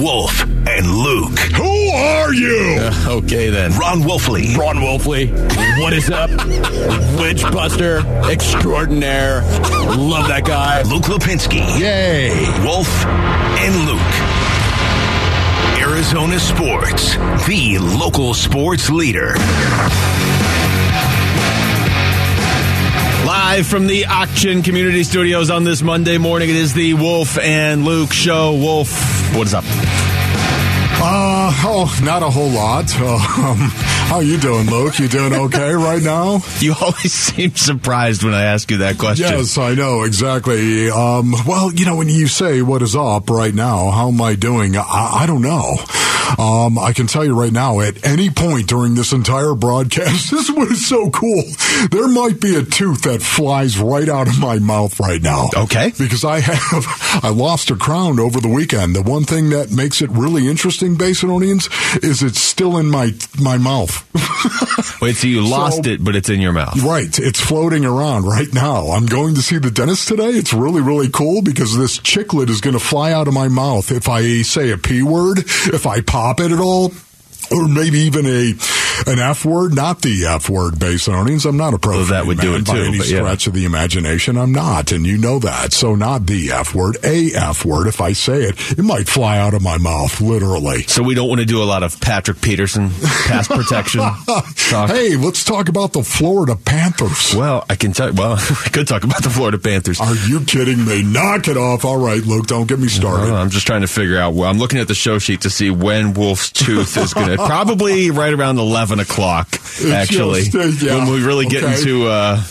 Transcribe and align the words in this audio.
Wolf 0.00 0.42
and 0.42 0.86
Luke. 0.86 1.38
Who 1.56 1.90
are 1.90 2.32
you? 2.32 2.76
Uh, 2.80 3.16
okay 3.18 3.50
then. 3.50 3.72
Ron 3.72 4.00
Wolfley. 4.00 4.56
Ron 4.56 4.76
Wolfley. 4.76 5.30
What 5.78 5.92
is 5.92 6.08
up? 6.10 6.30
Witchbuster 7.20 8.02
extraordinaire. 8.30 9.42
Love 9.42 10.28
that 10.28 10.44
guy. 10.46 10.82
Luke 10.82 11.02
Lipinski. 11.04 11.60
Yay. 11.78 12.30
Wolf 12.64 13.04
and 13.06 13.74
Luke. 13.86 14.40
Arizona 15.90 16.38
Sports, 16.38 17.16
the 17.46 17.78
local 17.78 18.32
sports 18.32 18.88
leader. 18.88 19.34
Live 23.26 23.66
from 23.66 23.86
the 23.86 24.06
Auction 24.06 24.62
Community 24.62 25.02
Studios 25.04 25.50
on 25.50 25.64
this 25.64 25.82
Monday 25.82 26.16
morning, 26.18 26.48
it 26.48 26.56
is 26.56 26.72
the 26.72 26.94
Wolf 26.94 27.38
and 27.38 27.84
Luke 27.84 28.12
show. 28.12 28.54
Wolf, 28.54 28.90
what 29.34 29.46
is 29.46 29.54
up? 29.54 29.64
Uh, 31.02 31.50
oh, 31.64 32.00
not 32.04 32.22
a 32.22 32.30
whole 32.30 32.50
lot. 32.50 32.80
Um, 33.40 33.56
how 34.10 34.20
you 34.20 34.38
doing, 34.38 34.66
Luke? 34.68 34.98
You 34.98 35.08
doing 35.08 35.32
okay 35.32 35.72
right 35.74 36.02
now? 36.02 36.40
You 36.58 36.74
always 36.80 37.12
seem 37.28 37.54
surprised 37.54 38.22
when 38.22 38.34
I 38.34 38.42
ask 38.44 38.70
you 38.70 38.78
that 38.78 38.98
question. 38.98 39.26
Yes, 39.28 39.56
I 39.56 39.74
know 39.74 40.02
exactly. 40.02 40.90
Um, 40.90 41.32
well, 41.46 41.72
you 41.72 41.86
know, 41.86 41.96
when 41.96 42.08
you 42.08 42.26
say 42.26 42.60
what 42.60 42.82
is 42.82 42.94
up 42.96 43.30
right 43.30 43.54
now, 43.54 43.90
how 43.90 44.08
am 44.08 44.20
I 44.20 44.34
doing? 44.34 44.76
I, 44.76 44.82
I 45.22 45.26
don't 45.26 45.42
know. 45.42 45.76
Um, 46.38 46.78
I 46.78 46.92
can 46.92 47.06
tell 47.06 47.24
you 47.24 47.38
right 47.38 47.52
now, 47.52 47.80
at 47.80 48.04
any 48.06 48.30
point 48.30 48.68
during 48.68 48.94
this 48.94 49.12
entire 49.12 49.54
broadcast, 49.54 50.30
this 50.30 50.48
is 50.48 50.86
so 50.86 51.10
cool. 51.10 51.42
There 51.90 52.08
might 52.08 52.40
be 52.40 52.56
a 52.56 52.62
tooth 52.62 53.02
that 53.02 53.20
flies 53.22 53.78
right 53.78 54.08
out 54.08 54.28
of 54.28 54.38
my 54.38 54.58
mouth 54.58 54.98
right 55.00 55.20
now. 55.20 55.48
Okay. 55.56 55.92
Because 55.98 56.24
I 56.24 56.40
have, 56.40 56.84
I 57.24 57.30
lost 57.30 57.70
a 57.70 57.76
crown 57.76 58.20
over 58.20 58.40
the 58.40 58.48
weekend. 58.48 58.94
The 58.94 59.02
one 59.02 59.24
thing 59.24 59.50
that 59.50 59.70
makes 59.70 60.00
it 60.02 60.10
really 60.10 60.46
interesting, 60.48 60.96
Basinonians, 60.96 61.68
is 62.04 62.22
it's 62.22 62.40
still 62.40 62.76
in 62.78 62.88
my, 62.90 63.12
my 63.40 63.58
mouth. 63.58 64.06
Wait, 65.02 65.16
so 65.16 65.26
you 65.26 65.42
lost 65.46 65.84
So- 65.84 65.90
it, 65.90 66.04
but 66.04 66.14
it's 66.16 66.28
in 66.28 66.40
your 66.40 66.52
mouth. 66.52 66.80
Right. 66.82 67.18
It's 67.18 67.40
floating 67.40 67.84
around 67.84 68.24
right 68.24 68.52
now. 68.54 68.88
I'm 68.90 69.06
going 69.06 69.34
to 69.34 69.42
see 69.42 69.58
the 69.58 69.70
dentist 69.70 70.08
today. 70.08 70.30
It's 70.30 70.52
really, 70.52 70.80
really 70.80 71.08
cool 71.10 71.42
because 71.42 71.76
this 71.76 71.98
chiclet 71.98 72.48
is 72.48 72.60
going 72.60 72.74
to 72.74 72.80
fly 72.80 73.12
out 73.12 73.28
of 73.28 73.34
my 73.34 73.48
mouth 73.48 73.90
if 73.90 74.08
I 74.08 74.42
say 74.42 74.70
a 74.70 74.78
P 74.78 75.02
word, 75.02 75.38
if 75.38 75.86
I 75.86 76.00
pop 76.00 76.19
it 76.40 76.52
at 76.52 76.60
all. 76.60 76.92
Or 77.50 77.66
maybe 77.66 78.00
even 78.00 78.26
a 78.26 78.52
an 79.10 79.18
F 79.18 79.44
word, 79.44 79.74
not 79.74 80.02
the 80.02 80.26
F 80.26 80.48
word, 80.48 80.74
Basinonians. 80.74 81.44
I'm 81.44 81.56
not 81.56 81.74
a 81.74 81.78
pro. 81.78 81.98
Well, 81.98 82.06
that 82.06 82.26
would 82.26 82.38
do 82.38 82.54
it 82.54 82.64
by 82.64 82.74
too, 82.74 82.82
any 82.82 82.98
but 82.98 83.08
yeah. 83.08 83.18
stretch 83.18 83.46
of 83.46 83.52
the 83.52 83.64
imagination. 83.64 84.38
I'm 84.38 84.52
not, 84.52 84.92
and 84.92 85.04
you 85.04 85.18
know 85.18 85.38
that. 85.40 85.72
So 85.72 85.94
not 85.94 86.26
the 86.26 86.52
F 86.52 86.74
word, 86.74 86.96
a 87.04 87.30
F 87.34 87.64
word. 87.64 87.88
If 87.88 88.00
I 88.00 88.12
say 88.12 88.44
it, 88.44 88.78
it 88.78 88.82
might 88.82 89.08
fly 89.08 89.38
out 89.38 89.54
of 89.54 89.62
my 89.62 89.78
mouth, 89.78 90.20
literally. 90.20 90.82
So 90.84 91.02
we 91.02 91.14
don't 91.14 91.28
want 91.28 91.40
to 91.40 91.46
do 91.46 91.62
a 91.62 91.64
lot 91.64 91.82
of 91.82 92.00
Patrick 92.00 92.40
Peterson 92.40 92.90
pass 93.26 93.48
protection. 93.48 94.00
Hey, 94.70 95.16
let's 95.16 95.44
talk 95.44 95.68
about 95.68 95.92
the 95.92 96.02
Florida 96.02 96.56
Panthers. 96.56 97.34
Well, 97.34 97.64
I 97.68 97.74
can 97.74 97.92
tell. 97.92 98.12
Well, 98.12 98.36
we 98.64 98.70
could 98.70 98.86
talk 98.86 99.04
about 99.04 99.22
the 99.22 99.30
Florida 99.30 99.58
Panthers. 99.58 100.00
Are 100.00 100.14
you 100.14 100.40
kidding 100.44 100.84
me? 100.84 101.02
Knock 101.02 101.48
it 101.48 101.56
off. 101.56 101.84
All 101.84 101.98
right, 101.98 102.22
Luke, 102.22 102.46
don't 102.46 102.68
get 102.68 102.78
me 102.78 102.88
started. 102.88 103.32
I'm 103.32 103.50
just 103.50 103.66
trying 103.66 103.80
to 103.82 103.88
figure 103.88 104.18
out. 104.18 104.34
Well, 104.34 104.48
I'm 104.48 104.58
looking 104.58 104.78
at 104.78 104.88
the 104.88 104.94
show 104.94 105.18
sheet 105.18 105.40
to 105.42 105.50
see 105.50 105.70
when 105.70 106.14
Wolf's 106.14 106.52
Tooth 106.52 106.96
is 106.96 107.12
going 107.12 107.36
to. 107.36 107.36
Probably 107.36 108.10
right 108.10 108.32
around 108.32 108.58
11 108.58 108.99
o'clock, 109.00 109.48
actually, 109.86 110.42
just, 110.42 110.82
yeah, 110.82 110.98
when 110.98 111.12
we 111.12 111.24
really 111.24 111.46
get 111.46 111.64
okay. 111.64 111.78
into 111.78 112.06
uh, 112.06 112.42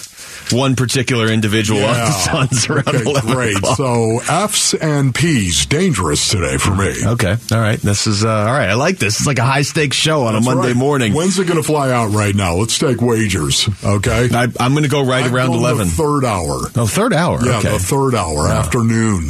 one 0.51 0.75
particular 0.75 1.27
individual 1.27 1.83
on 1.83 1.93
the 1.93 2.11
Suns 2.11 2.67
around 2.69 2.87
Okay, 2.87 3.03
11 3.03 3.31
great. 3.33 3.57
o'clock. 3.57 3.77
So 3.77 4.19
F's 4.19 4.73
and 4.73 5.13
P's 5.13 5.65
dangerous 5.67 6.29
today 6.29 6.57
for 6.57 6.75
me. 6.75 6.93
Okay, 7.05 7.35
all 7.51 7.59
right. 7.59 7.79
This 7.79 8.07
is 8.07 8.25
uh, 8.25 8.29
all 8.29 8.45
right. 8.45 8.69
I 8.69 8.73
like 8.73 8.97
this. 8.97 9.17
It's 9.19 9.27
like 9.27 9.39
a 9.39 9.45
high 9.45 9.61
stakes 9.61 9.95
show 9.95 10.23
on 10.23 10.33
That's 10.33 10.45
a 10.47 10.49
Monday 10.49 10.69
right. 10.69 10.75
morning. 10.75 11.13
When's 11.13 11.37
it 11.37 11.45
going 11.45 11.61
to 11.61 11.63
fly 11.63 11.91
out 11.91 12.07
right 12.11 12.33
now? 12.33 12.55
Let's 12.55 12.77
take 12.79 13.01
wagers. 13.01 13.69
Okay. 13.83 14.29
I, 14.31 14.47
I'm 14.59 14.71
going 14.73 14.83
to 14.83 14.89
go 14.89 15.03
right 15.05 15.25
I'm 15.25 15.35
around 15.35 15.47
going 15.49 15.59
11. 15.59 15.87
The 15.87 15.93
third 15.93 16.25
hour. 16.25 16.57
oh, 16.75 16.87
third 16.87 17.13
hour. 17.13 17.45
Yeah, 17.45 17.59
okay. 17.59 17.71
the 17.73 17.79
third 17.79 18.15
hour, 18.15 18.47
afternoon. 18.47 19.29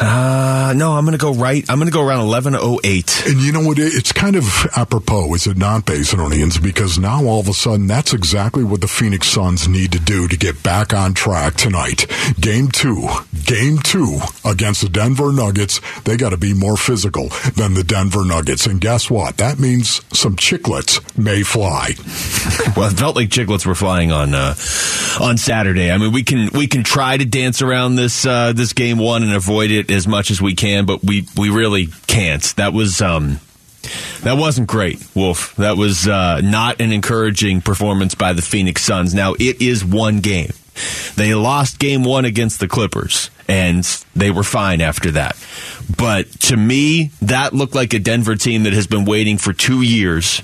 Uh, 0.00 0.72
no, 0.76 0.92
I'm 0.92 1.04
going 1.04 1.18
to 1.18 1.22
go 1.22 1.32
right. 1.34 1.64
I'm 1.68 1.78
going 1.78 1.88
to 1.88 1.92
go 1.92 2.06
around 2.06 2.26
11:08. 2.26 3.26
And 3.30 3.40
you 3.40 3.52
know 3.52 3.60
what? 3.60 3.78
It's 3.78 4.12
kind 4.12 4.36
of 4.36 4.44
apropos, 4.76 5.34
is 5.34 5.46
it 5.46 5.56
not, 5.56 5.84
Basinonians? 5.84 6.62
Because 6.62 6.98
now 6.98 7.24
all 7.24 7.40
of 7.40 7.48
a 7.48 7.52
sudden, 7.52 7.86
that's 7.86 8.12
exactly 8.12 8.64
what 8.64 8.80
the 8.80 8.88
Phoenix 8.88 9.28
Suns 9.28 9.68
need 9.68 9.92
to 9.92 10.00
do 10.00 10.28
to 10.28 10.36
get 10.36 10.62
back 10.62 10.92
on 10.92 11.14
track 11.14 11.54
tonight. 11.54 12.06
Game 12.40 12.68
two, 12.68 13.08
game 13.44 13.78
two 13.78 14.18
against 14.44 14.82
the 14.82 14.88
Denver 14.88 15.32
Nuggets. 15.32 15.80
They 16.04 16.16
got 16.16 16.30
to 16.30 16.36
be 16.36 16.54
more 16.54 16.76
physical 16.76 17.28
than 17.56 17.74
the 17.74 17.84
Denver 17.84 18.24
Nuggets. 18.24 18.66
And 18.66 18.80
guess 18.80 19.10
what? 19.10 19.36
That 19.38 19.58
means 19.58 20.02
some 20.16 20.36
chicklets 20.36 21.00
may 21.18 21.42
fly. 21.42 21.94
Well, 22.76 22.90
it 22.90 22.98
felt 22.98 23.16
like 23.16 23.30
chicklets 23.30 23.64
were 23.64 23.74
flying 23.74 24.12
on 24.12 24.34
uh, 24.34 24.54
on 25.20 25.38
Saturday. 25.38 25.90
I 25.90 25.98
mean, 25.98 26.12
we 26.12 26.22
can 26.22 26.50
we 26.52 26.66
can 26.66 26.84
try 26.84 27.16
to 27.16 27.24
dance 27.24 27.62
around 27.62 27.96
this 27.96 28.26
uh, 28.26 28.52
this 28.52 28.72
game 28.72 28.98
one 28.98 29.22
and 29.22 29.32
avoid 29.32 29.70
it 29.70 29.75
as 29.90 30.06
much 30.06 30.30
as 30.30 30.40
we 30.40 30.54
can, 30.54 30.86
but 30.86 31.02
we 31.04 31.26
we 31.36 31.50
really 31.50 31.88
can't. 32.06 32.42
That 32.56 32.72
was 32.72 33.00
um 33.00 33.40
that 34.22 34.36
wasn't 34.36 34.68
great, 34.68 35.04
Wolf. 35.14 35.54
That 35.56 35.76
was 35.76 36.08
uh, 36.08 36.40
not 36.42 36.80
an 36.80 36.92
encouraging 36.92 37.60
performance 37.60 38.14
by 38.14 38.32
the 38.32 38.42
Phoenix 38.42 38.82
Suns. 38.82 39.14
Now 39.14 39.34
it 39.34 39.62
is 39.62 39.84
one 39.84 40.20
game. 40.20 40.50
They 41.14 41.34
lost 41.34 41.78
game 41.78 42.04
one 42.04 42.24
against 42.24 42.60
the 42.60 42.68
Clippers, 42.68 43.30
and 43.48 43.84
they 44.14 44.30
were 44.30 44.42
fine 44.42 44.80
after 44.80 45.12
that. 45.12 45.36
But 45.96 46.30
to 46.42 46.56
me, 46.56 47.12
that 47.22 47.54
looked 47.54 47.74
like 47.74 47.94
a 47.94 47.98
Denver 47.98 48.36
team 48.36 48.64
that 48.64 48.72
has 48.72 48.86
been 48.86 49.04
waiting 49.04 49.38
for 49.38 49.52
two 49.52 49.82
years 49.82 50.42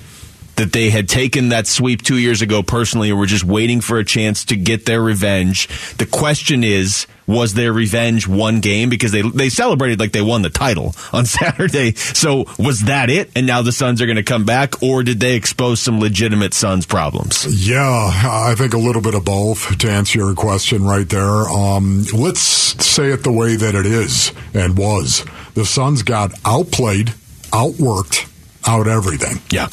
that 0.55 0.71
they 0.71 0.89
had 0.89 1.09
taken 1.09 1.49
that 1.49 1.67
sweep 1.67 2.01
two 2.01 2.17
years 2.17 2.41
ago 2.41 2.61
personally 2.63 3.09
and 3.09 3.17
were 3.17 3.25
just 3.25 3.43
waiting 3.43 3.81
for 3.81 3.97
a 3.97 4.05
chance 4.05 4.45
to 4.45 4.55
get 4.55 4.85
their 4.85 5.01
revenge. 5.01 5.67
The 5.97 6.05
question 6.05 6.63
is, 6.63 7.07
was 7.27 7.53
their 7.53 7.73
revenge 7.73 8.27
one 8.27 8.59
game? 8.59 8.89
Because 8.89 9.11
they 9.11 9.21
they 9.21 9.49
celebrated 9.49 9.99
like 9.99 10.11
they 10.11 10.21
won 10.21 10.41
the 10.41 10.49
title 10.49 10.95
on 11.11 11.25
Saturday. 11.25 11.95
So 11.95 12.45
was 12.59 12.81
that 12.81 13.09
it? 13.09 13.31
And 13.35 13.47
now 13.47 13.61
the 13.61 13.71
Suns 13.71 14.01
are 14.01 14.05
going 14.05 14.17
to 14.17 14.23
come 14.23 14.45
back, 14.45 14.81
or 14.81 15.03
did 15.03 15.19
they 15.19 15.35
expose 15.35 15.79
some 15.79 15.99
legitimate 15.99 16.53
Suns 16.53 16.85
problems? 16.85 17.67
Yeah, 17.67 17.79
I 17.79 18.55
think 18.57 18.73
a 18.73 18.77
little 18.77 19.01
bit 19.01 19.15
of 19.15 19.25
both 19.25 19.77
to 19.79 19.89
answer 19.89 20.19
your 20.19 20.33
question 20.35 20.83
right 20.83 21.07
there. 21.07 21.47
Um, 21.49 22.03
let's 22.13 22.41
say 22.41 23.11
it 23.11 23.23
the 23.23 23.31
way 23.31 23.55
that 23.55 23.75
it 23.75 23.85
is 23.85 24.31
and 24.53 24.77
was. 24.77 25.25
The 25.53 25.65
Suns 25.65 26.03
got 26.03 26.31
outplayed, 26.45 27.13
outworked, 27.51 28.29
out 28.67 28.87
everything. 28.87 29.39
Yeah. 29.51 29.67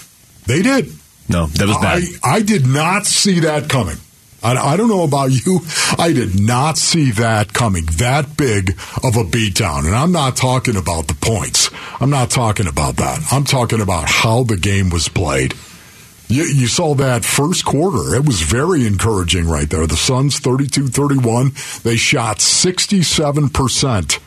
They 0.47 0.63
did. 0.63 0.93
No, 1.29 1.47
that 1.47 1.69
was 1.69 1.77
bad. 1.79 2.03
I, 2.25 2.37
I 2.37 2.43
did 2.43 2.67
not 2.67 3.07
see 3.07 3.41
that 3.41 3.69
coming. 3.69 3.97
I, 4.43 4.77
don't 4.77 4.89
know 4.89 5.05
about 5.05 5.27
you. 5.27 5.61
I 5.99 6.13
did 6.13 6.41
not 6.41 6.79
see 6.79 7.11
that 7.13 7.53
coming. 7.53 7.85
That 7.99 8.37
big 8.37 8.71
of 9.03 9.17
a 9.17 9.25
beatdown. 9.25 9.87
And 9.87 9.95
I'm 9.95 10.13
not 10.13 10.37
talking 10.37 10.77
about 10.77 11.09
the 11.09 11.15
points. 11.15 11.71
I'm 12.01 12.11
not 12.11 12.31
talking 12.31 12.67
about 12.67 12.97
that. 12.97 13.21
I'm 13.31 13.45
talking 13.45 13.81
about 13.81 14.09
how 14.09 14.45
the 14.45 14.57
game 14.57 14.91
was 14.91 15.09
played. 15.09 15.55
You, 16.29 16.45
you 16.45 16.69
saw 16.69 16.95
that 16.95 17.25
first 17.25 17.65
quarter. 17.65 18.15
It 18.15 18.25
was 18.25 18.41
very 18.41 18.87
encouraging 18.87 19.47
right 19.47 19.69
there. 19.69 19.87
The 19.87 19.97
Suns 19.97 20.39
32 20.39 20.89
31. 20.89 21.53
They 21.83 21.97
shot 21.97 22.39
67% 22.39 24.21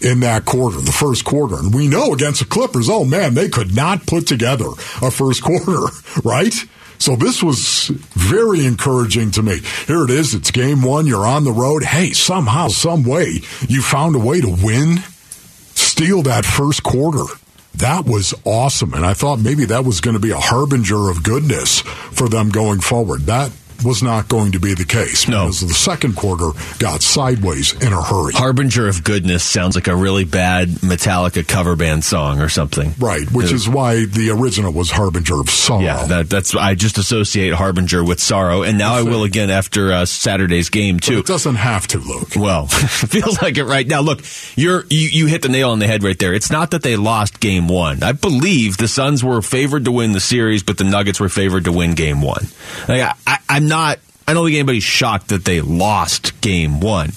in 0.00 0.20
that 0.20 0.44
quarter, 0.44 0.80
the 0.80 0.92
first 0.92 1.24
quarter. 1.24 1.56
And 1.56 1.74
we 1.74 1.88
know 1.88 2.12
against 2.12 2.40
the 2.40 2.46
Clippers, 2.46 2.88
oh 2.88 3.04
man, 3.04 3.34
they 3.34 3.48
could 3.48 3.74
not 3.74 4.06
put 4.06 4.26
together 4.26 4.68
a 5.02 5.10
first 5.10 5.42
quarter, 5.42 5.86
right? 6.22 6.54
So 6.98 7.16
this 7.16 7.42
was 7.42 7.88
very 7.88 8.64
encouraging 8.66 9.30
to 9.32 9.42
me. 9.42 9.60
Here 9.86 10.04
it 10.04 10.10
is. 10.10 10.34
It's 10.34 10.50
game 10.50 10.82
one. 10.82 11.06
You're 11.06 11.26
on 11.26 11.44
the 11.44 11.52
road. 11.52 11.84
Hey, 11.84 12.10
somehow, 12.12 12.68
some 12.68 13.04
way, 13.04 13.40
you 13.68 13.82
found 13.82 14.16
a 14.16 14.18
way 14.18 14.40
to 14.40 14.48
win, 14.48 14.98
steal 15.74 16.22
that 16.22 16.44
first 16.44 16.82
quarter. 16.82 17.24
That 17.74 18.06
was 18.06 18.34
awesome. 18.44 18.94
And 18.94 19.06
I 19.06 19.14
thought 19.14 19.38
maybe 19.38 19.64
that 19.66 19.84
was 19.84 20.00
going 20.00 20.14
to 20.14 20.20
be 20.20 20.32
a 20.32 20.38
harbinger 20.38 21.08
of 21.10 21.22
goodness 21.22 21.80
for 21.80 22.28
them 22.28 22.48
going 22.48 22.80
forward. 22.80 23.22
That 23.22 23.52
was 23.84 24.02
not 24.02 24.28
going 24.28 24.52
to 24.52 24.60
be 24.60 24.74
the 24.74 24.84
case 24.84 25.28
No. 25.28 25.44
because 25.46 25.60
the 25.60 25.74
second 25.74 26.16
quarter 26.16 26.50
got 26.78 27.02
sideways 27.02 27.72
in 27.74 27.92
a 27.92 28.02
hurry. 28.02 28.32
Harbinger 28.34 28.88
of 28.88 29.04
Goodness 29.04 29.44
sounds 29.44 29.74
like 29.76 29.86
a 29.86 29.94
really 29.96 30.24
bad 30.24 30.68
Metallica 30.68 31.46
cover 31.46 31.76
band 31.76 32.04
song 32.04 32.40
or 32.40 32.48
something. 32.48 32.94
Right, 32.98 33.30
which 33.32 33.52
is 33.52 33.68
why 33.68 34.04
the 34.06 34.30
original 34.30 34.72
was 34.72 34.90
Harbinger 34.90 35.40
of 35.40 35.50
Sorrow. 35.50 35.82
Yeah, 35.82 36.04
that, 36.06 36.30
that's 36.30 36.54
I 36.54 36.74
just 36.74 36.98
associate 36.98 37.52
Harbinger 37.54 38.02
with 38.04 38.20
sorrow, 38.20 38.62
and 38.62 38.78
now 38.78 38.94
I 38.94 39.02
will 39.02 39.22
again 39.24 39.50
after 39.50 39.92
uh, 39.92 40.04
Saturday's 40.06 40.70
game 40.70 40.96
But 40.96 41.04
too. 41.04 41.18
it 41.18 41.26
doesn't 41.26 41.56
have 41.56 41.86
to, 41.88 41.98
Luke. 41.98 42.30
Well, 42.36 42.66
feels 42.68 43.40
like 43.40 43.58
it 43.58 43.64
right 43.64 43.86
now. 43.86 44.00
Look, 44.00 44.22
you're 44.56 44.84
you, 44.90 45.08
you 45.08 45.26
hit 45.26 45.42
the 45.42 45.48
nail 45.48 45.70
on 45.70 45.78
the 45.78 45.86
head 45.86 46.02
right 46.02 46.18
there. 46.18 46.34
It's 46.34 46.50
not 46.50 46.72
that 46.72 46.82
they 46.82 46.96
lost 46.96 47.38
game 47.40 47.68
one. 47.68 48.02
I 48.02 48.12
believe 48.12 48.76
the 48.76 48.88
Suns 48.88 49.22
were 49.22 49.40
favored 49.42 49.84
to 49.84 49.92
win 49.92 50.12
the 50.12 50.20
series, 50.20 50.62
but 50.62 50.78
the 50.78 50.84
Nuggets 50.84 51.20
were 51.20 51.28
favored 51.28 51.64
to 51.64 51.72
win 51.72 51.94
game 51.94 52.20
one. 52.22 52.46
Like, 52.88 53.02
I, 53.02 53.14
I, 53.26 53.38
I'm 53.48 53.67
not 53.68 53.98
I 54.28 54.34
don't 54.34 54.44
think 54.44 54.56
anybody's 54.56 54.84
shocked 54.84 55.28
that 55.28 55.46
they 55.46 55.62
lost 55.62 56.38
game 56.42 56.80
one. 56.80 57.08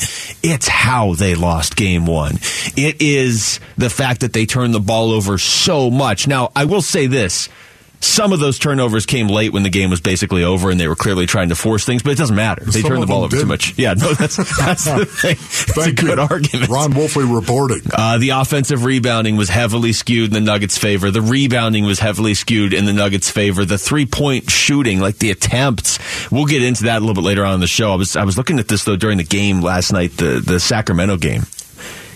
It's 0.44 0.70
how 0.70 1.14
they 1.14 1.36
lost 1.36 1.76
game 1.76 2.06
one. 2.06 2.36
It 2.78 3.02
is 3.02 3.60
the 3.78 3.90
fact 3.90 4.22
that 4.22 4.32
they 4.32 4.46
turned 4.46 4.74
the 4.74 4.80
ball 4.80 5.12
over 5.12 5.38
so 5.38 5.90
much. 5.90 6.26
Now, 6.26 6.54
I 6.56 6.64
will 6.64 6.82
say 6.82 7.08
this. 7.08 7.50
Some 8.02 8.34
of 8.34 8.40
those 8.40 8.58
turnovers 8.60 9.06
came 9.06 9.28
late 9.28 9.54
when 9.54 9.64
the 9.64 9.70
game 9.70 9.90
was 9.90 10.02
basically 10.02 10.44
over 10.44 10.70
and 10.70 10.80
they 10.80 10.88
were 10.88 10.96
clearly 10.96 11.26
trying 11.28 11.50
to 11.50 11.56
force 11.56 11.86
things, 11.86 12.02
but 12.04 12.12
it 12.12 12.18
doesn't 12.18 12.36
matter. 12.36 12.66
They 12.66 12.82
turned 12.82 13.02
the 13.02 13.08
ball 13.08 13.24
over 13.24 13.32
too 13.32 13.38
didn't. 13.38 13.50
much. 13.50 13.78
Yeah, 13.78 13.94
no, 13.94 14.14
that's, 14.14 14.38
that's 14.58 14.86
the 14.86 15.06
thing. 15.06 15.38
It's 15.38 15.78
a 15.78 15.92
good 15.92 16.18
you. 16.18 16.24
argument. 16.24 16.70
Ron 16.70 16.94
Wolfley 16.94 17.34
reporting. 17.34 17.82
Uh, 17.94 18.18
the 18.18 18.30
offensive 18.30 18.86
rebounding 18.86 19.38
was 19.38 19.50
heavily 19.50 19.94
skewed 19.94 20.30
in 20.30 20.34
the 20.34 20.42
Nuggets' 20.42 20.78
favor. 20.78 21.12
The 21.12 21.22
rebounding 21.22 21.86
was 21.86 22.00
heavily 22.00 22.34
skewed 22.34 22.74
in 22.74 22.86
the 22.86 22.94
Nuggets' 22.94 23.30
favor. 23.30 23.66
The 23.66 23.78
three 23.78 24.06
point 24.06 24.50
shooting, 24.50 25.00
like 25.00 25.20
the 25.20 25.32
attempts, 25.32 26.00
we'll 26.32 26.46
get 26.46 26.64
into 26.64 26.86
that 26.86 26.98
a 26.98 27.02
little 27.02 27.16
bit 27.16 27.24
later 27.24 27.46
on 27.46 27.54
in 27.56 27.60
the 27.60 27.68
show. 27.68 27.92
I 27.94 27.96
was 27.96 28.16
I 28.16 28.24
was 28.24 28.38
looking 28.38 28.60
at 28.60 28.68
this 28.68 28.84
though 28.84 28.96
during 28.96 29.18
the 29.18 29.24
game 29.24 29.62
last 29.62 29.92
night, 29.94 30.18
the 30.18 30.42
the 30.44 30.60
Sacramento 30.60 31.18
game. 31.18 31.44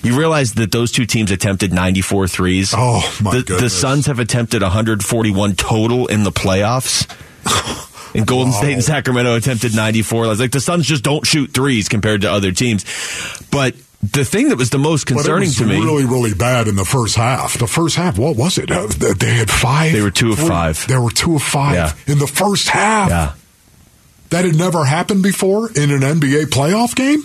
You 0.06 0.18
realize 0.18 0.54
that 0.54 0.72
those 0.72 0.92
two 0.92 1.06
teams 1.06 1.32
attempted 1.32 1.74
94 1.74 2.28
threes. 2.28 2.74
Oh, 2.76 3.02
my 3.22 3.32
the, 3.32 3.42
goodness. 3.44 3.62
The 3.62 3.70
Suns 3.70 4.06
have 4.08 4.20
attempted 4.20 4.62
141 4.62 5.56
total 5.56 6.08
in 6.08 6.24
the 6.24 6.32
playoffs. 6.32 7.08
And 8.16 8.26
Golden 8.26 8.54
Wow. 8.54 8.60
State 8.60 8.74
and 8.76 8.84
Sacramento 8.84 9.36
attempted 9.36 9.76
94. 9.76 10.36
Like 10.36 10.52
the 10.52 10.62
Suns 10.62 10.88
just 10.88 11.04
don't 11.04 11.28
shoot 11.28 11.54
threes 11.54 11.90
compared 11.90 12.22
to 12.22 12.32
other 12.32 12.54
teams. 12.54 12.86
But 13.52 13.76
the 14.02 14.24
thing 14.24 14.48
that 14.50 14.56
was 14.58 14.70
the 14.70 14.78
most 14.80 15.06
concerning 15.06 15.50
was 15.50 15.58
to 15.58 15.66
me 15.66 15.76
was 15.76 15.86
really, 15.86 16.06
really 16.06 16.34
bad 16.34 16.70
in 16.70 16.78
the 16.78 16.86
first 16.86 17.18
half. 17.18 17.58
The 17.60 17.68
first 17.68 17.98
half, 17.98 18.18
what 18.18 18.38
was 18.38 18.58
it? 18.58 18.72
Uh, 18.72 18.88
they 18.88 19.34
had 19.34 19.50
five. 19.52 19.92
They 19.92 20.02
were 20.02 20.12
two 20.12 20.32
of 20.32 20.38
three- 20.40 20.48
five. 20.48 20.88
They 20.88 20.98
were 20.98 21.12
two 21.12 21.36
of 21.36 21.44
five 21.44 21.74
Yeah. 21.76 21.92
in 22.14 22.20
the 22.20 22.26
first 22.28 22.70
half. 22.70 23.10
Yeah. 23.10 23.34
That 24.30 24.46
had 24.46 24.56
never 24.56 24.86
happened 24.86 25.22
before 25.22 25.70
in 25.74 25.92
an 25.92 26.00
NBA 26.00 26.46
playoff 26.46 26.96
game 26.96 27.22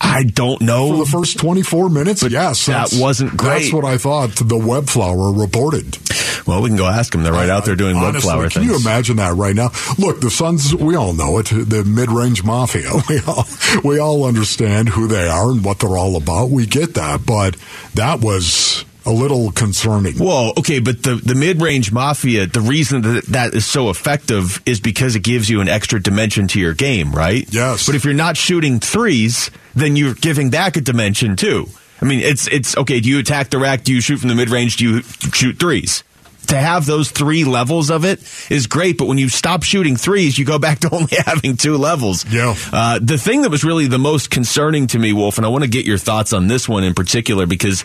I 0.00 0.24
don't 0.24 0.58
for 0.58 0.64
know. 0.64 0.98
the 0.98 1.06
first 1.10 1.38
24 1.38 1.88
minutes. 1.88 2.22
But 2.22 2.32
yes, 2.32 2.66
that 2.66 2.90
wasn't 2.94 3.36
great. 3.36 3.62
That's 3.62 3.72
what 3.72 3.84
I 3.84 3.96
thought 3.98 4.30
the 4.36 4.56
Webflower 4.56 5.38
reported. 5.40 5.98
Well, 6.46 6.60
we 6.62 6.68
can 6.68 6.76
go 6.76 6.86
ask 6.86 7.12
them. 7.12 7.22
They're 7.22 7.32
right 7.32 7.48
out 7.48 7.64
there 7.64 7.74
doing 7.74 7.96
Honestly, 7.96 8.30
webflower 8.30 8.50
Can 8.50 8.62
things. 8.62 8.66
you 8.66 8.76
imagine 8.76 9.16
that 9.16 9.34
right 9.34 9.54
now? 9.54 9.70
Look, 9.98 10.20
the 10.20 10.30
Suns, 10.30 10.74
we 10.74 10.94
all 10.94 11.14
know 11.14 11.38
it, 11.38 11.46
the 11.46 11.84
mid-range 11.86 12.44
mafia. 12.44 12.90
We 13.08 13.20
all, 13.26 13.44
we 13.82 13.98
all 13.98 14.24
understand 14.24 14.88
who 14.90 15.06
they 15.06 15.26
are 15.28 15.50
and 15.50 15.64
what 15.64 15.78
they're 15.78 15.96
all 15.96 16.16
about. 16.16 16.50
We 16.50 16.66
get 16.66 16.94
that, 16.94 17.24
but 17.24 17.56
that 17.94 18.20
was 18.20 18.84
a 19.06 19.12
little 19.12 19.52
concerning. 19.52 20.18
Well, 20.18 20.52
okay, 20.58 20.78
but 20.78 21.02
the, 21.02 21.16
the 21.16 21.34
mid 21.34 21.60
range 21.60 21.92
mafia, 21.92 22.46
the 22.46 22.60
reason 22.60 23.02
that 23.02 23.26
that 23.26 23.54
is 23.54 23.66
so 23.66 23.90
effective 23.90 24.62
is 24.66 24.80
because 24.80 25.14
it 25.16 25.20
gives 25.20 25.48
you 25.48 25.60
an 25.60 25.68
extra 25.68 26.02
dimension 26.02 26.48
to 26.48 26.60
your 26.60 26.74
game, 26.74 27.12
right? 27.12 27.46
Yes. 27.52 27.86
But 27.86 27.94
if 27.94 28.04
you're 28.04 28.14
not 28.14 28.36
shooting 28.36 28.80
threes, 28.80 29.50
then 29.74 29.96
you're 29.96 30.14
giving 30.14 30.50
back 30.50 30.76
a 30.76 30.80
dimension 30.80 31.36
too. 31.36 31.66
I 32.00 32.06
mean, 32.06 32.20
it's 32.20 32.46
it's 32.48 32.76
okay. 32.76 33.00
Do 33.00 33.08
you 33.08 33.18
attack 33.18 33.50
the 33.50 33.58
rack? 33.58 33.84
Do 33.84 33.92
you 33.94 34.00
shoot 34.00 34.18
from 34.18 34.28
the 34.28 34.34
mid 34.34 34.50
range? 34.50 34.76
Do 34.76 34.84
you 34.84 35.02
shoot 35.02 35.58
threes? 35.58 36.02
To 36.48 36.56
have 36.58 36.84
those 36.84 37.10
three 37.10 37.44
levels 37.44 37.90
of 37.90 38.04
it 38.04 38.20
is 38.50 38.66
great, 38.66 38.98
but 38.98 39.08
when 39.08 39.16
you 39.16 39.30
stop 39.30 39.62
shooting 39.62 39.96
threes, 39.96 40.38
you 40.38 40.44
go 40.44 40.58
back 40.58 40.80
to 40.80 40.90
only 40.94 41.16
having 41.24 41.56
two 41.56 41.78
levels. 41.78 42.30
Yeah. 42.30 42.54
Uh, 42.70 42.98
the 43.00 43.16
thing 43.16 43.42
that 43.42 43.50
was 43.50 43.64
really 43.64 43.86
the 43.86 43.98
most 43.98 44.30
concerning 44.30 44.86
to 44.88 44.98
me, 44.98 45.14
Wolf, 45.14 45.38
and 45.38 45.46
I 45.46 45.48
want 45.48 45.64
to 45.64 45.70
get 45.70 45.86
your 45.86 45.96
thoughts 45.96 46.34
on 46.34 46.46
this 46.46 46.68
one 46.68 46.84
in 46.84 46.92
particular 46.92 47.46
because 47.46 47.82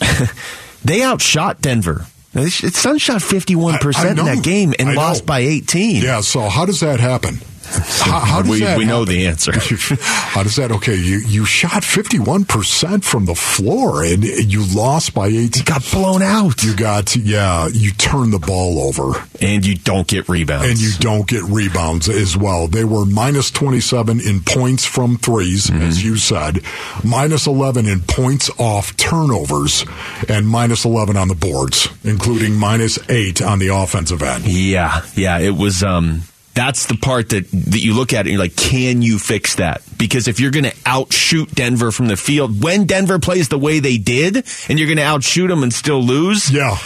they 0.84 1.02
outshot 1.02 1.60
Denver. 1.60 2.06
Now, 2.34 2.42
they 2.42 2.50
sh- 2.50 2.64
Suns 2.72 3.02
shot 3.02 3.20
51% 3.22 3.94
I- 3.96 4.06
I 4.06 4.10
in 4.10 4.16
that 4.16 4.42
game 4.42 4.72
and 4.78 4.90
I 4.90 4.94
lost 4.94 5.22
know. 5.22 5.26
by 5.26 5.40
18. 5.40 6.02
Yeah, 6.02 6.20
so 6.20 6.48
how 6.48 6.64
does 6.64 6.80
that 6.80 7.00
happen? 7.00 7.40
How, 7.72 8.18
how 8.20 8.42
does 8.42 8.50
we, 8.50 8.60
that 8.60 8.76
we 8.78 8.84
know 8.84 9.04
the 9.04 9.26
answer. 9.26 9.52
How 10.00 10.42
does 10.42 10.56
that? 10.56 10.72
Okay, 10.72 10.94
you 10.96 11.18
you 11.18 11.44
shot 11.44 11.84
fifty 11.84 12.18
one 12.18 12.44
percent 12.44 13.04
from 13.04 13.26
the 13.26 13.34
floor 13.34 14.04
and 14.04 14.24
you 14.24 14.64
lost 14.74 15.14
by 15.14 15.26
eighteen. 15.28 15.64
Got 15.64 15.88
blown 15.90 16.22
out. 16.22 16.62
You 16.64 16.74
got 16.74 17.14
yeah. 17.16 17.68
You 17.68 17.92
turn 17.92 18.30
the 18.30 18.38
ball 18.38 18.80
over 18.80 19.24
and 19.40 19.64
you 19.64 19.76
don't 19.76 20.06
get 20.06 20.28
rebounds. 20.28 20.68
and 20.68 20.78
you 20.80 20.92
don't 20.98 21.26
get 21.28 21.42
rebounds 21.44 22.08
as 22.08 22.36
well. 22.36 22.66
They 22.68 22.84
were 22.84 23.04
minus 23.06 23.50
twenty 23.50 23.80
seven 23.80 24.20
in 24.20 24.40
points 24.42 24.84
from 24.84 25.16
3s 25.16 25.70
Mm-hmm. 25.70 25.82
as 25.82 26.02
you 26.04 26.16
said, 26.16 26.60
minus 27.04 27.46
eleven 27.46 27.86
in 27.86 28.00
points 28.00 28.50
off 28.58 28.96
turnovers, 28.96 29.84
and 30.28 30.48
minus 30.48 30.84
eleven 30.84 31.16
on 31.16 31.28
the 31.28 31.34
boards, 31.34 31.88
including 32.04 32.54
minus 32.54 32.98
eight 33.10 33.40
on 33.42 33.58
the 33.58 33.68
offensive 33.68 34.22
end. 34.22 34.44
Yeah, 34.46 35.02
yeah, 35.14 35.38
it 35.38 35.50
was. 35.56 35.82
Um, 35.82 36.22
that's 36.54 36.86
the 36.86 36.96
part 36.96 37.28
that 37.30 37.50
that 37.50 37.78
you 37.78 37.94
look 37.94 38.12
at 38.12 38.20
and 38.20 38.28
you're 38.30 38.38
like, 38.40 38.56
can 38.56 39.02
you 39.02 39.18
fix 39.18 39.56
that? 39.56 39.82
Because 39.96 40.26
if 40.28 40.40
you're 40.40 40.50
going 40.50 40.64
to 40.64 40.74
outshoot 40.84 41.54
Denver 41.54 41.90
from 41.92 42.08
the 42.08 42.16
field 42.16 42.62
when 42.62 42.86
Denver 42.86 43.18
plays 43.18 43.48
the 43.48 43.58
way 43.58 43.78
they 43.80 43.98
did, 43.98 44.44
and 44.68 44.78
you're 44.78 44.88
going 44.88 44.98
to 44.98 45.04
outshoot 45.04 45.48
them 45.48 45.62
and 45.62 45.72
still 45.72 46.02
lose, 46.02 46.50
Yeah. 46.50 46.76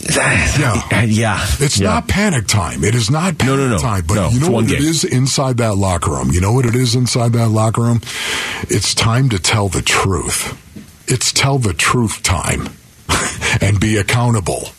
yeah, 0.16 1.02
yeah, 1.04 1.44
It's 1.58 1.78
yeah. 1.78 1.88
not 1.90 2.08
panic 2.08 2.46
time. 2.46 2.84
It 2.84 2.94
is 2.94 3.10
not 3.10 3.34
No, 3.34 3.38
panic 3.38 3.58
no, 3.58 3.68
no. 3.68 3.78
time. 3.78 4.04
But 4.06 4.14
No, 4.14 4.28
you 4.30 4.40
know 4.40 4.50
what 4.50 4.64
it 4.64 4.78
game. 4.78 4.82
is 4.82 5.04
inside 5.04 5.58
that 5.58 5.76
locker 5.76 6.12
room? 6.12 6.30
You 6.30 6.40
know 6.40 6.52
what 6.52 6.64
it 6.64 6.74
is 6.74 6.94
inside 6.94 7.32
that 7.34 7.48
locker 7.50 7.82
room? 7.82 8.00
It's 8.62 8.94
time 8.94 9.28
to 9.30 9.38
tell 9.38 9.68
the 9.68 9.82
truth. 9.82 10.56
It's 11.06 11.32
tell 11.32 11.58
the 11.58 11.74
truth 11.74 12.22
time 12.22 12.68
and 13.60 13.78
be 13.80 13.96
accountable. 13.98 14.70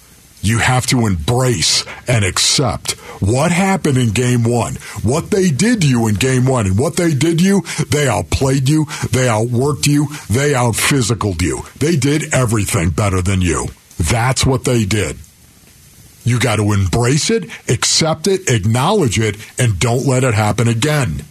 You 0.42 0.58
have 0.60 0.88
to 0.88 1.06
embrace 1.06 1.86
and 2.08 2.26
accept 2.26 2.94
what 3.22 3.52
happened 3.52 3.98
in 3.98 4.10
game 4.10 4.44
one, 4.44 4.76
what 5.04 5.30
they 5.30 5.52
did 5.52 5.82
to 5.82 5.88
you 5.88 6.08
in 6.08 6.16
game 6.16 6.46
one, 6.46 6.66
and 6.66 6.80
what 6.80 6.96
they 6.96 7.14
did 7.14 7.38
to 7.40 7.44
you, 7.44 7.62
they 7.90 8.08
outplayed 8.08 8.68
you, 8.68 8.86
they 9.12 9.28
outworked 9.28 9.86
you, 9.86 10.08
they 10.30 10.56
out 10.56 10.74
physicaled 10.74 11.42
you. 11.42 11.62
They 11.78 11.96
did 11.96 12.34
everything 12.34 12.90
better 12.90 13.22
than 13.22 13.42
you. 13.42 13.68
That's 14.00 14.46
what 14.46 14.66
they 14.66 14.86
did. 14.86 15.18
You 16.24 16.40
got 16.40 16.58
to 16.58 16.72
embrace 16.72 17.30
it, 17.30 17.46
accept 17.70 18.28
it, 18.28 18.50
acknowledge 18.50 19.20
it, 19.20 19.38
and 19.60 19.80
don't 19.80 20.06
let 20.06 20.24
it 20.24 20.34
happen 20.34 20.68
again. 20.68 21.24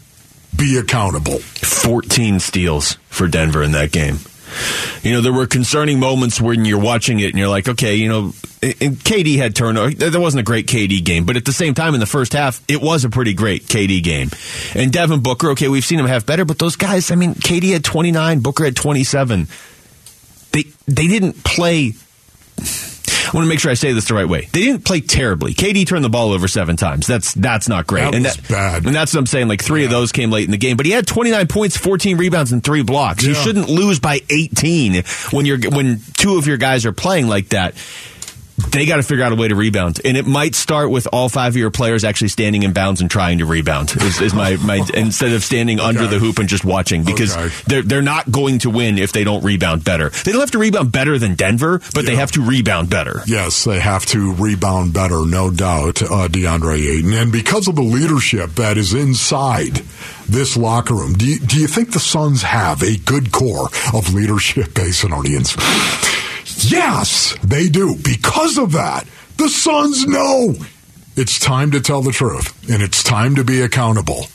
Be 0.56 0.76
accountable. 0.78 1.38
14 1.38 2.40
steals 2.40 2.94
for 3.08 3.28
Denver 3.28 3.62
in 3.62 3.72
that 3.72 3.92
game. 3.92 4.18
You 5.02 5.12
know, 5.12 5.20
there 5.20 5.32
were 5.32 5.46
concerning 5.46 6.00
moments 6.00 6.40
when 6.40 6.64
you're 6.64 6.80
watching 6.80 7.20
it 7.20 7.30
and 7.30 7.38
you're 7.38 7.48
like, 7.48 7.68
okay, 7.68 7.96
you 7.96 8.08
know, 8.08 8.32
and 8.62 8.96
KD 8.96 9.36
had 9.36 9.56
turnover. 9.56 9.88
Uh, 9.88 10.10
there 10.10 10.20
wasn't 10.20 10.40
a 10.40 10.44
great 10.44 10.66
KD 10.66 11.02
game, 11.02 11.24
but 11.24 11.36
at 11.36 11.44
the 11.44 11.52
same 11.52 11.74
time, 11.74 11.94
in 11.94 12.00
the 12.00 12.06
first 12.06 12.32
half, 12.32 12.62
it 12.68 12.82
was 12.82 13.04
a 13.04 13.10
pretty 13.10 13.32
great 13.32 13.64
KD 13.64 14.02
game. 14.02 14.30
And 14.74 14.92
Devin 14.92 15.20
Booker, 15.20 15.50
okay, 15.50 15.68
we've 15.68 15.84
seen 15.84 15.98
him 15.98 16.06
have 16.06 16.26
better, 16.26 16.44
but 16.44 16.58
those 16.58 16.76
guys, 16.76 17.10
I 17.10 17.14
mean, 17.14 17.34
KD 17.34 17.72
had 17.72 17.84
29, 17.84 18.40
Booker 18.40 18.64
had 18.64 18.76
27. 18.76 19.48
They 20.52 20.64
they 20.86 21.06
didn't 21.06 21.44
play. 21.44 21.94
I 23.26 23.30
want 23.32 23.44
to 23.44 23.48
make 23.48 23.60
sure 23.60 23.70
I 23.70 23.74
say 23.74 23.92
this 23.92 24.08
the 24.08 24.14
right 24.14 24.28
way. 24.28 24.48
They 24.52 24.60
didn't 24.60 24.84
play 24.84 25.00
terribly. 25.00 25.54
KD 25.54 25.86
turned 25.86 26.04
the 26.04 26.10
ball 26.10 26.32
over 26.32 26.48
seven 26.48 26.76
times. 26.76 27.06
That's 27.06 27.34
that's 27.34 27.68
not 27.68 27.86
great. 27.86 28.02
That 28.02 28.14
and 28.14 28.24
was 28.24 28.36
bad. 28.36 28.86
And 28.86 28.94
that's 28.94 29.14
what 29.14 29.20
I'm 29.20 29.26
saying. 29.26 29.48
Like 29.48 29.62
three 29.62 29.84
of 29.84 29.90
those 29.90 30.12
came 30.12 30.30
late 30.30 30.44
in 30.44 30.50
the 30.50 30.58
game, 30.58 30.76
but 30.76 30.86
he 30.86 30.92
had 30.92 31.06
29 31.06 31.46
points, 31.48 31.76
14 31.76 32.16
rebounds, 32.16 32.52
and 32.52 32.62
three 32.62 32.82
blocks. 32.82 33.24
You 33.24 33.34
shouldn't 33.34 33.68
lose 33.68 34.00
by 34.00 34.20
18 34.30 35.02
when 35.30 35.46
you're 35.46 35.58
when 35.70 36.00
two 36.16 36.38
of 36.38 36.46
your 36.46 36.56
guys 36.56 36.86
are 36.86 36.92
playing 36.92 37.28
like 37.28 37.48
that. 37.50 37.74
They 38.70 38.86
got 38.86 38.96
to 38.96 39.02
figure 39.02 39.24
out 39.24 39.32
a 39.32 39.36
way 39.36 39.48
to 39.48 39.54
rebound, 39.54 40.00
and 40.04 40.16
it 40.16 40.26
might 40.26 40.54
start 40.54 40.90
with 40.90 41.08
all 41.12 41.28
five 41.28 41.52
of 41.52 41.56
your 41.56 41.70
players 41.70 42.04
actually 42.04 42.28
standing 42.28 42.62
in 42.62 42.72
bounds 42.72 43.00
and 43.00 43.10
trying 43.10 43.38
to 43.38 43.46
rebound. 43.46 43.90
Is, 44.00 44.20
is 44.20 44.34
my, 44.34 44.56
my 44.56 44.86
instead 44.94 45.32
of 45.32 45.42
standing 45.44 45.80
under 45.80 46.06
the 46.06 46.18
hoop 46.18 46.38
and 46.38 46.48
just 46.48 46.64
watching 46.64 47.04
because 47.04 47.36
Okay. 47.36 47.54
they're 47.66 47.82
they're 47.82 48.02
not 48.02 48.30
going 48.30 48.58
to 48.60 48.70
win 48.70 48.98
if 48.98 49.12
they 49.12 49.24
don't 49.24 49.42
rebound 49.44 49.84
better. 49.84 50.10
They 50.10 50.32
don't 50.32 50.40
have 50.40 50.50
to 50.52 50.58
rebound 50.58 50.92
better 50.92 51.18
than 51.18 51.34
Denver, 51.34 51.80
but 51.94 52.06
they 52.06 52.16
have 52.16 52.32
to 52.32 52.42
rebound 52.42 52.90
better. 52.90 53.22
Yes, 53.26 53.64
they 53.64 53.80
have 53.80 54.04
to 54.06 54.32
rebound 54.34 54.92
better, 54.92 55.24
no 55.26 55.50
doubt, 55.50 56.02
uh, 56.02 56.28
DeAndre 56.28 56.78
Ayton. 56.98 57.12
And 57.14 57.32
because 57.32 57.68
of 57.68 57.76
the 57.76 57.82
leadership 57.82 58.50
that 58.56 58.76
is 58.76 58.94
inside 58.94 59.82
this 60.28 60.56
locker 60.56 60.94
room, 60.94 61.14
do 61.14 61.26
you, 61.26 61.38
do 61.40 61.58
you 61.58 61.66
think 61.66 61.92
the 61.92 62.00
Suns 62.00 62.42
have 62.42 62.82
a 62.82 62.96
good 62.98 63.32
core 63.32 63.68
of 63.92 64.12
leadership, 64.14 64.66
Basinonians? 64.68 65.56
Yes, 66.64 67.36
they 67.42 67.68
do. 67.68 67.96
Because 67.96 68.58
of 68.58 68.72
that, 68.72 69.06
the 69.36 69.48
Suns 69.48 70.06
know 70.06 70.54
it's 71.16 71.38
time 71.38 71.70
to 71.72 71.80
tell 71.80 72.02
the 72.02 72.12
truth 72.12 72.68
and 72.70 72.82
it's 72.82 73.02
time 73.02 73.36
to 73.36 73.44
be 73.44 73.62
accountable. 73.62 74.26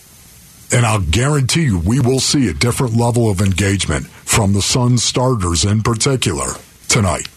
And 0.72 0.86
I'll 0.86 1.02
guarantee 1.02 1.66
you, 1.66 1.80
we 1.80 2.00
will 2.00 2.20
see 2.20 2.48
a 2.50 2.54
different 2.54 2.96
level 2.96 3.30
of 3.30 3.42
engagement 3.42 4.08
from 4.08 4.54
the 4.54 4.62
Suns 4.62 5.04
starters 5.04 5.64
in 5.64 5.84
particular 5.84 6.54
tonight. 6.88 7.28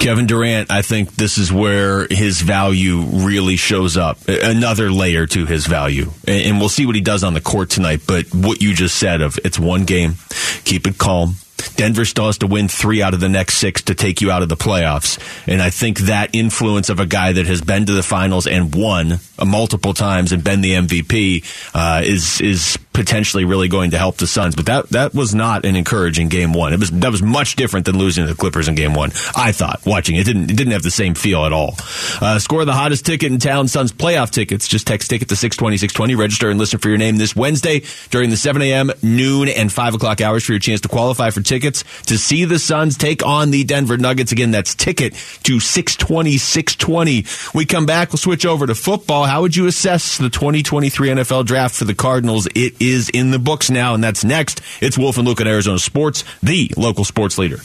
Kevin 0.00 0.26
Durant, 0.26 0.72
I 0.72 0.82
think 0.82 1.14
this 1.14 1.38
is 1.38 1.52
where 1.52 2.08
his 2.10 2.40
value 2.40 3.02
really 3.02 3.56
shows 3.56 3.96
up. 3.96 4.18
Another 4.26 4.90
layer 4.90 5.26
to 5.28 5.46
his 5.46 5.66
value. 5.66 6.10
And 6.26 6.58
we'll 6.58 6.68
see 6.68 6.86
what 6.86 6.96
he 6.96 7.00
does 7.00 7.22
on 7.22 7.34
the 7.34 7.40
court 7.40 7.70
tonight. 7.70 8.00
But 8.06 8.34
what 8.34 8.60
you 8.60 8.74
just 8.74 8.96
said 8.96 9.20
of 9.20 9.38
it's 9.44 9.58
one 9.58 9.84
game, 9.84 10.16
keep 10.64 10.88
it 10.88 10.98
calm, 10.98 11.36
Denver 11.76 12.04
still 12.04 12.26
has 12.26 12.38
to 12.38 12.46
win 12.46 12.68
three 12.68 13.02
out 13.02 13.14
of 13.14 13.20
the 13.20 13.28
next 13.28 13.54
six 13.54 13.82
to 13.82 13.94
take 13.94 14.20
you 14.20 14.30
out 14.30 14.42
of 14.42 14.48
the 14.48 14.56
playoffs. 14.56 15.18
And 15.46 15.60
I 15.60 15.70
think 15.70 16.00
that 16.00 16.30
influence 16.32 16.88
of 16.88 17.00
a 17.00 17.06
guy 17.06 17.32
that 17.32 17.46
has 17.46 17.60
been 17.62 17.86
to 17.86 17.92
the 17.92 18.02
finals 18.02 18.46
and 18.46 18.74
won 18.74 19.18
multiple 19.44 19.94
times 19.94 20.32
and 20.32 20.42
been 20.42 20.60
the 20.60 20.72
MVP 20.72 21.44
uh, 21.74 22.02
is 22.04 22.40
is 22.40 22.78
potentially 22.94 23.44
really 23.44 23.68
going 23.68 23.90
to 23.90 23.98
help 23.98 24.16
the 24.16 24.26
Suns. 24.26 24.54
But 24.54 24.66
that 24.66 24.88
that 24.90 25.14
was 25.14 25.34
not 25.34 25.66
an 25.66 25.76
encouraging 25.76 26.28
game 26.28 26.54
one. 26.54 26.72
It 26.72 26.80
was 26.80 26.90
that 26.90 27.10
was 27.10 27.22
much 27.22 27.56
different 27.56 27.84
than 27.84 27.98
losing 27.98 28.24
to 28.24 28.30
the 28.30 28.36
Clippers 28.36 28.68
in 28.68 28.74
game 28.74 28.94
one. 28.94 29.10
I 29.36 29.52
thought 29.52 29.82
watching 29.84 30.16
it 30.16 30.24
didn't 30.24 30.50
it 30.50 30.56
didn't 30.56 30.72
have 30.72 30.82
the 30.82 30.90
same 30.90 31.14
feel 31.14 31.44
at 31.44 31.52
all. 31.52 31.74
Uh, 32.22 32.38
score 32.38 32.64
the 32.64 32.72
hottest 32.72 33.04
ticket 33.04 33.30
in 33.30 33.38
town, 33.38 33.68
Suns 33.68 33.92
playoff 33.92 34.30
tickets. 34.30 34.66
Just 34.66 34.86
text 34.86 35.10
ticket 35.10 35.28
to 35.28 35.36
620 35.36 35.76
620. 35.76 36.14
Register 36.14 36.50
and 36.50 36.58
listen 36.58 36.78
for 36.78 36.88
your 36.88 36.98
name 36.98 37.16
this 37.16 37.36
Wednesday 37.36 37.82
during 38.10 38.30
the 38.30 38.36
7 38.36 38.62
a.m., 38.62 38.90
noon, 39.02 39.48
and 39.48 39.72
5 39.72 39.94
o'clock 39.94 40.20
hours 40.20 40.44
for 40.44 40.52
your 40.52 40.60
chance 40.60 40.80
to 40.82 40.88
qualify 40.88 41.30
for 41.30 41.40
tickets 41.40 41.82
to 42.04 42.16
see 42.16 42.44
the 42.44 42.58
Suns 42.58 42.96
take 42.96 43.24
on 43.26 43.50
the 43.50 43.64
Denver 43.64 43.96
Nuggets. 43.96 44.32
Again, 44.32 44.52
that's 44.52 44.74
ticket 44.74 45.14
to 45.42 45.58
620 45.60 46.38
620. 46.38 47.24
We 47.54 47.66
come 47.66 47.86
back, 47.86 48.10
we'll 48.10 48.18
switch 48.18 48.46
over 48.46 48.66
to 48.66 48.74
football. 48.74 49.24
How 49.24 49.42
would 49.42 49.56
you 49.56 49.66
assess 49.66 50.18
the 50.18 50.30
2023 50.30 51.08
NFL 51.08 51.46
draft 51.46 51.74
for 51.74 51.84
the 51.84 51.94
Cardinals? 51.94 52.46
It 52.54 52.74
is 52.90 53.08
in 53.08 53.30
the 53.30 53.38
books 53.38 53.70
now, 53.70 53.94
and 53.94 54.02
that's 54.02 54.24
next. 54.24 54.60
It's 54.80 54.98
Wolf 54.98 55.18
and 55.18 55.26
Luke 55.26 55.40
at 55.40 55.46
Arizona 55.46 55.78
Sports, 55.78 56.24
the 56.42 56.70
local 56.76 57.04
sports 57.04 57.38
leader. 57.38 57.58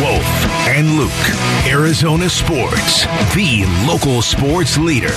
Wolf 0.00 0.46
and 0.68 0.96
Luke, 0.96 1.10
Arizona 1.66 2.28
Sports, 2.28 3.04
the 3.34 3.64
local 3.86 4.22
sports 4.22 4.78
leader. 4.78 5.14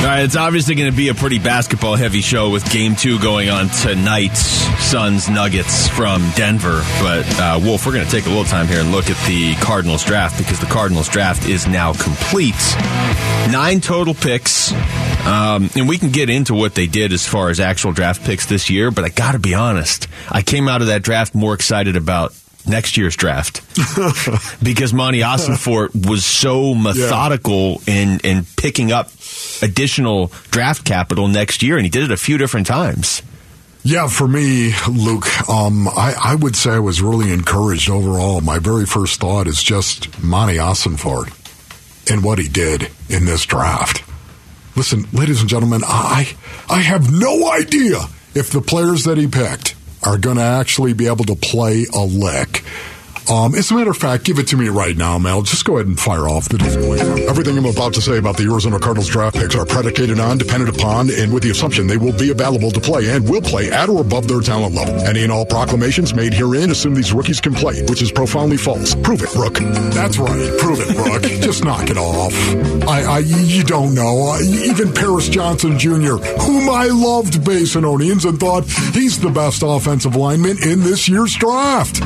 All 0.00 0.06
right, 0.06 0.24
it's 0.24 0.34
obviously 0.34 0.76
going 0.76 0.90
to 0.90 0.96
be 0.96 1.08
a 1.08 1.14
pretty 1.14 1.38
basketball 1.38 1.94
heavy 1.94 2.22
show 2.22 2.48
with 2.48 2.68
game 2.72 2.96
two 2.96 3.18
going 3.20 3.50
on 3.50 3.68
tonight. 3.68 4.34
Suns 4.34 5.28
Nuggets 5.28 5.88
from 5.90 6.26
Denver. 6.34 6.82
But, 7.02 7.38
uh, 7.38 7.60
Wolf, 7.62 7.84
we're 7.84 7.92
going 7.92 8.06
to 8.06 8.10
take 8.10 8.24
a 8.24 8.30
little 8.30 8.44
time 8.44 8.66
here 8.66 8.80
and 8.80 8.92
look 8.92 9.10
at 9.10 9.26
the 9.26 9.54
Cardinals 9.56 10.02
draft 10.02 10.38
because 10.38 10.58
the 10.58 10.64
Cardinals 10.64 11.10
draft 11.10 11.46
is 11.46 11.66
now 11.66 11.92
complete. 11.92 12.54
Nine 13.52 13.82
total 13.82 14.14
picks. 14.14 14.72
Um, 15.26 15.68
and 15.76 15.86
we 15.86 15.98
can 15.98 16.08
get 16.08 16.30
into 16.30 16.54
what 16.54 16.74
they 16.74 16.86
did 16.86 17.12
as 17.12 17.26
far 17.26 17.50
as 17.50 17.60
actual 17.60 17.92
draft 17.92 18.24
picks 18.24 18.46
this 18.46 18.70
year, 18.70 18.90
but 18.90 19.04
I 19.04 19.10
got 19.10 19.32
to 19.32 19.38
be 19.38 19.52
honest. 19.52 20.08
I 20.30 20.40
came 20.40 20.66
out 20.66 20.80
of 20.80 20.86
that 20.86 21.02
draft 21.02 21.34
more 21.34 21.52
excited 21.52 21.96
about 21.96 22.32
next 22.70 22.96
year's 22.96 23.16
draft 23.16 23.60
because 24.62 24.94
Monty 24.94 25.20
Ossenfort 25.20 26.08
was 26.08 26.24
so 26.24 26.74
methodical 26.74 27.82
yeah. 27.86 27.94
in 27.94 28.20
in 28.20 28.46
picking 28.56 28.92
up 28.92 29.10
additional 29.62 30.28
draft 30.50 30.84
capital 30.84 31.28
next 31.28 31.62
year, 31.62 31.76
and 31.76 31.84
he 31.84 31.90
did 31.90 32.04
it 32.04 32.10
a 32.10 32.16
few 32.16 32.38
different 32.38 32.66
times. 32.66 33.22
Yeah, 33.82 34.08
for 34.08 34.28
me, 34.28 34.74
Luke, 34.90 35.48
um, 35.48 35.88
I, 35.88 36.14
I, 36.22 36.34
would 36.34 36.54
say 36.54 36.72
I 36.72 36.78
was 36.80 37.00
really 37.00 37.32
encouraged 37.32 37.88
overall. 37.88 38.42
My 38.42 38.58
very 38.58 38.84
first 38.84 39.20
thought 39.20 39.46
is 39.46 39.62
just 39.62 40.22
Monty 40.22 40.56
Ossenfort 40.56 41.32
and 42.10 42.22
what 42.22 42.38
he 42.38 42.46
did 42.46 42.90
in 43.08 43.24
this 43.24 43.46
draft. 43.46 44.04
Listen, 44.76 45.06
ladies 45.14 45.40
and 45.40 45.48
gentlemen, 45.48 45.80
I 45.84 46.36
I 46.68 46.80
have 46.80 47.10
no 47.10 47.50
idea 47.50 48.00
if 48.34 48.50
the 48.50 48.60
players 48.60 49.04
that 49.04 49.16
he 49.16 49.26
picked 49.26 49.74
are 50.02 50.18
going 50.18 50.36
to 50.36 50.42
actually 50.42 50.92
be 50.92 51.06
able 51.06 51.24
to 51.24 51.34
play 51.34 51.86
a 51.94 52.04
lick. 52.04 52.64
Um, 53.28 53.54
as 53.54 53.70
a 53.70 53.74
matter 53.74 53.90
of 53.90 53.96
fact, 53.96 54.24
give 54.24 54.38
it 54.38 54.48
to 54.48 54.56
me 54.56 54.68
right 54.68 54.96
now, 54.96 55.18
Mel. 55.18 55.42
Just 55.42 55.64
go 55.64 55.76
ahead 55.76 55.86
and 55.86 55.98
fire 55.98 56.28
off 56.28 56.48
the 56.48 56.58
disclaimer. 56.58 57.28
Everything 57.28 57.56
I'm 57.58 57.64
about 57.66 57.94
to 57.94 58.00
say 58.00 58.18
about 58.18 58.36
the 58.36 58.44
Arizona 58.44 58.78
Cardinals 58.78 59.08
draft 59.08 59.36
picks 59.36 59.54
are 59.54 59.64
predicated 59.64 60.18
on, 60.18 60.38
dependent 60.38 60.76
upon, 60.76 61.10
and 61.10 61.32
with 61.32 61.42
the 61.42 61.50
assumption 61.50 61.86
they 61.86 61.96
will 61.96 62.16
be 62.16 62.30
available 62.30 62.70
to 62.72 62.80
play 62.80 63.08
and 63.10 63.28
will 63.28 63.42
play 63.42 63.70
at 63.70 63.88
or 63.88 64.00
above 64.00 64.26
their 64.26 64.40
talent 64.40 64.74
level. 64.74 64.94
Any 65.06 65.22
and 65.22 65.30
all 65.30 65.46
proclamations 65.46 66.12
made 66.14 66.34
herein 66.34 66.70
assume 66.70 66.94
these 66.94 67.12
rookies 67.12 67.40
can 67.40 67.54
play, 67.54 67.82
which 67.84 68.02
is 68.02 68.10
profoundly 68.10 68.56
false. 68.56 68.94
Prove 68.96 69.22
it, 69.22 69.32
Rook. 69.36 69.54
That's 69.94 70.18
right. 70.18 70.58
Prove 70.58 70.80
it, 70.80 70.96
Rook. 70.96 71.22
Just 71.42 71.64
knock 71.64 71.88
it 71.90 71.96
off. 71.98 72.34
I, 72.88 73.02
I 73.02 73.18
you 73.20 73.62
don't 73.62 73.94
know. 73.94 74.36
even 74.40 74.92
Paris 74.92 75.28
Johnson 75.28 75.78
Jr., 75.78 76.16
whom 76.16 76.68
I 76.68 76.86
loved 76.86 77.34
Basinonians 77.34 78.28
and 78.28 78.40
thought 78.40 78.64
he's 78.94 79.20
the 79.20 79.30
best 79.30 79.62
offensive 79.64 80.16
lineman 80.16 80.56
in 80.62 80.80
this 80.80 81.08
year's 81.08 81.34
draft. 81.36 82.00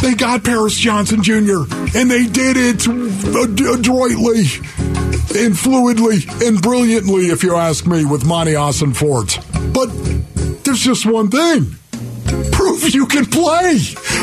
They 0.00 0.14
got 0.14 0.44
Paris 0.44 0.57
Paris 0.58 0.76
Johnson 0.76 1.22
Jr., 1.22 1.62
and 1.96 2.10
they 2.10 2.26
did 2.26 2.56
it 2.56 2.84
adroitly 2.84 4.40
and 5.40 5.54
fluidly 5.54 6.48
and 6.48 6.60
brilliantly, 6.60 7.26
if 7.28 7.44
you 7.44 7.54
ask 7.54 7.86
me, 7.86 8.04
with 8.04 8.26
Monty 8.26 8.54
Ossenfort. 8.54 9.38
But 9.72 9.86
there's 10.64 10.80
just 10.80 11.06
one 11.06 11.30
thing 11.30 11.76
prove 12.52 12.94
you 12.94 13.06
can 13.06 13.24
play. 13.26 13.78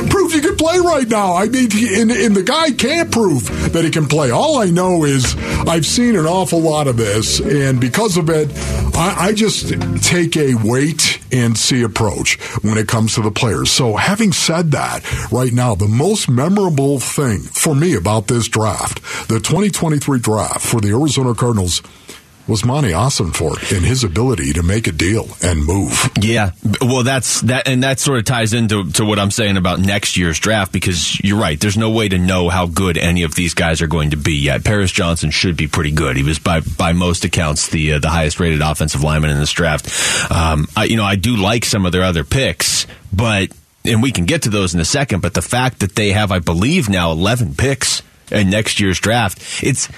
Prove 0.09 0.33
you 0.33 0.41
can 0.41 0.55
play 0.55 0.79
right 0.79 1.07
now. 1.07 1.35
I 1.35 1.47
mean, 1.47 1.69
and, 1.73 2.11
and, 2.11 2.35
the 2.35 2.43
guy 2.43 2.71
can't 2.71 3.11
prove 3.11 3.45
that 3.73 3.83
he 3.83 3.91
can 3.91 4.07
play. 4.07 4.31
All 4.31 4.57
I 4.57 4.65
know 4.65 5.03
is 5.03 5.35
I've 5.67 5.85
seen 5.85 6.15
an 6.15 6.25
awful 6.25 6.59
lot 6.59 6.87
of 6.87 6.97
this, 6.97 7.39
and 7.39 7.79
because 7.79 8.17
of 8.17 8.29
it, 8.29 8.51
I, 8.95 9.27
I 9.27 9.33
just 9.33 9.69
take 10.03 10.37
a 10.37 10.55
wait 10.55 11.19
and 11.31 11.57
see 11.57 11.81
approach 11.81 12.39
when 12.63 12.77
it 12.77 12.87
comes 12.87 13.15
to 13.15 13.21
the 13.21 13.31
players. 13.31 13.71
So, 13.71 13.95
having 13.95 14.31
said 14.31 14.71
that, 14.71 15.03
right 15.31 15.51
now, 15.51 15.75
the 15.75 15.87
most 15.87 16.29
memorable 16.29 16.99
thing 16.99 17.39
for 17.39 17.75
me 17.75 17.95
about 17.95 18.27
this 18.27 18.47
draft, 18.47 19.01
the 19.27 19.39
2023 19.39 20.19
draft 20.19 20.61
for 20.61 20.79
the 20.81 20.89
Arizona 20.89 21.33
Cardinals, 21.33 21.81
was 22.47 22.63
Monty 22.63 22.91
Ossenfort 22.91 23.75
in 23.75 23.83
his 23.83 24.03
ability 24.03 24.53
to 24.53 24.63
make 24.63 24.87
a 24.87 24.91
deal 24.91 25.27
and 25.41 25.65
move. 25.65 26.09
Yeah, 26.19 26.51
well, 26.81 27.03
that's 27.03 27.41
that, 27.41 27.67
and 27.67 27.83
that 27.83 27.99
sort 27.99 28.19
of 28.19 28.25
ties 28.25 28.53
into 28.53 28.91
to 28.93 29.05
what 29.05 29.17
I'm 29.17 29.31
saying 29.31 29.57
about 29.57 29.79
next 29.79 30.17
year's 30.17 30.39
draft 30.39 30.71
because 30.71 31.19
you're 31.21 31.39
right. 31.39 31.59
There's 31.59 31.77
no 31.77 31.89
way 31.89 32.07
to 32.07 32.17
know 32.17 32.49
how 32.49 32.67
good 32.67 32.97
any 32.97 33.23
of 33.23 33.35
these 33.35 33.53
guys 33.53 33.81
are 33.81 33.87
going 33.87 34.11
to 34.11 34.17
be 34.17 34.33
yet. 34.33 34.63
Paris 34.63 34.91
Johnson 34.91 35.31
should 35.31 35.57
be 35.57 35.67
pretty 35.67 35.91
good. 35.91 36.17
He 36.17 36.23
was 36.23 36.39
by 36.39 36.59
by 36.59 36.93
most 36.93 37.25
accounts 37.25 37.69
the 37.69 37.93
uh, 37.93 37.99
the 37.99 38.09
highest 38.09 38.39
rated 38.39 38.61
offensive 38.61 39.03
lineman 39.03 39.31
in 39.31 39.39
this 39.39 39.51
draft. 39.51 40.31
Um, 40.31 40.67
I, 40.75 40.85
you 40.85 40.97
know, 40.97 41.05
I 41.05 41.15
do 41.15 41.35
like 41.35 41.65
some 41.65 41.85
of 41.85 41.91
their 41.91 42.03
other 42.03 42.23
picks, 42.23 42.85
but 43.11 43.49
and 43.83 44.01
we 44.01 44.11
can 44.11 44.25
get 44.25 44.43
to 44.43 44.49
those 44.49 44.73
in 44.73 44.79
a 44.79 44.85
second. 44.85 45.21
But 45.21 45.33
the 45.33 45.41
fact 45.41 45.79
that 45.79 45.95
they 45.95 46.11
have, 46.11 46.31
I 46.31 46.39
believe, 46.39 46.89
now 46.89 47.11
11 47.11 47.55
picks 47.55 48.01
in 48.31 48.49
next 48.49 48.79
year's 48.79 48.99
draft, 48.99 49.63
it's 49.63 49.89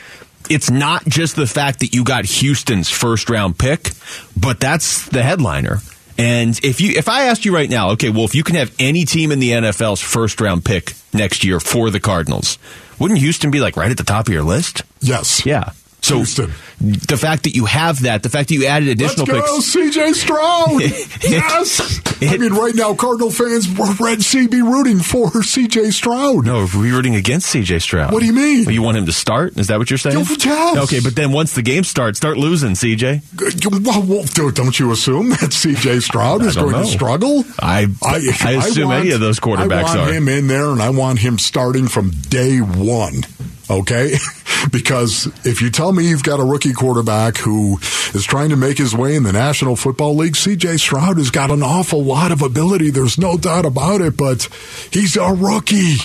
it's 0.50 0.70
not 0.70 1.06
just 1.06 1.36
the 1.36 1.48
fact 1.48 1.80
that 1.80 1.94
you 1.94 2.04
got 2.04 2.26
Houston's 2.26 2.90
first 2.90 3.30
round 3.30 3.58
pick, 3.58 3.92
but 4.40 4.60
that's 4.60 5.08
the 5.10 5.24
headliner. 5.24 5.80
And 6.18 6.60
if 6.64 6.82
you 6.82 6.94
if 6.98 7.08
I 7.10 7.26
asked 7.26 7.46
you 7.46 7.54
right 7.54 7.70
now, 7.70 7.92
okay, 7.92 8.10
well, 8.10 8.26
if 8.26 8.34
you 8.34 8.44
can 8.44 8.56
have 8.56 8.74
any 8.80 9.06
team 9.06 9.32
in 9.32 9.40
the 9.40 9.52
NFL's 9.52 10.02
first 10.02 10.42
round 10.42 10.66
pick 10.66 10.94
next 11.14 11.44
year 11.44 11.60
for 11.60 11.90
the 11.90 12.00
Cardinals, 12.00 12.58
wouldn't 13.00 13.20
Houston 13.20 13.52
be 13.52 13.60
like 13.60 13.78
right 13.78 13.92
at 13.92 13.98
the 13.98 14.04
top 14.04 14.28
of 14.28 14.34
your 14.34 14.44
list? 14.44 14.82
Yes. 15.00 15.46
Yeah. 15.46 15.72
So 16.08 16.18
Houston. 16.18 16.52
the 16.80 17.18
fact 17.18 17.44
that 17.44 17.56
you 17.56 17.66
have 17.66 18.04
that, 18.04 18.24
the 18.24 18.30
fact 18.30 18.48
that 18.48 18.56
you 18.56 18.66
added 18.66 18.88
additional 18.88 19.26
Let's 19.26 19.74
go, 19.76 19.82
picks, 19.82 19.98
CJ 19.98 20.14
Stroud. 20.14 20.82
yes. 21.30 22.00
It, 22.22 22.32
I 22.32 22.38
mean, 22.38 22.54
right 22.54 22.74
now, 22.74 22.94
Cardinal 22.96 23.30
fans 23.30 23.68
Red 24.00 24.22
C 24.22 24.48
be 24.48 24.62
rooting 24.62 25.00
for 25.00 25.28
CJ 25.30 25.92
Stroud. 25.92 26.46
No, 26.46 26.66
we're 26.74 26.96
rooting 26.96 27.16
against 27.16 27.54
CJ 27.54 27.82
Stroud. 27.82 28.14
What 28.14 28.22
do 28.22 28.26
you 28.26 28.34
mean? 28.34 28.68
Oh, 28.68 28.72
you 28.72 28.82
want 28.82 28.98
him 28.98 29.06
to 29.08 29.12
start? 29.12 29.58
Is 29.58 29.68
that 29.68 29.80
what 29.80 29.90
you're 29.90 29.98
saying? 29.98 30.26
Yes. 30.40 30.78
Okay, 30.78 31.02
but 31.02 31.16
then 31.16 31.34
once 31.34 31.54
the 31.54 31.62
game 31.62 31.84
starts, 31.84 32.18
start 32.18 32.38
losing, 32.38 32.72
CJ. 32.72 33.84
Well, 33.86 34.04
well 34.04 34.26
don't 34.34 34.80
you 34.80 34.92
assume 34.92 35.30
that 35.30 35.52
CJ 35.52 36.02
Stroud 36.04 36.44
is 36.44 36.56
going 36.56 36.72
know. 36.72 36.84
to 36.84 36.86
struggle? 36.86 37.44
I 37.60 37.88
I, 38.02 38.32
I 38.46 38.52
assume 38.54 38.86
I 38.86 38.96
want, 38.96 39.06
any 39.06 39.12
of 39.12 39.20
those 39.20 39.42
quarterbacks 39.42 39.84
I 39.84 39.98
want 39.98 40.10
are. 40.10 40.14
him 40.14 40.28
in 40.30 40.48
there, 40.48 40.70
and 40.70 40.82
I 40.82 40.92
want 40.92 41.20
him 41.20 41.38
starting 41.38 41.90
from 41.90 42.12
day 42.12 42.60
one 42.60 43.24
okay? 43.70 44.16
because 44.72 45.28
if 45.46 45.62
you 45.62 45.70
tell 45.70 45.92
me 45.94 46.08
you've 46.08 46.24
got 46.24 46.40
a 46.40 46.44
rookie 46.44 46.74
quarterback 46.74 47.38
who 47.38 47.78
is 48.14 48.26
trying 48.26 48.50
to 48.50 48.56
make 48.56 48.78
his 48.78 48.96
way 48.96 49.16
in 49.16 49.24
the 49.24 49.34
National 49.34 49.76
Football 49.76 50.16
League, 50.16 50.34
CJ 50.34 50.80
Stroud 50.80 51.18
has 51.18 51.32
got 51.32 51.52
an 51.52 51.64
awful 51.64 52.04
lot 52.04 52.32
of 52.32 52.42
ability. 52.42 52.90
There's 52.90 53.18
no 53.18 53.38
doubt 53.38 53.66
about 53.66 54.02
it, 54.02 54.18
but 54.18 54.44
he's 54.92 55.16
a 55.16 55.34
rookie. 55.34 55.98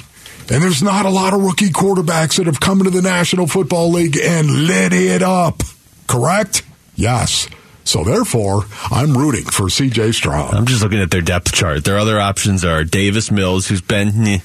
And 0.50 0.62
there's 0.62 0.82
not 0.82 1.06
a 1.06 1.10
lot 1.10 1.34
of 1.34 1.42
rookie 1.42 1.70
quarterbacks 1.70 2.36
that 2.36 2.46
have 2.46 2.60
come 2.60 2.80
into 2.80 2.90
the 2.90 3.02
National 3.02 3.46
Football 3.46 3.92
League 3.92 4.18
and 4.20 4.66
lit 4.66 4.92
it 4.92 5.22
up. 5.22 5.62
Correct? 6.06 6.62
Yes. 6.94 7.48
So 7.84 8.04
therefore, 8.04 8.64
I'm 8.90 9.16
rooting 9.16 9.44
for 9.44 9.64
CJ 9.64 10.14
Stroud. 10.14 10.54
I'm 10.54 10.66
just 10.66 10.82
looking 10.82 11.00
at 11.00 11.10
their 11.10 11.20
depth 11.20 11.52
chart. 11.52 11.84
Their 11.84 11.98
other 11.98 12.20
options 12.20 12.64
are 12.64 12.84
Davis 12.84 13.30
Mills, 13.30 13.66
who's 13.66 13.80
been 13.80 14.26
eh, 14.26 14.38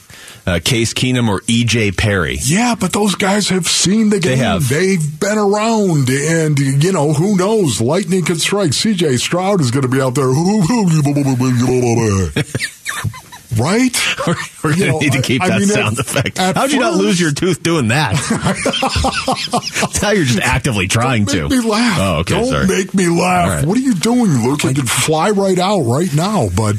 uh, 0.47 0.59
Case 0.63 0.93
Keenum 0.93 1.27
or 1.27 1.41
EJ 1.41 1.97
Perry. 1.97 2.37
Yeah, 2.41 2.75
but 2.79 2.93
those 2.93 3.15
guys 3.15 3.49
have 3.49 3.67
seen 3.67 4.09
the 4.09 4.19
game. 4.19 4.31
They 4.31 4.37
have. 4.37 4.69
They've 4.69 5.19
been 5.19 5.37
around, 5.37 6.09
and 6.09 6.57
you 6.57 6.91
know 6.91 7.13
who 7.13 7.37
knows? 7.37 7.81
Lightning 7.81 8.23
could 8.23 8.39
strike. 8.39 8.71
CJ 8.71 9.19
Stroud 9.19 9.61
is 9.61 9.71
going 9.71 9.83
to 9.83 9.89
be 9.89 10.01
out 10.01 10.15
there. 10.15 10.27
Right? 13.55 13.95
We're, 14.27 14.35
we're 14.63 14.75
going 14.75 14.91
to 14.91 14.99
need 14.99 15.13
to 15.13 15.21
keep 15.21 15.41
I, 15.41 15.47
that 15.47 15.53
I 15.53 15.59
mean, 15.59 15.67
sound 15.67 15.99
at, 15.99 16.05
effect. 16.05 16.39
At 16.39 16.57
How'd 16.57 16.71
you 16.71 16.79
not 16.79 16.95
lose 16.95 17.21
your 17.21 17.31
tooth 17.31 17.63
doing 17.63 17.89
that? 17.89 18.13
now 20.01 20.11
you're 20.11 20.25
just 20.25 20.39
actively 20.39 20.87
trying 20.89 21.23
Don't 21.23 21.49
to. 21.49 21.55
Make 21.55 21.63
me 21.63 21.69
laugh. 21.69 21.97
Oh, 21.99 22.19
okay. 22.19 22.33
Don't 22.33 22.45
sorry. 22.47 22.67
make 22.67 22.93
me 22.93 23.07
laugh. 23.07 23.47
Right. 23.49 23.65
What 23.65 23.77
are 23.77 23.81
you 23.81 23.95
doing, 23.95 24.43
Luke? 24.43 24.65
I 24.65 24.73
could 24.73 24.89
fly 24.89 25.29
right 25.29 25.57
out 25.57 25.81
right 25.81 26.13
now, 26.13 26.49
but 26.57 26.75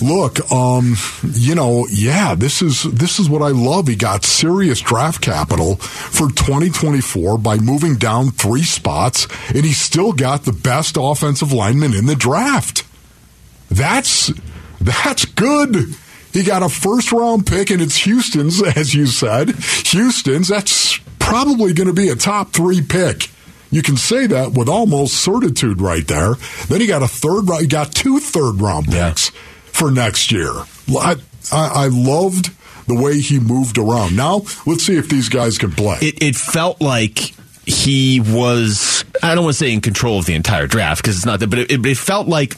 look, 0.00 0.50
um, 0.50 0.94
you 1.32 1.54
know, 1.54 1.86
yeah, 1.90 2.34
this 2.34 2.62
is 2.62 2.82
this 2.84 3.18
is 3.18 3.28
what 3.28 3.42
I 3.42 3.48
love. 3.48 3.88
He 3.88 3.96
got 3.96 4.24
serious 4.24 4.80
draft 4.80 5.20
capital 5.20 5.76
for 5.76 6.28
2024 6.28 7.38
by 7.38 7.58
moving 7.58 7.96
down 7.96 8.30
three 8.30 8.62
spots, 8.62 9.26
and 9.48 9.64
he 9.64 9.72
still 9.72 10.12
got 10.12 10.44
the 10.44 10.52
best 10.52 10.96
offensive 10.98 11.52
lineman 11.52 11.94
in 11.94 12.06
the 12.06 12.16
draft. 12.16 12.84
That's 13.70 14.32
that's 14.80 15.24
good. 15.24 15.94
He 16.32 16.42
got 16.44 16.62
a 16.62 16.68
first 16.68 17.12
round 17.12 17.46
pick, 17.46 17.70
and 17.70 17.82
it's 17.82 17.96
Houston's, 17.98 18.62
as 18.76 18.94
you 18.94 19.06
said. 19.06 19.50
Houston's. 19.50 20.48
That's 20.48 20.98
probably 21.18 21.72
going 21.72 21.88
to 21.88 21.92
be 21.92 22.08
a 22.08 22.16
top 22.16 22.52
three 22.52 22.82
pick. 22.82 23.30
You 23.72 23.82
can 23.82 23.96
say 23.96 24.26
that 24.26 24.52
with 24.52 24.68
almost 24.68 25.14
certitude 25.14 25.80
right 25.80 26.06
there. 26.06 26.34
Then 26.68 26.80
he 26.80 26.88
got 26.88 27.02
a 27.02 27.08
third 27.08 27.48
round. 27.48 27.62
He 27.62 27.68
got 27.68 27.92
two 27.92 28.18
third 28.18 28.60
round 28.60 28.86
picks. 28.86 29.32
Yeah 29.32 29.40
for 29.72 29.90
next 29.90 30.30
year. 30.30 30.52
I, 30.90 31.16
I, 31.52 31.70
I 31.74 31.88
loved 31.90 32.50
the 32.86 32.94
way 32.94 33.20
he 33.20 33.38
moved 33.38 33.78
around. 33.78 34.16
Now, 34.16 34.42
let's 34.66 34.84
see 34.84 34.96
if 34.96 35.08
these 35.08 35.28
guys 35.28 35.58
can 35.58 35.72
play. 35.72 35.98
It, 36.02 36.22
it 36.22 36.36
felt 36.36 36.80
like 36.80 37.34
he 37.66 38.20
was, 38.20 39.04
I 39.22 39.34
don't 39.34 39.44
want 39.44 39.54
to 39.56 39.58
say 39.58 39.72
in 39.72 39.80
control 39.80 40.18
of 40.18 40.26
the 40.26 40.34
entire 40.34 40.66
draft 40.66 41.02
because 41.02 41.16
it's 41.16 41.26
not 41.26 41.40
that, 41.40 41.48
but 41.48 41.60
it, 41.60 41.86
it, 41.86 41.96
felt 41.96 42.26
like 42.26 42.56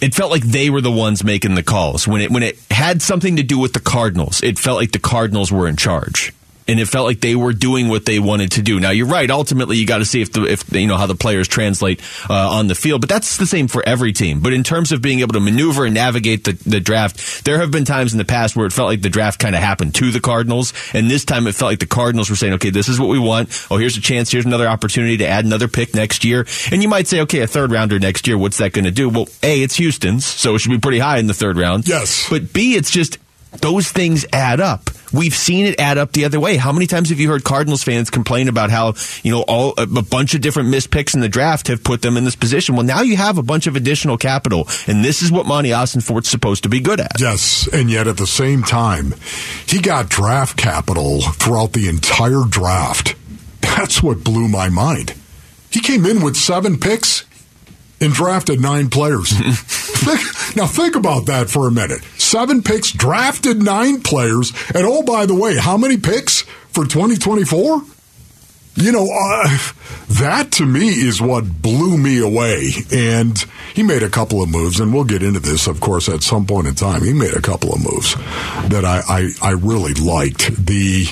it 0.00 0.14
felt 0.14 0.30
like 0.30 0.42
they 0.42 0.70
were 0.70 0.80
the 0.80 0.90
ones 0.90 1.24
making 1.24 1.54
the 1.54 1.62
calls 1.62 2.06
when 2.06 2.20
it 2.20 2.30
when 2.30 2.42
it 2.42 2.58
had 2.70 3.02
something 3.02 3.36
to 3.36 3.42
do 3.42 3.58
with 3.58 3.72
the 3.72 3.80
Cardinals. 3.80 4.42
It 4.42 4.58
felt 4.58 4.78
like 4.78 4.92
the 4.92 4.98
Cardinals 4.98 5.50
were 5.50 5.68
in 5.68 5.76
charge 5.76 6.32
and 6.68 6.80
it 6.80 6.86
felt 6.86 7.06
like 7.06 7.20
they 7.20 7.36
were 7.36 7.52
doing 7.52 7.88
what 7.88 8.04
they 8.04 8.18
wanted 8.18 8.52
to 8.52 8.62
do. 8.62 8.80
Now 8.80 8.90
you're 8.90 9.06
right. 9.06 9.30
Ultimately, 9.30 9.76
you 9.76 9.86
got 9.86 9.98
to 9.98 10.04
see 10.04 10.22
if 10.22 10.32
the 10.32 10.44
if 10.44 10.72
you 10.72 10.86
know 10.86 10.96
how 10.96 11.06
the 11.06 11.14
players 11.14 11.48
translate 11.48 12.00
uh, 12.28 12.50
on 12.50 12.66
the 12.66 12.74
field, 12.74 13.00
but 13.00 13.10
that's 13.10 13.36
the 13.36 13.46
same 13.46 13.68
for 13.68 13.86
every 13.86 14.12
team. 14.12 14.40
But 14.40 14.52
in 14.52 14.64
terms 14.64 14.92
of 14.92 15.02
being 15.02 15.20
able 15.20 15.34
to 15.34 15.40
maneuver 15.40 15.84
and 15.84 15.94
navigate 15.94 16.44
the, 16.44 16.52
the 16.52 16.80
draft, 16.80 17.44
there 17.44 17.58
have 17.60 17.70
been 17.70 17.84
times 17.84 18.12
in 18.12 18.18
the 18.18 18.24
past 18.24 18.56
where 18.56 18.66
it 18.66 18.72
felt 18.72 18.88
like 18.88 19.02
the 19.02 19.10
draft 19.10 19.40
kind 19.40 19.54
of 19.54 19.60
happened 19.60 19.94
to 19.96 20.10
the 20.10 20.20
Cardinals, 20.20 20.72
and 20.92 21.10
this 21.10 21.24
time 21.24 21.46
it 21.46 21.54
felt 21.54 21.70
like 21.70 21.80
the 21.80 21.86
Cardinals 21.86 22.30
were 22.30 22.36
saying, 22.36 22.54
"Okay, 22.54 22.70
this 22.70 22.88
is 22.88 22.98
what 22.98 23.08
we 23.08 23.18
want. 23.18 23.48
Oh, 23.70 23.76
here's 23.76 23.96
a 23.96 24.00
chance. 24.00 24.30
Here's 24.30 24.46
another 24.46 24.66
opportunity 24.66 25.18
to 25.18 25.26
add 25.26 25.44
another 25.44 25.68
pick 25.68 25.94
next 25.94 26.24
year." 26.24 26.46
And 26.70 26.82
you 26.82 26.88
might 26.88 27.06
say, 27.06 27.20
"Okay, 27.20 27.40
a 27.40 27.46
third 27.46 27.70
rounder 27.70 27.98
next 27.98 28.26
year. 28.26 28.36
What's 28.38 28.58
that 28.58 28.72
going 28.72 28.84
to 28.84 28.90
do?" 28.90 29.08
Well, 29.08 29.28
a 29.42 29.62
it's 29.62 29.76
Houston's, 29.76 30.24
so 30.24 30.54
it 30.54 30.58
should 30.58 30.70
be 30.70 30.78
pretty 30.78 30.98
high 30.98 31.18
in 31.18 31.26
the 31.26 31.34
third 31.34 31.56
round. 31.56 31.86
Yes, 31.88 32.28
but 32.28 32.52
b 32.52 32.74
it's 32.74 32.90
just 32.90 33.18
those 33.60 33.90
things 33.90 34.26
add 34.32 34.60
up. 34.60 34.90
We've 35.12 35.34
seen 35.34 35.66
it 35.66 35.80
add 35.80 35.98
up 35.98 36.12
the 36.12 36.24
other 36.24 36.40
way. 36.40 36.56
How 36.56 36.72
many 36.72 36.86
times 36.86 37.10
have 37.10 37.20
you 37.20 37.28
heard 37.28 37.44
Cardinals 37.44 37.82
fans 37.82 38.10
complain 38.10 38.48
about 38.48 38.70
how, 38.70 38.94
you 39.22 39.32
know, 39.32 39.42
all 39.42 39.74
a 39.76 39.86
bunch 39.86 40.34
of 40.34 40.40
different 40.40 40.68
missed 40.68 40.90
picks 40.90 41.14
in 41.14 41.20
the 41.20 41.28
draft 41.28 41.68
have 41.68 41.84
put 41.84 42.02
them 42.02 42.16
in 42.16 42.24
this 42.24 42.36
position? 42.36 42.76
Well, 42.76 42.84
now 42.84 43.02
you 43.02 43.16
have 43.16 43.38
a 43.38 43.42
bunch 43.42 43.66
of 43.66 43.76
additional 43.76 44.16
capital, 44.16 44.68
and 44.86 45.04
this 45.04 45.22
is 45.22 45.30
what 45.30 45.46
Monty 45.46 45.70
Ossenfort's 45.70 46.28
supposed 46.28 46.64
to 46.64 46.68
be 46.68 46.80
good 46.80 47.00
at. 47.00 47.20
Yes, 47.20 47.68
and 47.72 47.90
yet 47.90 48.06
at 48.06 48.16
the 48.16 48.26
same 48.26 48.62
time, 48.62 49.14
he 49.66 49.80
got 49.80 50.08
draft 50.08 50.56
capital 50.56 51.20
throughout 51.20 51.72
the 51.72 51.88
entire 51.88 52.42
draft. 52.48 53.14
That's 53.60 54.02
what 54.02 54.24
blew 54.24 54.48
my 54.48 54.68
mind. 54.68 55.14
He 55.70 55.80
came 55.80 56.06
in 56.06 56.22
with 56.22 56.36
seven 56.36 56.78
picks 56.78 57.24
and 58.00 58.12
drafted 58.12 58.60
nine 58.60 58.88
players. 58.90 59.30
think, 59.32 60.56
now 60.56 60.66
think 60.66 60.96
about 60.96 61.26
that 61.26 61.48
for 61.48 61.66
a 61.66 61.70
minute. 61.70 62.02
Seven 62.18 62.62
picks, 62.62 62.92
drafted 62.92 63.62
nine 63.62 64.02
players, 64.02 64.52
and 64.74 64.84
oh 64.84 65.02
by 65.02 65.26
the 65.26 65.34
way, 65.34 65.56
how 65.56 65.76
many 65.76 65.96
picks 65.96 66.42
for 66.72 66.84
2024? 66.84 67.82
You 68.78 68.92
know, 68.92 69.08
uh, 69.10 69.58
that 70.20 70.52
to 70.52 70.66
me 70.66 70.88
is 70.88 71.20
what 71.20 71.62
blew 71.62 71.96
me 71.96 72.18
away. 72.18 72.72
And 72.92 73.38
he 73.72 73.82
made 73.82 74.02
a 74.02 74.10
couple 74.10 74.42
of 74.42 74.50
moves, 74.50 74.80
and 74.80 74.92
we'll 74.92 75.04
get 75.04 75.22
into 75.22 75.40
this, 75.40 75.66
of 75.66 75.80
course, 75.80 76.10
at 76.10 76.22
some 76.22 76.46
point 76.46 76.66
in 76.66 76.74
time. 76.74 77.02
He 77.02 77.14
made 77.14 77.32
a 77.32 77.40
couple 77.40 77.72
of 77.72 77.82
moves 77.82 78.14
that 78.68 78.84
I, 78.84 79.00
I, 79.08 79.28
I 79.40 79.50
really 79.52 79.94
liked. 79.94 80.66
The 80.66 81.06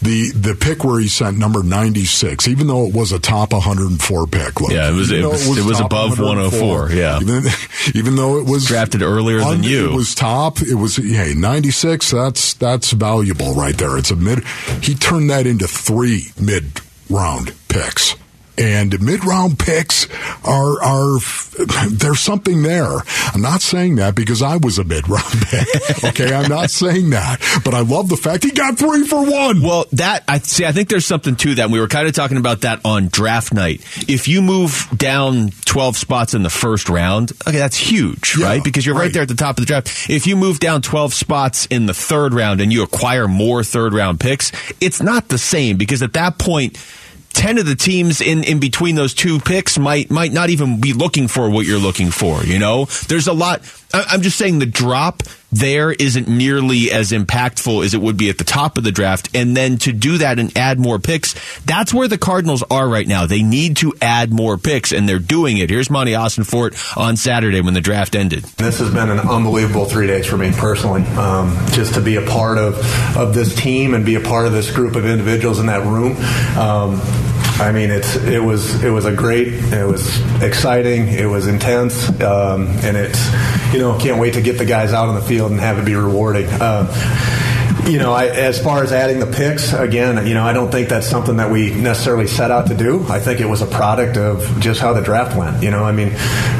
the 0.00 0.30
the 0.32 0.54
pick 0.54 0.84
where 0.84 1.00
he 1.00 1.08
sent 1.08 1.38
number 1.38 1.62
96 1.62 2.48
even 2.48 2.66
though 2.66 2.86
it 2.86 2.94
was 2.94 3.12
a 3.12 3.18
top 3.18 3.52
104 3.52 4.26
pick 4.26 4.60
look, 4.60 4.70
yeah 4.70 4.88
it 4.88 4.92
was 4.92 5.10
it 5.10 5.24
was, 5.24 5.46
it 5.46 5.48
was, 5.48 5.58
it 5.58 5.64
was 5.64 5.80
above 5.80 6.18
104 6.18 6.90
yeah. 6.92 7.20
Even, 7.20 7.44
even, 7.94 8.16
though 8.16 8.38
it 8.38 8.46
was 8.46 8.66
drafted 8.66 9.02
earlier 9.02 9.38
than 9.40 9.62
you 9.62 9.92
it 9.92 9.96
was 9.96 10.14
top 10.14 10.60
it 10.60 10.74
was 10.74 10.96
hey 10.96 11.34
96 11.34 12.10
that's 12.10 12.54
that's 12.54 12.92
valuable 12.92 13.54
right 13.54 13.76
there. 13.76 13.96
It's 13.98 14.10
a 14.10 14.16
mid 14.16 14.44
he 14.82 14.94
turned 14.94 15.30
that 15.30 15.46
into 15.46 15.66
three 15.66 16.32
mid 16.40 16.80
round 17.08 17.54
picks 17.68 18.14
and 18.58 19.00
mid 19.00 19.24
round 19.24 19.58
picks 19.58 20.08
are 20.44 20.82
are 20.82 21.18
there's 21.90 22.20
something 22.20 22.62
there. 22.62 22.98
I'm 23.32 23.42
not 23.42 23.60
saying 23.62 23.96
that 23.96 24.14
because 24.14 24.42
I 24.42 24.56
was 24.56 24.78
a 24.78 24.84
mid 24.84 25.08
round 25.08 25.24
pick. 25.50 26.04
okay, 26.04 26.34
I'm 26.34 26.48
not 26.48 26.70
saying 26.70 27.10
that, 27.10 27.40
but 27.64 27.74
I 27.74 27.80
love 27.80 28.08
the 28.08 28.16
fact 28.16 28.44
he 28.44 28.50
got 28.50 28.78
three 28.78 29.06
for 29.06 29.24
one. 29.24 29.62
Well, 29.62 29.86
that 29.92 30.24
I 30.28 30.38
see. 30.38 30.64
I 30.64 30.72
think 30.72 30.88
there's 30.88 31.06
something 31.06 31.36
to 31.36 31.56
that. 31.56 31.70
We 31.70 31.80
were 31.80 31.88
kind 31.88 32.08
of 32.08 32.14
talking 32.14 32.36
about 32.36 32.62
that 32.62 32.80
on 32.84 33.08
draft 33.08 33.52
night. 33.52 33.82
If 34.08 34.28
you 34.28 34.42
move 34.42 34.88
down 34.96 35.50
12 35.64 35.96
spots 35.96 36.34
in 36.34 36.42
the 36.42 36.50
first 36.50 36.88
round, 36.88 37.32
okay, 37.46 37.58
that's 37.58 37.76
huge, 37.76 38.36
yeah, 38.38 38.46
right? 38.46 38.64
Because 38.64 38.84
you're 38.86 38.94
right. 38.94 39.02
right 39.02 39.12
there 39.12 39.22
at 39.22 39.28
the 39.28 39.34
top 39.34 39.58
of 39.58 39.62
the 39.62 39.66
draft. 39.66 40.10
If 40.10 40.26
you 40.26 40.36
move 40.36 40.60
down 40.60 40.82
12 40.82 41.14
spots 41.14 41.66
in 41.66 41.86
the 41.86 41.94
third 41.94 42.34
round 42.34 42.60
and 42.60 42.72
you 42.72 42.82
acquire 42.82 43.28
more 43.28 43.62
third 43.62 43.92
round 43.94 44.20
picks, 44.20 44.52
it's 44.80 45.02
not 45.02 45.28
the 45.28 45.38
same 45.38 45.76
because 45.76 46.02
at 46.02 46.12
that 46.14 46.38
point 46.38 46.78
10 47.36 47.58
of 47.58 47.66
the 47.66 47.76
teams 47.76 48.22
in, 48.22 48.42
in 48.44 48.58
between 48.58 48.94
those 48.94 49.12
two 49.12 49.38
picks 49.38 49.78
might 49.78 50.10
might 50.10 50.32
not 50.32 50.48
even 50.48 50.80
be 50.80 50.94
looking 50.94 51.28
for 51.28 51.50
what 51.50 51.66
you're 51.66 51.78
looking 51.78 52.10
for, 52.10 52.42
you 52.42 52.58
know? 52.58 52.86
There's 53.08 53.28
a 53.28 53.34
lot 53.34 53.60
I'm 53.92 54.22
just 54.22 54.36
saying 54.36 54.58
the 54.58 54.66
drop 54.66 55.22
there 55.52 55.92
isn't 55.92 56.28
nearly 56.28 56.90
as 56.90 57.12
impactful 57.12 57.84
as 57.84 57.94
it 57.94 58.00
would 58.00 58.16
be 58.16 58.28
at 58.28 58.36
the 58.36 58.44
top 58.44 58.76
of 58.76 58.84
the 58.84 58.92
draft. 58.92 59.34
And 59.34 59.56
then 59.56 59.78
to 59.78 59.92
do 59.92 60.18
that 60.18 60.38
and 60.38 60.56
add 60.56 60.78
more 60.78 60.98
picks, 60.98 61.34
that's 61.60 61.94
where 61.94 62.08
the 62.08 62.18
Cardinals 62.18 62.62
are 62.70 62.86
right 62.86 63.06
now. 63.06 63.26
They 63.26 63.42
need 63.42 63.76
to 63.78 63.94
add 64.02 64.32
more 64.32 64.58
picks, 64.58 64.92
and 64.92 65.08
they're 65.08 65.18
doing 65.18 65.58
it. 65.58 65.70
Here's 65.70 65.88
Monty 65.88 66.12
Ossenfort 66.12 66.96
on 66.96 67.16
Saturday 67.16 67.60
when 67.60 67.74
the 67.74 67.80
draft 67.80 68.14
ended. 68.14 68.42
This 68.56 68.80
has 68.80 68.92
been 68.92 69.08
an 69.08 69.20
unbelievable 69.20 69.86
three 69.86 70.06
days 70.06 70.26
for 70.26 70.36
me 70.36 70.52
personally. 70.52 71.02
Um, 71.16 71.56
just 71.70 71.94
to 71.94 72.00
be 72.00 72.16
a 72.16 72.26
part 72.26 72.58
of, 72.58 72.76
of 73.16 73.34
this 73.34 73.54
team 73.54 73.94
and 73.94 74.04
be 74.04 74.16
a 74.16 74.20
part 74.20 74.46
of 74.46 74.52
this 74.52 74.70
group 74.70 74.96
of 74.96 75.06
individuals 75.06 75.58
in 75.58 75.66
that 75.66 75.86
room. 75.86 76.16
Um, 76.58 77.00
I 77.58 77.72
mean, 77.72 77.90
it's 77.90 78.16
it 78.16 78.42
was 78.42 78.84
it 78.84 78.90
was 78.90 79.06
a 79.06 79.14
great, 79.14 79.48
it 79.48 79.86
was 79.86 80.20
exciting, 80.42 81.08
it 81.08 81.24
was 81.24 81.46
intense, 81.46 82.08
um, 82.20 82.66
and 82.82 82.98
it's 82.98 83.18
you 83.76 83.82
know 83.82 83.98
can't 83.98 84.18
wait 84.18 84.32
to 84.32 84.40
get 84.40 84.56
the 84.56 84.64
guys 84.64 84.94
out 84.94 85.10
on 85.10 85.14
the 85.16 85.20
field 85.20 85.50
and 85.50 85.60
have 85.60 85.78
it 85.78 85.84
be 85.84 85.94
rewarding. 85.94 86.46
Uh, 86.48 86.86
you 87.84 87.98
know, 87.98 88.12
I, 88.12 88.26
as 88.26 88.62
far 88.62 88.82
as 88.82 88.92
adding 88.92 89.20
the 89.20 89.26
picks, 89.26 89.72
again, 89.72 90.26
you 90.26 90.34
know, 90.34 90.44
I 90.44 90.52
don't 90.52 90.70
think 90.70 90.88
that's 90.88 91.06
something 91.06 91.36
that 91.36 91.50
we 91.50 91.74
necessarily 91.74 92.26
set 92.26 92.50
out 92.50 92.68
to 92.68 92.74
do. 92.74 93.04
I 93.08 93.20
think 93.20 93.40
it 93.40 93.46
was 93.46 93.62
a 93.62 93.66
product 93.66 94.16
of 94.16 94.60
just 94.60 94.80
how 94.80 94.92
the 94.92 95.02
draft 95.02 95.36
went. 95.36 95.62
You 95.62 95.70
know, 95.70 95.84
I 95.84 95.92
mean, 95.92 96.08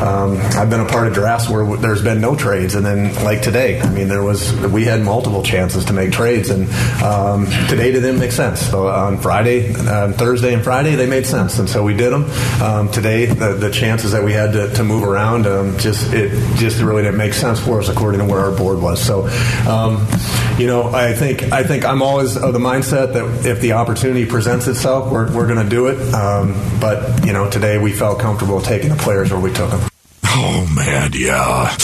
um, 0.01 0.37
I've 0.57 0.71
been 0.71 0.81
a 0.81 0.87
part 0.87 1.09
of 1.09 1.15
drafts 1.15 1.49
where 1.49 1.77
there's 1.77 2.03
been 2.03 2.21
no 2.21 2.37
trades, 2.37 2.75
and 2.75 2.85
then 2.85 3.15
like 3.25 3.43
today, 3.43 3.81
I 3.81 3.91
mean, 3.91 4.09
there 4.09 4.23
was 4.23 4.53
we 4.67 4.85
had 4.85 5.01
multiple 5.01 5.43
chances 5.43 5.85
to 5.87 5.93
make 5.93 6.13
trades, 6.13 6.51
and 6.51 6.69
um, 7.03 7.47
today 7.69 7.93
didn't 7.93 8.19
make 8.19 8.33
sense. 8.33 8.61
So 8.61 8.89
on 8.89 9.19
Friday, 9.19 9.75
on 9.75 10.13
Thursday, 10.13 10.55
and 10.55 10.63
Friday, 10.63 10.95
they 10.95 11.07
made 11.07 11.27
sense, 11.27 11.59
and 11.59 11.69
so 11.69 11.83
we 11.83 11.95
did 11.95 12.13
them. 12.13 12.25
Um, 12.63 12.91
today, 12.91 13.27
the, 13.27 13.55
the, 13.55 13.77
chances 13.77 14.13
that 14.13 14.25
we 14.25 14.33
had 14.33 14.53
to, 14.53 14.73
to 14.75 14.85
move 14.85 15.03
around 15.03 15.47
um, 15.47 15.77
just 15.77 16.13
it 16.13 16.31
just 16.57 16.81
really 16.81 17.03
didn't 17.03 17.19
make 17.19 17.35
sense 17.35 17.61
for 17.61 17.81
us 17.81 17.89
according 17.89 18.21
to 18.21 18.27
where 18.27 18.41
our 18.41 18.57
board 18.57 18.81
was. 18.81 19.05
So, 19.05 19.27
um, 19.69 20.07
you 20.59 20.67
know, 20.67 20.85
I 20.95 21.06
think 21.15 21.53
I 21.53 21.63
think 21.63 21.85
I'm 21.85 22.03
always 22.03 22.37
of 22.37 22.53
the 22.53 22.59
mindset 22.59 23.13
that 23.15 23.47
if 23.47 23.61
the 23.61 23.73
opportunity 23.73 24.27
presents 24.27 24.67
itself, 24.67 25.11
we're, 25.11 25.33
we're 25.35 25.47
going 25.47 25.63
to 25.63 25.69
do 25.69 25.89
it. 25.89 26.15
Um, 26.15 26.55
but 26.81 27.25
you 27.27 27.33
know, 27.33 27.51
today 27.51 27.79
we 27.79 27.93
felt 27.93 28.19
comfortable 28.19 28.61
taking 28.61 28.91
the 28.91 28.97
players 28.97 29.31
where 29.31 29.41
we 29.41 29.53
took 29.53 29.71
them. 29.71 29.89
Oh 30.25 30.73
man, 30.75 31.11
yeah. 31.15 31.77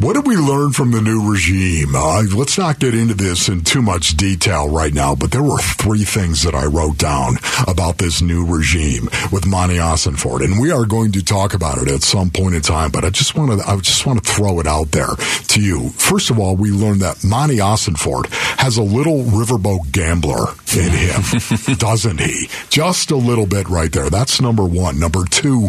What 0.00 0.14
did 0.14 0.26
we 0.26 0.36
learn 0.38 0.72
from 0.72 0.92
the 0.92 1.02
new 1.02 1.30
regime? 1.30 1.94
Uh, 1.94 2.22
let's 2.34 2.56
not 2.56 2.78
get 2.78 2.94
into 2.94 3.12
this 3.12 3.50
in 3.50 3.64
too 3.64 3.82
much 3.82 4.16
detail 4.16 4.66
right 4.66 4.94
now, 4.94 5.14
but 5.14 5.30
there 5.30 5.42
were 5.42 5.58
three 5.58 6.04
things 6.04 6.42
that 6.44 6.54
I 6.54 6.64
wrote 6.64 6.96
down 6.96 7.34
about 7.68 7.98
this 7.98 8.22
new 8.22 8.46
regime 8.46 9.10
with 9.30 9.46
Monty 9.46 9.74
Ossenfort, 9.74 10.42
and 10.42 10.58
we 10.58 10.70
are 10.70 10.86
going 10.86 11.12
to 11.12 11.22
talk 11.22 11.52
about 11.52 11.76
it 11.76 11.88
at 11.88 12.00
some 12.00 12.30
point 12.30 12.54
in 12.54 12.62
time. 12.62 12.90
But 12.90 13.04
I 13.04 13.10
just 13.10 13.36
want 13.36 13.60
to, 13.60 13.68
I 13.68 13.76
just 13.76 14.06
want 14.06 14.24
to 14.24 14.32
throw 14.32 14.58
it 14.58 14.66
out 14.66 14.90
there 14.90 15.14
to 15.48 15.60
you. 15.60 15.90
First 15.90 16.30
of 16.30 16.38
all, 16.38 16.56
we 16.56 16.70
learned 16.70 17.02
that 17.02 17.22
Monty 17.22 17.58
Ossenfort 17.58 18.28
has 18.58 18.78
a 18.78 18.82
little 18.82 19.24
riverboat 19.24 19.92
gambler 19.92 20.46
in 20.74 20.92
him, 20.92 21.76
doesn't 21.76 22.20
he? 22.20 22.48
Just 22.70 23.10
a 23.10 23.16
little 23.16 23.46
bit 23.46 23.68
right 23.68 23.92
there. 23.92 24.08
That's 24.08 24.40
number 24.40 24.64
one. 24.64 24.98
Number 24.98 25.26
two, 25.26 25.68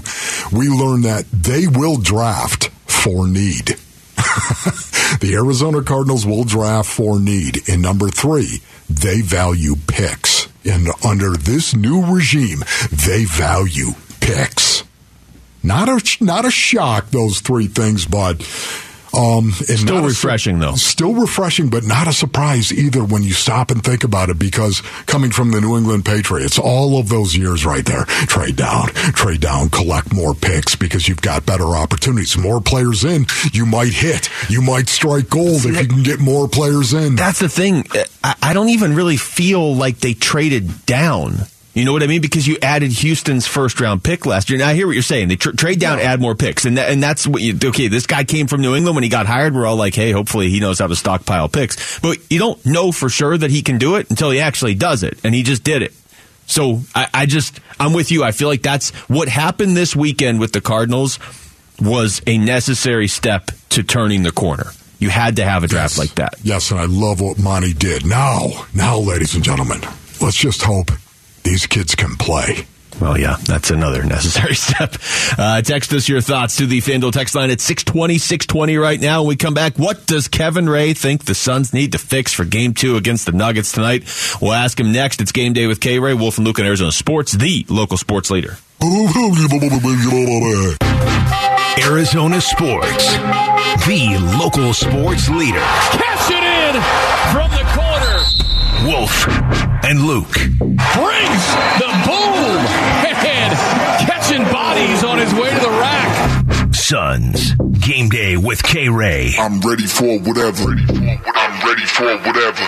we 0.53 0.69
learned 0.69 1.03
that 1.03 1.25
they 1.33 1.67
will 1.67 1.97
draft 1.97 2.69
for 2.87 3.27
need. 3.27 3.75
the 5.19 5.33
Arizona 5.33 5.81
Cardinals 5.83 6.25
will 6.25 6.43
draft 6.43 6.89
for 6.89 7.19
need. 7.19 7.67
In 7.67 7.81
number 7.81 8.09
three, 8.09 8.61
they 8.89 9.21
value 9.21 9.75
picks. 9.87 10.47
And 10.63 10.87
under 11.03 11.31
this 11.31 11.75
new 11.75 12.05
regime, 12.05 12.63
they 12.91 13.25
value 13.25 13.91
picks. 14.19 14.83
Not 15.63 15.89
a 15.89 16.23
not 16.23 16.45
a 16.45 16.51
shock. 16.51 17.09
Those 17.11 17.39
three 17.39 17.67
things, 17.67 18.05
but 18.05 18.41
um, 19.13 19.51
still 19.51 20.03
refreshing, 20.03 20.57
a, 20.57 20.59
though. 20.59 20.75
Still 20.75 21.13
refreshing, 21.13 21.69
but 21.69 21.83
not 21.83 22.07
a 22.07 22.13
surprise 22.13 22.71
either 22.71 23.03
when 23.03 23.23
you 23.23 23.33
stop 23.33 23.71
and 23.71 23.83
think 23.83 24.03
about 24.03 24.29
it. 24.29 24.39
Because 24.39 24.81
coming 25.05 25.31
from 25.31 25.51
the 25.51 25.61
New 25.61 25.77
England 25.77 26.05
Patriots, 26.05 26.57
all 26.57 26.99
of 26.99 27.09
those 27.09 27.35
years 27.35 27.65
right 27.65 27.85
there, 27.85 28.05
trade 28.05 28.55
down, 28.55 28.87
trade 28.87 29.41
down, 29.41 29.69
collect 29.69 30.13
more 30.13 30.33
picks 30.33 30.75
because 30.75 31.07
you've 31.07 31.21
got 31.21 31.45
better 31.45 31.75
opportunities. 31.75 32.37
More 32.37 32.61
players 32.61 33.03
in, 33.03 33.25
you 33.53 33.65
might 33.65 33.93
hit, 33.93 34.29
you 34.49 34.61
might 34.61 34.87
strike 34.87 35.29
gold 35.29 35.65
if 35.65 35.81
you 35.81 35.87
can 35.87 36.03
get 36.03 36.19
more 36.19 36.47
players 36.47 36.93
in. 36.93 37.15
That's 37.15 37.39
the 37.39 37.49
thing. 37.49 37.85
I 38.23 38.53
don't 38.53 38.69
even 38.69 38.95
really 38.95 39.17
feel 39.17 39.75
like 39.75 39.99
they 39.99 40.13
traded 40.13 40.85
down. 40.85 41.35
You 41.73 41.85
know 41.85 41.93
what 41.93 42.03
I 42.03 42.07
mean? 42.07 42.21
Because 42.21 42.47
you 42.47 42.57
added 42.61 42.91
Houston's 42.91 43.47
first 43.47 43.79
round 43.79 44.03
pick 44.03 44.25
last 44.25 44.49
year. 44.49 44.59
Now 44.59 44.67
I 44.67 44.73
hear 44.73 44.87
what 44.87 44.93
you're 44.93 45.03
saying. 45.03 45.29
They 45.29 45.37
tr- 45.37 45.51
trade 45.51 45.79
down, 45.79 45.99
add 45.99 46.19
more 46.19 46.35
picks, 46.35 46.65
and 46.65 46.77
and 46.77 47.01
that's 47.01 47.25
what 47.25 47.41
you. 47.41 47.57
Okay, 47.63 47.87
this 47.87 48.05
guy 48.05 48.25
came 48.25 48.47
from 48.47 48.61
New 48.61 48.75
England 48.75 48.95
when 48.95 49.03
he 49.03 49.09
got 49.09 49.25
hired. 49.25 49.53
We're 49.53 49.65
all 49.65 49.77
like, 49.77 49.95
hey, 49.95 50.11
hopefully 50.11 50.49
he 50.49 50.59
knows 50.59 50.79
how 50.79 50.87
to 50.87 50.95
stockpile 50.97 51.47
picks. 51.47 51.99
But 51.99 52.17
you 52.29 52.39
don't 52.39 52.63
know 52.65 52.91
for 52.91 53.07
sure 53.07 53.37
that 53.37 53.51
he 53.51 53.61
can 53.61 53.77
do 53.77 53.95
it 53.95 54.09
until 54.09 54.31
he 54.31 54.41
actually 54.41 54.75
does 54.75 55.03
it, 55.03 55.19
and 55.23 55.33
he 55.33 55.43
just 55.43 55.63
did 55.63 55.81
it. 55.81 55.93
So 56.45 56.81
I, 56.93 57.07
I 57.13 57.25
just 57.25 57.61
I'm 57.79 57.93
with 57.93 58.11
you. 58.11 58.21
I 58.21 58.33
feel 58.33 58.49
like 58.49 58.63
that's 58.63 58.89
what 59.07 59.29
happened 59.29 59.77
this 59.77 59.95
weekend 59.95 60.41
with 60.41 60.51
the 60.51 60.59
Cardinals 60.59 61.19
was 61.79 62.21
a 62.27 62.37
necessary 62.37 63.07
step 63.07 63.51
to 63.69 63.81
turning 63.81 64.23
the 64.23 64.33
corner. 64.33 64.71
You 64.99 65.09
had 65.09 65.37
to 65.37 65.45
have 65.45 65.63
a 65.63 65.67
draft 65.67 65.93
yes. 65.93 65.97
like 65.97 66.15
that. 66.15 66.35
Yes, 66.43 66.69
and 66.69 66.79
I 66.79 66.85
love 66.85 67.21
what 67.21 67.39
Monty 67.39 67.73
did. 67.73 68.05
Now, 68.05 68.67
now, 68.75 68.99
ladies 68.99 69.33
and 69.33 69.43
gentlemen, 69.43 69.81
let's 70.21 70.35
just 70.35 70.61
hope 70.61 70.91
these 71.43 71.65
kids 71.67 71.95
can 71.95 72.15
play. 72.15 72.65
Well, 72.99 73.17
yeah, 73.17 73.37
that's 73.43 73.71
another 73.71 74.03
necessary 74.05 74.53
step. 74.53 74.95
Uh, 75.37 75.61
text 75.61 75.91
us 75.93 76.07
your 76.07 76.21
thoughts 76.21 76.57
to 76.57 76.65
the 76.67 76.79
FanDuel 76.81 77.11
text 77.11 77.33
line 77.33 77.49
at 77.49 77.59
620, 77.59 78.17
620 78.19 78.77
right 78.77 78.99
now. 78.99 79.21
When 79.21 79.29
we 79.29 79.35
come 79.35 79.53
back, 79.53 79.77
what 79.77 80.05
does 80.05 80.27
Kevin 80.27 80.69
Ray 80.69 80.93
think 80.93 81.25
the 81.25 81.33
Suns 81.33 81.73
need 81.73 81.93
to 81.93 81.97
fix 81.97 82.31
for 82.33 82.45
game 82.45 82.73
two 82.73 82.97
against 82.97 83.25
the 83.25 83.31
Nuggets 83.31 83.71
tonight? 83.71 84.03
We'll 84.41 84.53
ask 84.53 84.79
him 84.79 84.91
next. 84.91 85.19
It's 85.21 85.31
game 85.31 85.53
day 85.53 85.67
with 85.67 85.79
K 85.79 85.99
Ray, 85.99 86.13
Wolf 86.13 86.37
and 86.37 86.45
Luke 86.45 86.59
in 86.59 86.65
Arizona 86.65 86.91
Sports, 86.91 87.31
the 87.31 87.65
local 87.69 87.97
sports 87.97 88.29
leader. 88.29 88.57
Arizona 91.79 92.41
Sports, 92.41 93.13
the 93.87 94.17
local 94.39 94.73
sports 94.73 95.29
leader. 95.29 95.59
Catch 95.59 96.31
it 96.31 96.43
in 96.43 96.81
from 97.33 97.49
the 97.51 97.63
corner. 97.73 97.80
Wolf 98.85 99.27
and 99.83 100.01
Luke. 100.01 100.33
Brings 100.33 101.43
the 101.77 101.91
boom 102.05 102.61
and 103.05 103.53
catching 104.07 104.43
bodies 104.51 105.03
on 105.03 105.19
his 105.19 105.33
way 105.33 105.49
to 105.49 105.59
the 105.59 105.69
rack. 105.69 106.73
Suns. 106.73 107.53
Game 107.85 108.09
day 108.09 108.37
with 108.37 108.63
K 108.63 108.89
Ray. 108.89 109.33
I'm 109.37 109.59
ready 109.61 109.85
for 109.85 110.19
whatever. 110.19 110.71
I'm 110.71 111.67
ready 111.67 111.85
for 111.85 112.17
whatever. 112.17 112.63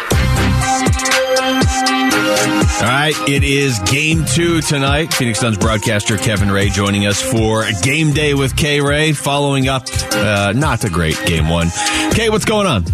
All 2.84 2.90
right, 2.90 3.14
it 3.28 3.44
is 3.44 3.80
game 3.80 4.26
two 4.26 4.62
tonight. 4.62 5.14
Phoenix 5.14 5.40
Suns 5.40 5.58
broadcaster 5.58 6.18
Kevin 6.18 6.52
Ray 6.52 6.70
joining 6.70 7.06
us 7.06 7.22
for 7.22 7.66
game 7.82 8.14
day 8.14 8.34
with 8.34 8.56
K 8.56 8.82
Ray, 8.82 9.14
following 9.14 9.68
up 9.68 9.88
uh, 10.14 10.54
not 10.56 10.84
a 10.84 10.90
great 10.90 11.20
game 11.26 11.50
one. 11.50 11.70
Kay, 12.12 12.30
what's 12.30 12.46
going 12.46 12.68
on? 12.68 12.86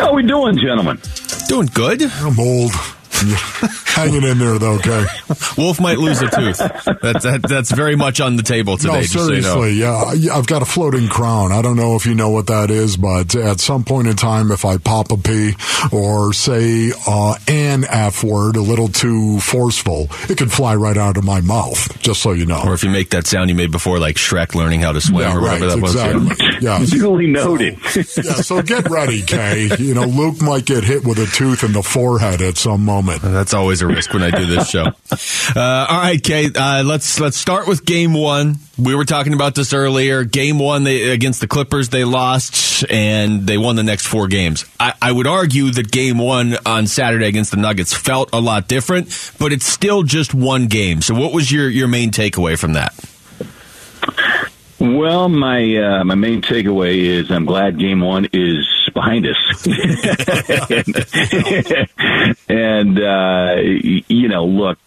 How 0.00 0.14
we 0.14 0.22
doing, 0.22 0.56
gentlemen? 0.56 0.98
Doing 1.46 1.68
good. 1.74 2.02
I'm 2.02 2.40
old. 2.40 2.72
Hanging 3.86 4.22
in 4.22 4.38
there 4.38 4.58
though, 4.58 4.74
okay. 4.74 5.04
Wolf 5.58 5.80
might 5.80 5.98
lose 5.98 6.22
a 6.22 6.30
tooth. 6.30 6.58
That's 7.02 7.24
that, 7.24 7.44
that's 7.46 7.70
very 7.70 7.96
much 7.96 8.20
on 8.20 8.36
the 8.36 8.42
table 8.42 8.76
today. 8.76 8.92
No, 8.92 9.02
seriously, 9.02 9.42
so 9.42 9.64
you 9.64 9.84
know. 9.84 10.12
yeah. 10.12 10.34
I've 10.34 10.46
got 10.46 10.62
a 10.62 10.64
floating 10.64 11.08
crown. 11.08 11.52
I 11.52 11.60
don't 11.60 11.76
know 11.76 11.96
if 11.96 12.06
you 12.06 12.14
know 12.14 12.30
what 12.30 12.46
that 12.46 12.70
is, 12.70 12.96
but 12.96 13.34
at 13.34 13.60
some 13.60 13.84
point 13.84 14.08
in 14.08 14.16
time, 14.16 14.50
if 14.52 14.64
I 14.64 14.78
pop 14.78 15.12
a 15.12 15.16
P 15.16 15.54
or 15.92 16.32
say 16.32 16.92
uh, 17.06 17.34
an 17.48 17.84
F 17.84 18.24
word 18.24 18.56
a 18.56 18.62
little 18.62 18.88
too 18.88 19.40
forceful, 19.40 20.08
it 20.28 20.38
could 20.38 20.52
fly 20.52 20.74
right 20.74 20.96
out 20.96 21.16
of 21.16 21.24
my 21.24 21.40
mouth. 21.40 22.00
Just 22.00 22.22
so 22.22 22.32
you 22.32 22.46
know. 22.46 22.62
Or 22.64 22.74
if 22.74 22.84
you 22.84 22.90
make 22.90 23.10
that 23.10 23.26
sound 23.26 23.50
you 23.50 23.56
made 23.56 23.72
before, 23.72 23.98
like 23.98 24.16
Shrek 24.16 24.54
learning 24.54 24.80
how 24.80 24.92
to 24.92 25.00
swim 25.00 25.28
yeah, 25.28 25.36
or 25.36 25.42
whatever 25.42 25.66
right, 25.66 25.74
that 25.74 25.82
was. 25.82 25.94
exactly. 25.94 26.46
Yeah. 26.60 26.80
yeah. 26.80 26.86
Duly 26.86 27.26
noted. 27.26 27.78
So, 27.80 28.22
yeah, 28.22 28.34
so 28.34 28.62
get 28.62 28.88
ready, 28.88 29.22
Kay. 29.22 29.70
You 29.78 29.94
know, 29.94 30.04
Luke 30.04 30.40
might 30.40 30.64
get 30.64 30.84
hit 30.84 31.04
with 31.04 31.18
a 31.18 31.26
tooth 31.26 31.64
in 31.64 31.72
the 31.72 31.82
forehead 31.82 32.40
at 32.40 32.56
some 32.56 32.84
moment. 32.84 33.09
That's 33.18 33.54
always 33.54 33.82
a 33.82 33.86
risk 33.86 34.12
when 34.12 34.22
I 34.22 34.30
do 34.30 34.46
this 34.46 34.68
show. 34.68 34.86
Uh, 35.56 35.86
all 35.90 35.98
right, 35.98 36.22
Kate. 36.22 36.56
Uh, 36.56 36.84
let's 36.84 37.18
let's 37.18 37.36
start 37.36 37.66
with 37.66 37.84
game 37.84 38.12
one. 38.14 38.56
We 38.78 38.94
were 38.94 39.04
talking 39.04 39.34
about 39.34 39.56
this 39.56 39.72
earlier. 39.72 40.22
Game 40.22 40.60
one 40.60 40.84
they, 40.84 41.10
against 41.10 41.40
the 41.40 41.48
Clippers, 41.48 41.88
they 41.88 42.04
lost 42.04 42.84
and 42.88 43.46
they 43.48 43.58
won 43.58 43.74
the 43.74 43.82
next 43.82 44.06
four 44.06 44.28
games. 44.28 44.64
I, 44.78 44.94
I 45.02 45.10
would 45.10 45.26
argue 45.26 45.70
that 45.72 45.90
game 45.90 46.18
one 46.18 46.56
on 46.64 46.86
Saturday 46.86 47.26
against 47.26 47.50
the 47.50 47.56
Nuggets 47.56 47.92
felt 47.92 48.30
a 48.32 48.40
lot 48.40 48.68
different, 48.68 49.32
but 49.40 49.52
it's 49.52 49.66
still 49.66 50.04
just 50.04 50.34
one 50.34 50.68
game. 50.68 51.02
So, 51.02 51.14
what 51.14 51.32
was 51.32 51.50
your 51.50 51.68
your 51.68 51.88
main 51.88 52.12
takeaway 52.12 52.56
from 52.56 52.74
that? 52.74 52.94
Well, 54.78 55.28
my 55.28 55.76
uh, 55.76 56.04
my 56.04 56.14
main 56.14 56.40
takeaway 56.42 56.96
is 56.96 57.30
I'm 57.30 57.44
glad 57.44 57.78
Game 57.78 58.00
One 58.00 58.28
is 58.32 58.66
behind 58.94 59.26
us, 59.26 59.66
and, 62.48 62.98
uh, 62.98 63.56
you 63.58 64.28
know, 64.28 64.44
look, 64.44 64.78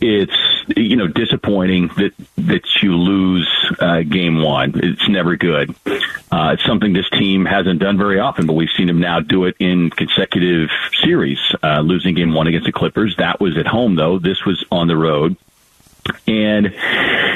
it's 0.00 0.36
you 0.76 0.96
know 0.96 1.06
disappointing 1.06 1.88
that 1.96 2.12
that 2.36 2.62
you 2.82 2.96
lose 2.96 3.48
uh, 3.80 4.02
Game 4.02 4.42
One. 4.42 4.72
It's 4.76 5.08
never 5.08 5.36
good. 5.36 5.74
Uh, 6.32 6.52
it's 6.54 6.64
something 6.64 6.92
this 6.92 7.08
team 7.10 7.44
hasn't 7.44 7.80
done 7.80 7.98
very 7.98 8.18
often, 8.18 8.46
but 8.46 8.54
we've 8.54 8.70
seen 8.76 8.86
them 8.86 9.00
now 9.00 9.20
do 9.20 9.44
it 9.44 9.56
in 9.58 9.90
consecutive 9.90 10.70
series. 11.02 11.38
Uh, 11.62 11.80
losing 11.80 12.14
Game 12.14 12.32
One 12.32 12.46
against 12.46 12.66
the 12.66 12.72
Clippers, 12.72 13.16
that 13.16 13.40
was 13.40 13.56
at 13.58 13.66
home 13.66 13.94
though. 13.94 14.18
This 14.18 14.44
was 14.44 14.64
on 14.70 14.88
the 14.88 14.96
road. 14.96 15.36
And, 16.26 16.74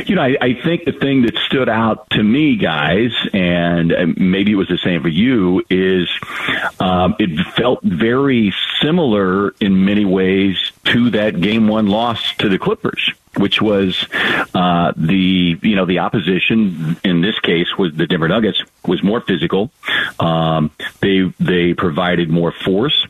you 0.07 0.15
know, 0.15 0.23
I, 0.23 0.37
I 0.41 0.55
think 0.63 0.85
the 0.85 0.93
thing 0.93 1.23
that 1.23 1.37
stood 1.47 1.69
out 1.69 2.11
to 2.11 2.23
me, 2.23 2.57
guys, 2.57 3.13
and 3.33 4.17
maybe 4.17 4.53
it 4.53 4.57
was 4.57 4.69
the 4.69 4.79
same 4.79 5.03
for 5.03 5.09
you, 5.09 5.65
is 5.71 6.09
um, 6.81 7.17
it 7.19 7.47
felt 7.55 7.83
very 7.83 8.55
similar 8.81 9.51
in 9.61 9.85
many 9.85 10.05
ways 10.05 10.73
to 10.85 11.11
that 11.11 11.41
game 11.41 11.69
one 11.69 11.87
loss 11.87 12.35
to 12.39 12.49
the 12.49 12.59
Clippers 12.59 13.13
which 13.37 13.61
was 13.61 14.07
uh, 14.55 14.93
the 14.97 15.59
you 15.61 15.77
know 15.77 15.87
the 15.87 15.99
opposition 15.99 16.97
in 17.03 17.21
this 17.21 17.39
case 17.41 17.67
was 17.77 17.93
the 17.95 18.07
Denver 18.07 18.29
Nuggets 18.29 18.63
was 18.87 19.03
more 19.03 19.21
physical. 19.21 19.73
Um, 20.21 20.71
they 21.01 21.33
they 21.41 21.75
provided 21.75 22.31
more 22.31 22.53
force 22.53 23.07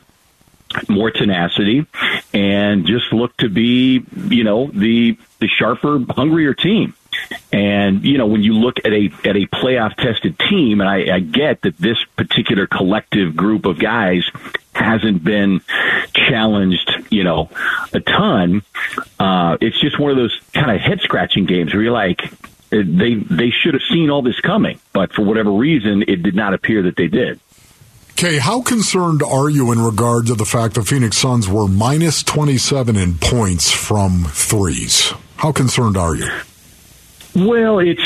more 0.89 1.11
tenacity 1.11 1.85
and 2.33 2.85
just 2.85 3.11
look 3.13 3.35
to 3.37 3.49
be, 3.49 4.03
you 4.15 4.43
know, 4.43 4.67
the 4.67 5.17
the 5.39 5.47
sharper, 5.47 5.99
hungrier 6.09 6.53
team. 6.53 6.93
And 7.51 8.03
you 8.03 8.17
know, 8.17 8.27
when 8.27 8.43
you 8.43 8.53
look 8.53 8.79
at 8.79 8.91
a 8.91 9.09
at 9.23 9.35
a 9.35 9.47
playoff 9.47 9.95
tested 9.95 10.37
team, 10.37 10.81
and 10.81 10.89
I, 10.89 11.15
I 11.15 11.19
get 11.19 11.61
that 11.61 11.77
this 11.77 11.97
particular 12.17 12.67
collective 12.67 13.35
group 13.35 13.65
of 13.65 13.79
guys 13.79 14.23
hasn't 14.73 15.23
been 15.23 15.61
challenged, 16.13 16.91
you 17.09 17.23
know, 17.23 17.49
a 17.93 18.01
ton. 18.01 18.63
Uh, 19.19 19.57
it's 19.61 19.79
just 19.79 19.97
one 19.97 20.11
of 20.11 20.17
those 20.17 20.37
kind 20.53 20.71
of 20.71 20.81
head 20.81 20.99
scratching 21.01 21.45
games 21.45 21.73
where 21.73 21.83
you're 21.83 21.93
like, 21.93 22.21
they 22.69 23.15
they 23.15 23.51
should 23.51 23.73
have 23.73 23.83
seen 23.89 24.09
all 24.09 24.21
this 24.21 24.39
coming, 24.41 24.79
but 24.91 25.13
for 25.13 25.23
whatever 25.23 25.51
reason, 25.51 26.03
it 26.07 26.21
did 26.21 26.35
not 26.35 26.53
appear 26.53 26.83
that 26.83 26.97
they 26.97 27.07
did. 27.07 27.39
Kay, 28.15 28.37
how 28.37 28.61
concerned 28.61 29.21
are 29.23 29.49
you 29.49 29.73
in 29.73 29.79
regard 29.79 30.27
to 30.27 30.35
the 30.35 30.45
fact 30.45 30.75
the 30.75 30.83
Phoenix 30.83 31.17
Suns 31.17 31.49
were 31.49 31.67
minus 31.67 32.23
27 32.23 32.95
in 32.95 33.15
points 33.15 33.69
from 33.69 34.23
threes? 34.29 35.11
How 35.35 35.51
concerned 35.51 35.97
are 35.97 36.15
you? 36.15 36.29
Well, 37.35 37.79
it's 37.79 38.01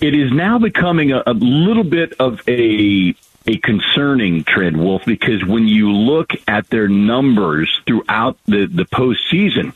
it 0.00 0.14
is 0.14 0.32
now 0.32 0.58
becoming 0.58 1.12
a, 1.12 1.22
a 1.26 1.34
little 1.34 1.84
bit 1.84 2.14
of 2.18 2.40
a 2.48 3.14
a 3.46 3.58
concerning 3.58 4.44
trend, 4.44 4.78
Wolf, 4.78 5.02
because 5.04 5.44
when 5.44 5.68
you 5.68 5.92
look 5.92 6.30
at 6.48 6.70
their 6.70 6.88
numbers 6.88 7.68
throughout 7.86 8.38
the, 8.46 8.64
the 8.64 8.84
postseason, 8.86 9.74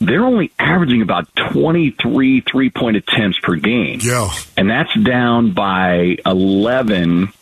they're 0.00 0.24
only 0.24 0.50
averaging 0.58 1.02
about 1.02 1.28
23 1.52 2.40
three 2.40 2.70
point 2.70 2.96
attempts 2.96 3.38
per 3.38 3.54
game. 3.54 4.00
Yeah. 4.02 4.32
And 4.56 4.68
that's 4.68 4.92
down 5.00 5.52
by 5.52 6.16
11 6.26 7.32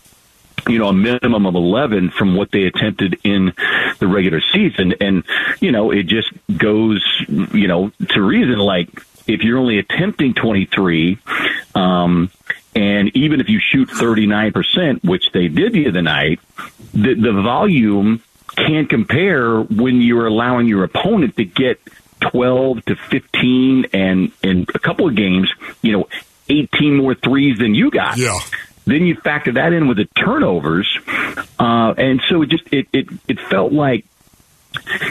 you 0.68 0.78
know, 0.78 0.88
a 0.88 0.92
minimum 0.92 1.46
of 1.46 1.54
11 1.54 2.10
from 2.10 2.36
what 2.36 2.50
they 2.50 2.64
attempted 2.64 3.18
in 3.24 3.52
the 3.98 4.06
regular 4.06 4.40
season. 4.52 4.94
And, 5.00 5.24
you 5.60 5.72
know, 5.72 5.90
it 5.90 6.04
just 6.04 6.30
goes, 6.56 7.04
you 7.28 7.68
know, 7.68 7.90
to 8.10 8.22
reason 8.22 8.58
like 8.58 8.88
if 9.26 9.42
you're 9.42 9.58
only 9.58 9.78
attempting 9.78 10.34
23, 10.34 11.18
um, 11.74 12.30
And 12.74 13.14
even 13.14 13.40
if 13.40 13.48
you 13.48 13.60
shoot 13.60 13.88
39%, 13.88 15.04
which 15.04 15.30
they 15.32 15.48
did 15.48 15.72
the 15.72 15.88
other 15.88 16.02
night, 16.02 16.40
the, 16.92 17.14
the 17.14 17.32
volume 17.32 18.22
can't 18.56 18.88
compare 18.88 19.60
when 19.60 20.00
you're 20.00 20.26
allowing 20.26 20.66
your 20.66 20.84
opponent 20.84 21.36
to 21.36 21.44
get 21.44 21.80
12 22.20 22.84
to 22.86 22.96
15 22.96 23.86
and 23.92 24.32
in 24.42 24.66
a 24.74 24.78
couple 24.78 25.08
of 25.08 25.14
games, 25.14 25.52
you 25.82 25.92
know, 25.92 26.08
18 26.48 26.96
more 26.96 27.14
threes 27.14 27.58
than 27.58 27.74
you 27.74 27.90
got. 27.90 28.16
Yeah. 28.16 28.38
Then 28.84 29.06
you 29.06 29.16
factor 29.16 29.52
that 29.52 29.72
in 29.72 29.86
with 29.88 29.96
the 29.96 30.06
turnovers, 30.06 30.98
uh, 31.58 31.94
and 31.96 32.20
so 32.28 32.42
it 32.42 32.48
just 32.48 32.64
it, 32.72 32.88
it 32.92 33.06
it 33.28 33.40
felt 33.40 33.72
like 33.72 34.04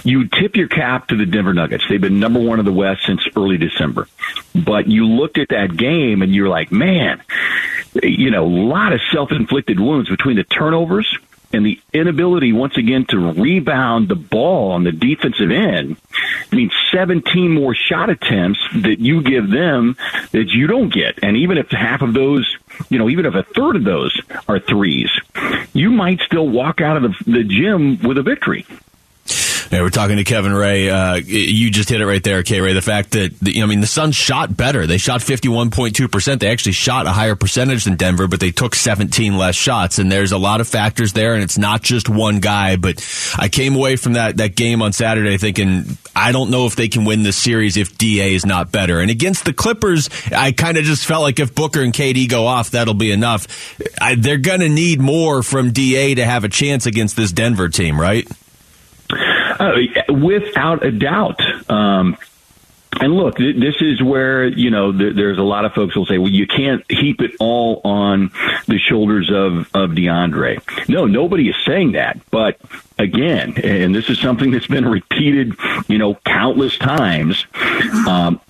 you 0.03 0.27
tip 0.27 0.55
your 0.55 0.67
cap 0.67 1.07
to 1.07 1.15
the 1.15 1.25
Denver 1.25 1.53
Nuggets. 1.53 1.85
They've 1.87 2.01
been 2.01 2.19
number 2.19 2.39
one 2.39 2.59
in 2.59 2.65
the 2.65 2.73
West 2.73 3.05
since 3.05 3.21
early 3.35 3.57
December. 3.57 4.07
But 4.55 4.87
you 4.87 5.07
looked 5.07 5.37
at 5.37 5.49
that 5.49 5.77
game 5.77 6.21
and 6.21 6.33
you're 6.33 6.49
like, 6.49 6.71
man, 6.71 7.21
you 8.01 8.31
know, 8.31 8.45
a 8.45 8.47
lot 8.47 8.93
of 8.93 8.99
self 9.11 9.31
inflicted 9.31 9.79
wounds 9.79 10.09
between 10.09 10.35
the 10.35 10.43
turnovers 10.43 11.17
and 11.53 11.65
the 11.65 11.79
inability 11.93 12.53
once 12.53 12.77
again 12.77 13.05
to 13.09 13.17
rebound 13.33 14.07
the 14.07 14.15
ball 14.15 14.71
on 14.71 14.83
the 14.83 14.91
defensive 14.91 15.51
end. 15.51 15.97
I 16.51 16.55
mean, 16.55 16.71
17 16.91 17.51
more 17.51 17.75
shot 17.75 18.09
attempts 18.09 18.59
that 18.81 18.99
you 18.99 19.21
give 19.21 19.49
them 19.49 19.97
that 20.31 20.49
you 20.49 20.67
don't 20.67 20.93
get. 20.93 21.19
And 21.23 21.37
even 21.37 21.57
if 21.57 21.69
half 21.71 22.01
of 22.01 22.13
those, 22.13 22.57
you 22.89 22.99
know, 22.99 23.09
even 23.09 23.25
if 23.25 23.35
a 23.35 23.43
third 23.43 23.75
of 23.75 23.83
those 23.83 24.19
are 24.47 24.59
threes, 24.59 25.09
you 25.73 25.91
might 25.91 26.21
still 26.21 26.47
walk 26.47 26.81
out 26.81 26.97
of 26.97 27.03
the, 27.03 27.31
the 27.31 27.43
gym 27.43 27.99
with 28.01 28.17
a 28.17 28.23
victory. 28.23 28.65
Yeah, 29.71 29.83
we're 29.83 29.89
talking 29.89 30.17
to 30.17 30.25
Kevin 30.25 30.53
Ray. 30.53 30.89
Uh, 30.89 31.15
you 31.15 31.71
just 31.71 31.87
hit 31.87 32.01
it 32.01 32.05
right 32.05 32.21
there, 32.21 32.43
K 32.43 32.59
Ray. 32.59 32.73
The 32.73 32.81
fact 32.81 33.11
that 33.11 33.39
the, 33.39 33.63
I 33.63 33.65
mean 33.65 33.79
the 33.79 33.87
Suns 33.87 34.17
shot 34.17 34.57
better. 34.57 34.85
They 34.85 34.97
shot 34.97 35.21
fifty 35.21 35.47
one 35.47 35.71
point 35.71 35.95
two 35.95 36.09
percent. 36.09 36.41
They 36.41 36.51
actually 36.51 36.73
shot 36.73 37.05
a 37.05 37.11
higher 37.11 37.37
percentage 37.37 37.85
than 37.85 37.95
Denver, 37.95 38.27
but 38.27 38.41
they 38.41 38.51
took 38.51 38.75
seventeen 38.75 39.37
less 39.37 39.55
shots. 39.55 39.97
And 39.97 40.11
there's 40.11 40.33
a 40.33 40.37
lot 40.37 40.59
of 40.59 40.67
factors 40.67 41.13
there, 41.13 41.35
and 41.35 41.41
it's 41.41 41.57
not 41.57 41.83
just 41.83 42.09
one 42.09 42.41
guy. 42.41 42.75
But 42.75 43.01
I 43.39 43.47
came 43.47 43.73
away 43.73 43.95
from 43.95 44.13
that 44.13 44.35
that 44.37 44.57
game 44.57 44.81
on 44.81 44.91
Saturday 44.91 45.37
thinking 45.37 45.97
I 46.13 46.33
don't 46.33 46.51
know 46.51 46.65
if 46.65 46.75
they 46.75 46.89
can 46.89 47.05
win 47.05 47.23
this 47.23 47.37
series 47.37 47.77
if 47.77 47.97
Da 47.97 48.35
is 48.35 48.45
not 48.45 48.73
better. 48.73 48.99
And 48.99 49.09
against 49.09 49.45
the 49.45 49.53
Clippers, 49.53 50.09
I 50.33 50.51
kind 50.51 50.77
of 50.77 50.83
just 50.83 51.05
felt 51.05 51.21
like 51.21 51.39
if 51.39 51.55
Booker 51.55 51.81
and 51.81 51.93
KD 51.93 52.27
go 52.29 52.45
off, 52.45 52.71
that'll 52.71 52.93
be 52.93 53.13
enough. 53.13 53.47
I, 54.01 54.15
they're 54.15 54.37
gonna 54.37 54.67
need 54.67 54.99
more 54.99 55.43
from 55.43 55.71
Da 55.71 56.15
to 56.15 56.25
have 56.25 56.43
a 56.43 56.49
chance 56.49 56.87
against 56.87 57.15
this 57.15 57.31
Denver 57.31 57.69
team, 57.69 57.99
right? 57.99 58.27
Uh, 59.11 59.77
without 60.09 60.85
a 60.85 60.91
doubt. 60.91 61.39
Um, 61.69 62.17
and 62.99 63.13
look, 63.13 63.37
th- 63.37 63.55
this 63.55 63.75
is 63.79 64.01
where 64.01 64.45
you 64.45 64.69
know 64.69 64.91
th- 64.91 65.15
there's 65.15 65.37
a 65.37 65.43
lot 65.43 65.65
of 65.65 65.73
folks 65.73 65.95
will 65.95 66.05
say, 66.05 66.17
"Well, 66.17 66.31
you 66.31 66.45
can't 66.45 66.83
heap 66.89 67.21
it 67.21 67.31
all 67.39 67.81
on 67.85 68.31
the 68.67 68.77
shoulders 68.79 69.29
of 69.31 69.69
of 69.73 69.91
DeAndre." 69.91 70.89
No, 70.89 71.05
nobody 71.05 71.49
is 71.49 71.55
saying 71.65 71.93
that. 71.93 72.19
But 72.31 72.59
again, 72.97 73.53
and 73.63 73.95
this 73.95 74.09
is 74.09 74.19
something 74.19 74.51
that's 74.51 74.67
been 74.67 74.87
repeated, 74.87 75.53
you 75.87 75.97
know, 75.97 76.15
countless 76.25 76.77
times 76.77 77.45
um, 78.07 78.41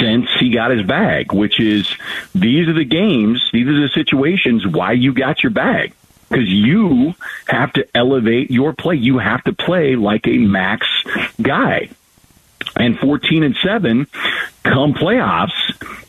since 0.00 0.28
he 0.40 0.50
got 0.50 0.72
his 0.72 0.82
bag, 0.82 1.32
which 1.32 1.60
is 1.60 1.88
these 2.34 2.68
are 2.68 2.74
the 2.74 2.84
games, 2.84 3.48
these 3.52 3.68
are 3.68 3.80
the 3.80 3.90
situations 3.94 4.66
why 4.66 4.92
you 4.92 5.12
got 5.12 5.42
your 5.42 5.50
bag 5.50 5.94
because 6.28 6.48
you 6.48 7.14
have 7.48 7.72
to 7.74 7.86
elevate 7.94 8.50
your 8.50 8.72
play. 8.72 8.96
You 8.96 9.18
have 9.18 9.44
to 9.44 9.52
play 9.52 9.96
like 9.96 10.26
a 10.26 10.38
max 10.38 10.86
guy. 11.40 11.90
And 12.76 12.98
14 12.98 13.44
and 13.44 13.56
7 13.62 14.06
come 14.64 14.94
playoffs 14.94 15.52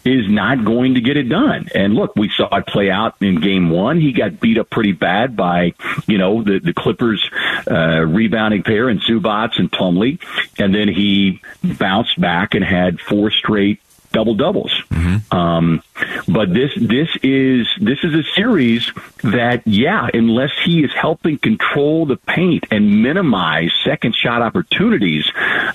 is 0.06 0.30
not 0.30 0.64
going 0.64 0.96
to 0.96 1.02
get 1.02 1.18
it 1.18 1.30
done. 1.30 1.68
And 1.76 1.94
look, 1.94 2.16
we 2.16 2.30
saw 2.30 2.56
it 2.56 2.66
play 2.68 2.90
out 2.90 3.16
in 3.22 3.40
game 3.40 3.70
one. 3.70 4.00
He 4.00 4.14
got 4.14 4.40
beat 4.40 4.58
up 4.58 4.70
pretty 4.70 4.92
bad 4.92 5.36
by, 5.36 5.74
you 6.08 6.18
know, 6.18 6.44
the, 6.44 6.60
the 6.60 6.74
Clippers 6.74 7.28
uh, 7.70 8.02
rebounding 8.02 8.64
pair 8.64 8.90
and 8.90 9.02
Zubac 9.02 9.60
and 9.60 9.72
Plumlee. 9.72 10.20
And 10.58 10.74
then 10.74 10.88
he 10.88 11.42
bounced 11.64 12.20
back 12.20 12.56
and 12.56 12.64
had 12.64 13.00
four 13.00 13.32
straight 13.32 13.80
double 14.16 14.34
doubles. 14.34 14.72
Mm-hmm. 14.90 15.38
Um, 15.38 15.84
but 16.28 16.54
this 16.54 16.72
this 16.80 17.10
is 17.22 17.68
this 17.80 18.00
is 18.04 18.16
a 18.16 18.24
series 18.36 18.90
that 19.22 19.68
yeah, 19.68 20.08
unless 20.14 20.52
he 20.64 20.84
is 20.84 20.92
helping 20.94 21.38
control 21.38 22.06
the 22.06 22.16
paint 22.16 22.66
and 22.72 23.04
minimize 23.04 23.72
second 23.84 24.16
shot 24.16 24.42
opportunities, 24.42 25.30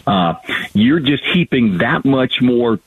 uh, 0.06 0.34
you're 0.72 1.00
just 1.00 1.22
heaping 1.32 1.78
that 1.78 2.04
much 2.04 2.40
more 2.40 2.80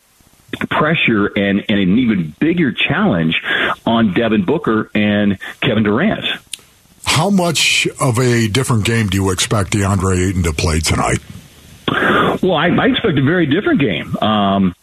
pressure 0.69 1.27
and, 1.27 1.63
and 1.69 1.79
an 1.79 1.97
even 1.99 2.33
bigger 2.39 2.71
challenge 2.71 3.41
on 3.85 4.13
Devin 4.13 4.45
Booker 4.45 4.89
and 4.93 5.39
Kevin 5.61 5.83
Durant. 5.83 6.25
How 7.05 7.29
much 7.29 7.87
of 7.99 8.17
a 8.17 8.47
different 8.47 8.85
game 8.85 9.07
do 9.07 9.17
you 9.17 9.29
expect 9.31 9.71
DeAndre 9.71 10.29
Ayton 10.29 10.43
to 10.43 10.53
play 10.53 10.79
tonight? 10.79 11.19
Well, 12.41 12.55
I, 12.55 12.69
I 12.69 12.87
expect 12.87 13.17
a 13.17 13.23
very 13.23 13.45
different 13.45 13.79
game. 13.79 14.15
Um, 14.17 14.75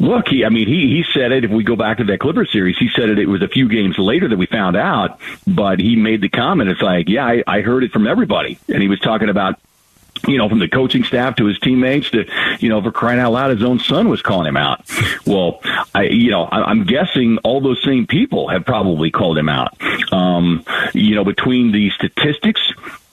look, 0.00 0.28
he, 0.28 0.44
I 0.44 0.48
mean, 0.48 0.66
he, 0.66 0.88
he 0.88 1.04
said 1.12 1.32
it. 1.32 1.44
If 1.44 1.50
we 1.50 1.64
go 1.64 1.76
back 1.76 1.98
to 1.98 2.04
that 2.04 2.20
Clipper 2.20 2.44
series, 2.44 2.76
he 2.78 2.88
said 2.88 3.08
it. 3.08 3.18
It 3.18 3.26
was 3.26 3.42
a 3.42 3.48
few 3.48 3.68
games 3.68 3.98
later 3.98 4.28
that 4.28 4.36
we 4.36 4.46
found 4.46 4.76
out, 4.76 5.20
but 5.46 5.78
he 5.78 5.96
made 5.96 6.20
the 6.20 6.28
comment. 6.28 6.70
It's 6.70 6.82
like, 6.82 7.08
yeah, 7.08 7.24
I, 7.24 7.42
I 7.46 7.60
heard 7.60 7.84
it 7.84 7.92
from 7.92 8.06
everybody, 8.06 8.58
and 8.68 8.82
he 8.82 8.88
was 8.88 9.00
talking 9.00 9.28
about 9.28 9.58
you 10.26 10.38
know, 10.38 10.48
from 10.48 10.58
the 10.58 10.68
coaching 10.68 11.04
staff 11.04 11.36
to 11.36 11.44
his 11.44 11.58
teammates 11.58 12.10
to, 12.10 12.24
you 12.58 12.68
know, 12.68 12.82
for 12.82 12.90
crying 12.90 13.20
out 13.20 13.32
loud, 13.32 13.50
his 13.50 13.62
own 13.62 13.78
son 13.78 14.08
was 14.08 14.22
calling 14.22 14.48
him 14.48 14.56
out. 14.56 14.84
Well, 15.26 15.60
I, 15.94 16.04
you 16.04 16.30
know, 16.30 16.44
I, 16.44 16.62
I'm 16.70 16.84
guessing 16.84 17.38
all 17.38 17.60
those 17.60 17.82
same 17.84 18.06
people 18.06 18.48
have 18.48 18.64
probably 18.64 19.10
called 19.10 19.36
him 19.36 19.48
out. 19.48 19.76
Um, 20.12 20.64
you 20.94 21.14
know, 21.14 21.24
between 21.24 21.72
the 21.72 21.90
statistics 21.90 22.60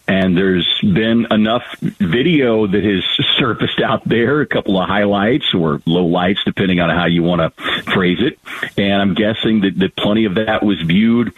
and 0.07 0.37
there's 0.37 0.67
been 0.81 1.27
enough 1.31 1.63
video 1.79 2.67
that 2.67 2.83
has 2.83 3.03
surfaced 3.37 3.79
out 3.79 4.07
there, 4.07 4.41
a 4.41 4.45
couple 4.45 4.79
of 4.79 4.87
highlights 4.87 5.53
or 5.53 5.81
low 5.85 6.05
lights, 6.05 6.41
depending 6.45 6.79
on 6.79 6.89
how 6.89 7.05
you 7.05 7.23
want 7.23 7.41
to 7.41 7.83
phrase 7.93 8.19
it. 8.21 8.37
And 8.77 9.01
I'm 9.01 9.13
guessing 9.13 9.61
that, 9.61 9.79
that 9.79 9.95
plenty 9.95 10.25
of 10.25 10.35
that 10.35 10.63
was 10.63 10.81
viewed 10.81 11.31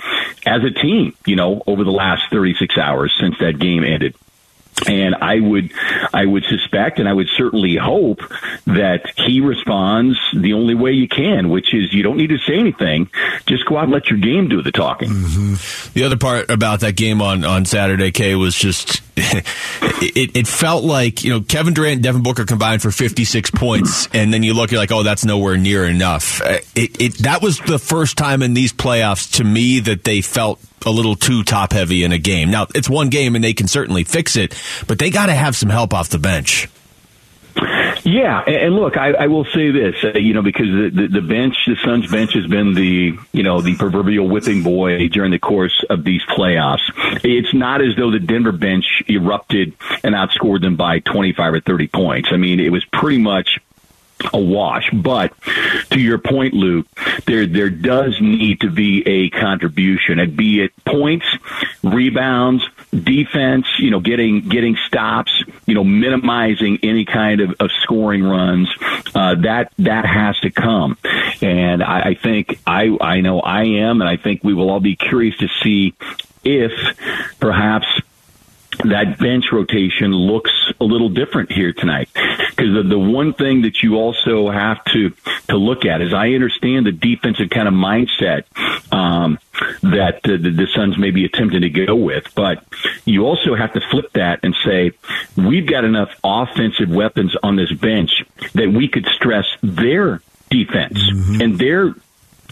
as 0.46 0.64
a 0.64 0.72
team, 0.72 1.16
you 1.26 1.36
know, 1.36 1.62
over 1.68 1.84
the 1.84 1.92
last 1.92 2.24
36 2.32 2.78
hours 2.78 3.16
since 3.20 3.38
that 3.40 3.60
game 3.60 3.84
ended. 3.84 4.16
And 4.88 5.16
I 5.16 5.40
would, 5.40 5.72
I 6.14 6.26
would 6.26 6.44
suspect, 6.44 7.00
and 7.00 7.08
I 7.08 7.14
would 7.14 7.30
certainly 7.38 7.78
hope 7.78 8.20
that 8.68 9.10
he 9.16 9.40
responds 9.40 10.20
the 10.36 10.54
only 10.54 10.76
way 10.76 10.92
you 10.92 11.08
can, 11.08 11.50
which 11.50 11.74
is 11.74 11.94
you 11.94 12.04
don't 12.04 12.18
need 12.18 12.28
to 12.28 12.38
say 12.40 12.60
anything. 12.60 13.10
Just 13.46 13.66
go 13.66 13.78
out 13.78 13.86
and 13.86 13.94
let 13.94 14.10
your 14.10 14.20
game 14.20 14.50
do 14.50 14.62
the 14.62 14.74
talking. 14.74 15.10
Mm-hmm. 15.10 15.94
The 15.94 16.04
other 16.04 16.18
part 16.18 16.50
about 16.50 16.82
that 16.82 16.96
game 16.98 17.22
on 17.22 17.46
on 17.46 17.66
Saturday, 17.66 18.12
Kay, 18.12 18.36
was 18.36 18.54
just 18.54 19.02
it, 19.18 20.36
it 20.36 20.48
felt 20.48 20.84
like 20.84 21.24
you 21.24 21.32
know 21.32 21.42
Kevin 21.42 21.74
Durant 21.74 21.94
and 21.94 22.04
Devin 22.04 22.24
Booker 22.24 22.46
combined 22.46 22.82
for 22.82 22.92
56 22.92 23.52
points, 23.52 24.10
and 24.14 24.34
then 24.34 24.44
you 24.44 24.54
look, 24.54 24.72
you're 24.72 24.80
like, 24.80 24.92
oh, 24.92 25.04
that's 25.04 25.24
nowhere 25.24 25.56
near 25.58 25.86
enough. 25.86 26.42
Uh, 26.42 26.60
it, 26.76 27.02
it 27.02 27.18
that 27.20 27.42
was 27.42 27.60
the 27.60 27.80
first 27.80 28.18
time 28.18 28.42
in 28.42 28.54
these 28.54 28.74
playoffs 28.74 29.38
to 29.38 29.44
me 29.44 29.80
that 29.80 30.04
they 30.04 30.22
felt 30.22 30.60
a 30.86 30.92
little 30.92 31.16
too 31.16 31.44
top 31.44 31.72
heavy 31.72 32.04
in 32.04 32.12
a 32.12 32.18
game. 32.18 32.52
Now 32.52 32.68
it's 32.76 32.90
one 32.90 33.10
game 33.10 33.36
and 33.36 33.44
they 33.44 33.54
can 33.54 33.68
certainly 33.68 34.04
fix 34.04 34.36
it, 34.36 34.54
but 34.88 35.00
they 35.00 35.10
got 35.10 35.28
to 35.28 35.34
have 35.34 35.56
some 35.56 35.70
help 35.70 35.94
off 35.94 36.10
the 36.10 36.20
bench. 36.20 36.68
Yeah, 38.06 38.42
and 38.42 38.76
look, 38.76 38.98
I, 38.98 39.14
I 39.14 39.28
will 39.28 39.46
say 39.46 39.72
this, 39.72 39.96
uh, 40.04 40.20
you 40.20 40.36
know, 40.36 40.44
because 40.44 40.68
the, 40.68 41.08
the, 41.12 41.22
bench, 41.22 41.56
the 41.66 41.76
Suns 41.84 42.10
bench 42.12 42.36
has 42.36 42.46
been 42.46 42.76
the, 42.76 43.18
you 43.32 43.42
know, 43.42 43.62
the 43.62 43.76
proverbial 43.76 44.30
whipping 44.30 44.62
boy 44.62 45.08
during 45.08 45.32
the 45.32 45.40
course 45.40 45.84
of 45.90 46.04
these 46.04 46.22
playoffs. 46.26 46.84
It's 47.24 47.52
not 47.52 47.82
as 47.82 47.96
though 47.98 48.12
the 48.12 48.20
Denver 48.20 48.52
bench 48.52 49.02
erupted 49.10 49.74
and 50.04 50.14
outscored 50.14 50.62
them 50.62 50.76
by 50.76 51.00
25 51.00 51.56
or 51.56 51.60
30 51.62 51.88
points. 51.88 52.30
I 52.32 52.38
mean, 52.38 52.60
it 52.60 52.72
was 52.72 52.86
pretty 52.94 53.18
much 53.18 53.58
a 54.34 54.40
wash. 54.40 54.90
But 54.92 55.34
to 55.92 56.00
your 56.00 56.18
point, 56.18 56.54
Luke, 56.54 56.88
there 57.26 57.46
there 57.46 57.70
does 57.70 58.20
need 58.22 58.62
to 58.62 58.70
be 58.70 59.04
a 59.06 59.30
contribution, 59.30 60.20
and 60.20 60.36
be 60.36 60.62
it 60.62 60.72
points, 60.86 61.26
rebounds, 61.84 62.64
defense, 62.92 63.68
you 63.80 63.92
know, 63.92 64.00
getting 64.00 64.48
getting 64.48 64.78
stops, 64.88 65.44
you 65.66 65.74
know, 65.74 65.84
minimizing 65.84 66.80
any 66.84 67.06
kind 67.06 67.42
of, 67.42 67.56
of 67.60 67.72
scoring 67.82 68.24
runs. 68.24 68.70
Uh, 69.14 69.36
that 69.36 69.72
that 69.80 70.06
has 70.06 70.40
to 70.42 70.52
come, 70.52 70.98
and 71.42 71.84
I, 71.84 72.00
I 72.02 72.14
think 72.16 72.60
I 72.66 72.98
I 73.00 73.22
know 73.22 73.40
I 73.40 73.64
am, 73.64 74.02
and 74.02 74.10
I 74.10 74.18
think 74.18 74.44
we 74.44 74.54
will 74.54 74.70
all 74.70 74.80
be 74.80 74.96
curious 74.96 75.38
to 75.38 75.48
see 75.64 75.94
if 76.44 76.72
perhaps 77.40 77.88
that 78.84 79.18
bench 79.20 79.46
rotation 79.52 80.12
looks 80.12 80.52
a 80.80 80.84
little 80.84 81.10
different 81.10 81.52
here 81.52 81.74
tonight. 81.74 82.10
Because 82.14 82.74
the, 82.74 82.84
the 82.88 83.00
one 83.00 83.34
thing 83.34 83.64
that 83.64 83.84
you 83.84 83.96
also 83.96 84.50
have 84.50 84.84
to 84.86 85.12
to 85.50 85.58
look 85.58 85.86
at 85.86 86.02
is 86.02 86.14
I 86.14 86.30
understand 86.30 86.86
the 86.86 86.92
defensive 86.92 87.50
kind 87.50 87.68
of 87.68 87.74
mindset 87.74 88.44
um, 88.92 89.40
that 89.82 90.22
the, 90.24 90.38
the 90.38 90.68
Suns 90.76 90.98
may 90.98 91.12
be 91.12 91.26
attempting 91.26 91.62
to 91.62 91.70
go 91.70 91.96
with, 91.96 92.34
but 92.36 92.64
you 93.06 93.26
also 93.26 93.56
have 93.56 93.74
to 93.74 93.82
flip 93.92 94.12
that 94.14 94.40
and 94.44 94.56
say 94.66 94.92
we've 95.38 95.68
got 95.68 95.84
enough 95.84 96.10
offensive 96.24 96.90
weapons 96.90 97.36
on 97.44 97.56
this 97.56 97.72
bench 97.72 98.24
that 98.54 98.72
we 98.72 98.88
could 98.88 99.06
stress 99.16 99.46
their 99.62 100.22
defense 100.50 101.00
mm-hmm. 101.00 101.42
and 101.42 101.60
their 101.60 101.96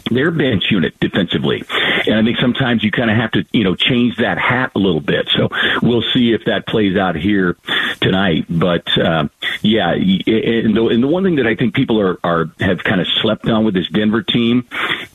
their 0.10 0.32
bench 0.32 0.66
unit 0.70 1.00
defensively. 1.00 1.64
And 2.06 2.16
I 2.16 2.24
think 2.24 2.38
sometimes 2.38 2.84
you 2.84 2.92
kind 2.92 3.10
of 3.10 3.18
have 3.18 3.32
to, 3.32 3.46
you 3.52 3.64
know, 3.64 3.76
change 3.76 4.18
that 4.18 4.38
hat 4.38 4.72
a 4.76 4.80
little 4.80 5.02
bit. 5.02 5.30
So 5.36 5.50
we'll 5.82 6.04
see 6.14 6.34
if 6.34 6.46
that 6.46 6.68
plays 6.68 6.98
out 6.98 7.16
here 7.16 7.58
tonight. 8.02 8.46
But 8.50 8.88
uh, 8.98 9.28
yeah, 9.64 9.92
and 9.94 10.76
the, 10.76 10.88
and 10.92 11.02
the 11.02 11.08
one 11.08 11.24
thing 11.24 11.38
that 11.38 11.48
I 11.48 11.56
think 11.56 11.74
people 11.74 12.00
are, 12.00 12.20
are 12.24 12.52
have 12.60 12.84
kind 12.84 13.00
of 13.00 13.08
slept 13.22 13.48
on 13.48 13.64
with 13.64 13.74
this 13.74 13.88
Denver 13.88 14.22
team 14.22 14.68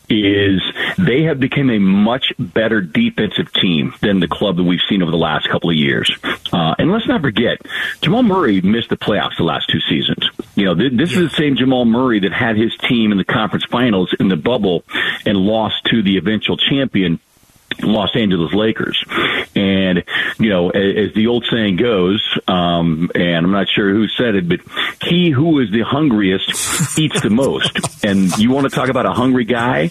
is 0.08 0.62
they 0.96 1.24
have 1.24 1.38
become 1.38 1.68
a 1.68 1.78
much 1.78 2.32
better 2.38 2.80
defensive 2.80 3.52
team 3.52 3.94
than 4.00 4.20
the 4.20 4.26
club 4.26 4.56
that 4.56 4.64
we've 4.64 4.80
seen 4.88 5.02
over 5.02 5.10
the 5.10 5.18
last 5.18 5.48
couple 5.50 5.68
of 5.68 5.76
years. 5.76 6.10
Uh, 6.50 6.74
and 6.78 6.90
let's 6.90 7.06
not 7.06 7.20
forget, 7.20 7.58
Jamal 8.00 8.22
Murray 8.22 8.62
missed 8.62 8.88
the 8.88 8.96
playoffs 8.96 9.36
the 9.36 9.44
last 9.44 9.68
two 9.68 9.80
seasons. 9.80 10.26
You 10.54 10.64
know, 10.64 10.74
th- 10.74 10.92
this 10.94 11.12
is 11.12 11.30
the 11.30 11.36
same 11.36 11.56
Jamal 11.56 11.84
Murray 11.84 12.20
that 12.20 12.32
had 12.32 12.56
his 12.56 12.74
team 12.88 13.12
in 13.12 13.18
the 13.18 13.24
conference 13.24 13.66
finals 13.66 14.14
in 14.18 14.28
the 14.28 14.36
bubble 14.36 14.82
and 15.26 15.36
lost 15.36 15.84
to 15.90 16.02
the 16.02 16.16
eventual 16.16 16.56
champion 16.56 17.20
Los 17.82 18.14
Angeles 18.14 18.52
Lakers. 18.52 19.04
And, 19.54 20.04
you 20.38 20.50
know, 20.50 20.70
as, 20.70 21.08
as 21.08 21.14
the 21.14 21.26
old 21.28 21.46
saying 21.50 21.76
goes, 21.76 22.38
um, 22.46 23.10
and 23.14 23.46
I'm 23.46 23.52
not 23.52 23.68
sure 23.68 23.92
who 23.92 24.08
said 24.08 24.34
it, 24.34 24.48
but 24.48 24.60
he 25.02 25.30
who 25.30 25.60
is 25.60 25.70
the 25.70 25.82
hungriest 25.82 26.98
eats 26.98 27.20
the 27.20 27.30
most. 27.30 28.04
And 28.04 28.36
you 28.38 28.50
want 28.50 28.68
to 28.68 28.74
talk 28.74 28.88
about 28.88 29.06
a 29.06 29.12
hungry 29.12 29.44
guy? 29.44 29.90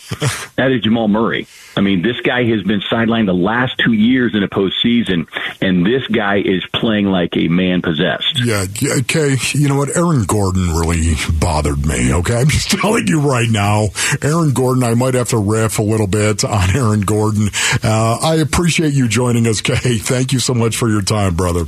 That 0.55 0.71
is 0.71 0.81
Jamal 0.81 1.07
Murray. 1.07 1.47
I 1.77 1.81
mean, 1.81 2.01
this 2.01 2.19
guy 2.21 2.43
has 2.45 2.63
been 2.63 2.81
sidelined 2.81 3.27
the 3.27 3.33
last 3.33 3.77
two 3.77 3.93
years 3.93 4.33
in 4.33 4.41
a 4.41 4.47
postseason, 4.47 5.27
and 5.61 5.85
this 5.85 6.07
guy 6.07 6.37
is 6.37 6.65
playing 6.73 7.05
like 7.05 7.37
a 7.37 7.47
man 7.47 7.83
possessed. 7.83 8.39
Yeah, 8.43 8.65
okay. 9.01 9.37
You 9.53 9.69
know 9.69 9.75
what? 9.75 9.95
Aaron 9.95 10.23
Gordon 10.23 10.71
really 10.71 11.13
bothered 11.39 11.85
me, 11.85 12.13
okay? 12.13 12.37
I'm 12.37 12.47
just 12.47 12.71
telling 12.81 13.07
you 13.07 13.21
right 13.21 13.49
now. 13.49 13.89
Aaron 14.23 14.53
Gordon, 14.53 14.83
I 14.83 14.95
might 14.95 15.13
have 15.13 15.29
to 15.29 15.37
riff 15.37 15.77
a 15.77 15.83
little 15.83 16.07
bit 16.07 16.43
on 16.43 16.75
Aaron 16.75 17.01
Gordon. 17.01 17.49
Uh, 17.83 18.17
I 18.23 18.35
appreciate 18.35 18.93
you 18.93 19.07
joining 19.07 19.45
us, 19.45 19.61
Kay. 19.61 19.99
Thank 19.99 20.33
you 20.33 20.39
so 20.39 20.55
much 20.55 20.75
for 20.75 20.89
your 20.89 21.03
time, 21.03 21.35
brother. 21.35 21.65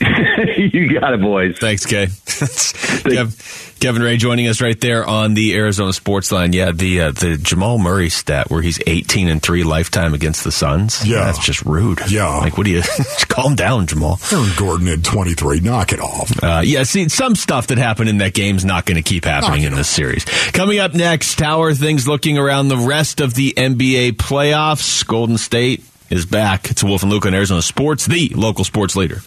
you 0.56 0.98
got 1.00 1.12
it, 1.12 1.20
boys. 1.20 1.58
Thanks, 1.58 1.84
Kay. 1.84 2.06
Kev, 3.04 3.80
Kevin 3.80 4.02
Ray 4.02 4.16
joining 4.16 4.48
us 4.48 4.60
right 4.60 4.80
there 4.80 5.06
on 5.06 5.34
the 5.34 5.54
Arizona 5.54 5.92
Sports 5.92 6.32
Line. 6.32 6.52
Yeah, 6.52 6.72
the 6.72 7.00
uh, 7.02 7.12
the 7.12 7.36
Jamal 7.36 7.78
Murray 7.78 8.08
stat 8.08 8.50
where 8.50 8.62
he's 8.62 8.80
eighteen 8.86 9.28
and 9.28 9.42
three 9.42 9.64
lifetime 9.64 10.14
against 10.14 10.44
the 10.44 10.52
Suns. 10.52 11.06
Yeah, 11.06 11.24
that's 11.24 11.44
just 11.44 11.64
rude. 11.64 12.00
Yeah, 12.08 12.28
like 12.38 12.56
what 12.56 12.64
do 12.64 12.70
you 12.72 12.82
calm 13.28 13.54
down, 13.54 13.86
Jamal? 13.86 14.18
Aaron 14.32 14.50
Gordon 14.56 14.86
had 14.86 15.04
twenty 15.04 15.34
three. 15.34 15.60
Knock 15.60 15.92
it 15.92 16.00
off. 16.00 16.30
Uh, 16.42 16.62
yeah, 16.64 16.82
see, 16.84 17.08
some 17.08 17.34
stuff 17.34 17.68
that 17.68 17.78
happened 17.78 18.08
in 18.08 18.18
that 18.18 18.34
game's 18.34 18.64
not 18.64 18.86
going 18.86 18.96
to 18.96 19.08
keep 19.08 19.24
happening 19.24 19.62
in 19.62 19.74
this 19.74 19.88
series. 19.88 20.24
Coming 20.52 20.78
up 20.78 20.94
next, 20.94 21.40
how 21.40 21.62
are 21.62 21.74
things 21.74 22.06
looking 22.08 22.38
around 22.38 22.68
the 22.68 22.76
rest 22.78 23.20
of 23.20 23.34
the 23.34 23.52
NBA 23.56 24.12
playoffs? 24.12 25.06
Golden 25.06 25.38
State 25.38 25.84
is 26.10 26.26
back. 26.26 26.70
It's 26.70 26.82
Wolf 26.82 27.02
and 27.02 27.12
Luke 27.12 27.26
on 27.26 27.34
Arizona 27.34 27.62
Sports, 27.62 28.06
the 28.06 28.30
local 28.34 28.64
sports 28.64 28.96
leader. 28.96 29.20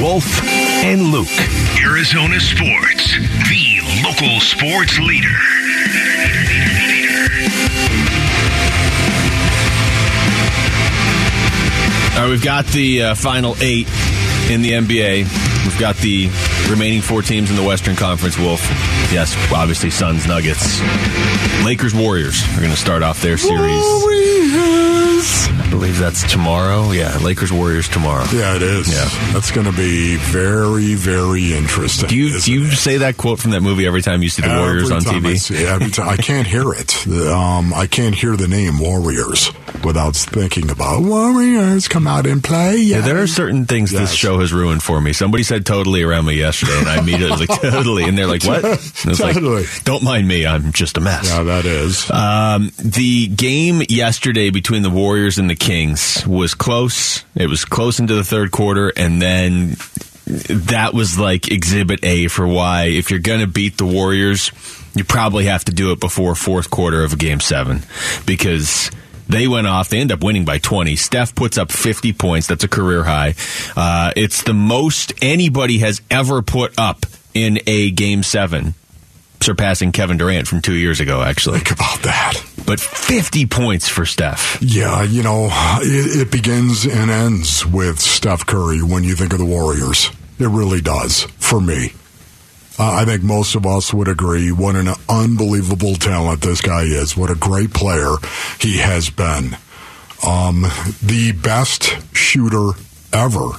Wolf 0.00 0.42
and 0.84 1.02
Luke, 1.12 1.28
Arizona 1.84 2.40
Sports, 2.40 3.16
the 3.48 4.02
local 4.04 4.40
sports 4.40 4.98
leader. 4.98 5.28
All 12.14 12.24
right, 12.24 12.28
we've 12.30 12.42
got 12.42 12.66
the 12.66 13.02
uh, 13.02 13.14
final 13.14 13.56
eight 13.60 13.88
in 14.50 14.60
the 14.62 14.72
NBA. 14.72 15.24
We've 15.64 15.78
got 15.78 15.96
the 15.96 16.28
remaining 16.70 17.02
four 17.02 17.22
teams 17.22 17.50
in 17.50 17.56
the 17.56 17.62
Western 17.62 17.96
Conference. 17.96 18.38
Wolf, 18.38 18.60
yes, 19.12 19.34
obviously 19.52 19.90
Suns, 19.90 20.26
Nuggets, 20.26 20.80
Lakers, 21.64 21.94
Warriors 21.94 22.42
are 22.54 22.58
going 22.60 22.70
to 22.70 22.76
start 22.76 23.02
off 23.02 23.20
their 23.22 23.36
series. 23.38 23.82
Warriors. 23.82 25.48
I 25.54 25.66
believe 25.70 25.98
that's 25.98 26.30
tomorrow. 26.30 26.90
Yeah, 26.92 27.16
Lakers, 27.22 27.52
Warriors 27.52 27.88
tomorrow. 27.88 28.24
Yeah, 28.32 28.56
it 28.56 28.62
is. 28.62 28.88
Yeah. 28.92 29.08
That's 29.32 29.50
going 29.50 29.66
to 29.66 29.72
be 29.76 30.16
very, 30.16 30.94
very 30.94 31.52
interesting. 31.54 32.08
Do 32.08 32.16
you 32.16 32.40
do 32.40 32.52
you 32.52 32.64
it? 32.66 32.76
say 32.76 32.98
that 32.98 33.16
quote 33.16 33.38
from 33.38 33.52
that 33.52 33.60
movie 33.62 33.86
every 33.86 34.02
time 34.02 34.22
you 34.22 34.28
see 34.28 34.42
the 34.42 34.48
Warriors 34.48 34.90
on 34.90 35.00
time 35.02 35.24
I 35.24 35.30
TV? 35.30 35.38
see- 35.38 35.64
every 35.64 35.90
time, 35.90 36.08
I 36.08 36.16
can't 36.16 36.46
hear 36.46 36.72
it. 36.72 37.06
Um, 37.06 37.72
I 37.74 37.86
can't 37.86 38.14
hear 38.14 38.36
the 38.36 38.48
name 38.48 38.78
Warriors 38.80 39.50
without 39.84 40.14
thinking 40.16 40.70
about 40.70 41.02
Warriors 41.02 41.88
come 41.88 42.06
out 42.06 42.26
and 42.26 42.42
play. 42.42 42.76
Yeah, 42.78 42.96
Yeah, 42.98 43.00
there 43.02 43.22
are 43.22 43.26
certain 43.26 43.66
things 43.66 43.90
this 43.90 44.12
show 44.12 44.40
has 44.40 44.52
ruined 44.52 44.82
for 44.82 45.00
me. 45.00 45.12
Somebody 45.12 45.42
said 45.44 45.64
totally 45.66 46.02
around 46.02 46.26
me 46.26 46.34
yesterday, 46.34 46.51
and 46.62 46.88
I 46.88 46.98
immediately 46.98 47.46
like, 47.46 47.60
totally. 47.60 48.04
And 48.04 48.16
they're 48.16 48.26
like, 48.26 48.44
what? 48.44 48.62
Was 48.62 49.20
like, 49.20 49.34
Totally. 49.34 49.64
Don't 49.84 50.02
mind 50.02 50.26
me. 50.26 50.46
I'm 50.46 50.72
just 50.72 50.96
a 50.96 51.00
mess. 51.00 51.28
Yeah, 51.28 51.42
that 51.44 51.64
is. 51.64 52.10
Um, 52.10 52.72
the 52.78 53.28
game 53.28 53.82
yesterday 53.88 54.50
between 54.50 54.82
the 54.82 54.90
Warriors 54.90 55.38
and 55.38 55.48
the 55.48 55.56
Kings 55.56 56.26
was 56.26 56.54
close. 56.54 57.24
It 57.34 57.48
was 57.48 57.64
close 57.64 57.98
into 57.98 58.14
the 58.14 58.24
third 58.24 58.50
quarter, 58.50 58.92
and 58.96 59.20
then 59.20 59.76
that 60.26 60.94
was 60.94 61.18
like 61.18 61.50
exhibit 61.50 62.04
A 62.04 62.28
for 62.28 62.46
why 62.46 62.84
if 62.84 63.10
you're 63.10 63.20
going 63.20 63.40
to 63.40 63.46
beat 63.46 63.78
the 63.78 63.86
Warriors, 63.86 64.50
you 64.94 65.04
probably 65.04 65.46
have 65.46 65.64
to 65.64 65.72
do 65.72 65.92
it 65.92 66.00
before 66.00 66.34
fourth 66.34 66.70
quarter 66.70 67.02
of 67.02 67.12
a 67.12 67.16
game 67.16 67.40
seven 67.40 67.82
because 68.26 68.90
they 69.32 69.48
went 69.48 69.66
off. 69.66 69.88
They 69.88 69.98
end 69.98 70.12
up 70.12 70.22
winning 70.22 70.44
by 70.44 70.58
20. 70.58 70.96
Steph 70.96 71.34
puts 71.34 71.58
up 71.58 71.72
50 71.72 72.12
points. 72.12 72.46
That's 72.46 72.64
a 72.64 72.68
career 72.68 73.02
high. 73.04 73.34
Uh, 73.76 74.12
it's 74.16 74.42
the 74.42 74.54
most 74.54 75.12
anybody 75.22 75.78
has 75.78 76.00
ever 76.10 76.42
put 76.42 76.78
up 76.78 77.06
in 77.34 77.60
a 77.66 77.90
game 77.90 78.22
seven, 78.22 78.74
surpassing 79.40 79.92
Kevin 79.92 80.18
Durant 80.18 80.46
from 80.46 80.60
two 80.60 80.74
years 80.74 81.00
ago, 81.00 81.22
actually. 81.22 81.58
Think 81.60 81.78
about 81.78 82.02
that. 82.02 82.34
But 82.66 82.78
50 82.78 83.46
points 83.46 83.88
for 83.88 84.04
Steph. 84.04 84.58
Yeah, 84.60 85.02
you 85.02 85.22
know, 85.22 85.48
it, 85.80 86.28
it 86.28 86.30
begins 86.30 86.84
and 86.84 87.10
ends 87.10 87.66
with 87.66 87.98
Steph 87.98 88.46
Curry 88.46 88.82
when 88.82 89.02
you 89.02 89.14
think 89.14 89.32
of 89.32 89.38
the 89.38 89.44
Warriors. 89.44 90.10
It 90.38 90.48
really 90.48 90.80
does 90.80 91.22
for 91.38 91.60
me. 91.60 91.92
Uh, 92.78 92.90
I 92.92 93.04
think 93.04 93.22
most 93.22 93.54
of 93.54 93.66
us 93.66 93.92
would 93.92 94.08
agree 94.08 94.50
what 94.50 94.76
an 94.76 94.88
unbelievable 95.08 95.94
talent 95.94 96.40
this 96.40 96.60
guy 96.60 96.82
is. 96.82 97.16
What 97.16 97.30
a 97.30 97.34
great 97.34 97.74
player 97.74 98.14
he 98.60 98.78
has 98.78 99.10
been. 99.10 99.56
Um, 100.26 100.62
the 101.02 101.32
best 101.42 101.96
shooter 102.16 102.70
ever 103.12 103.50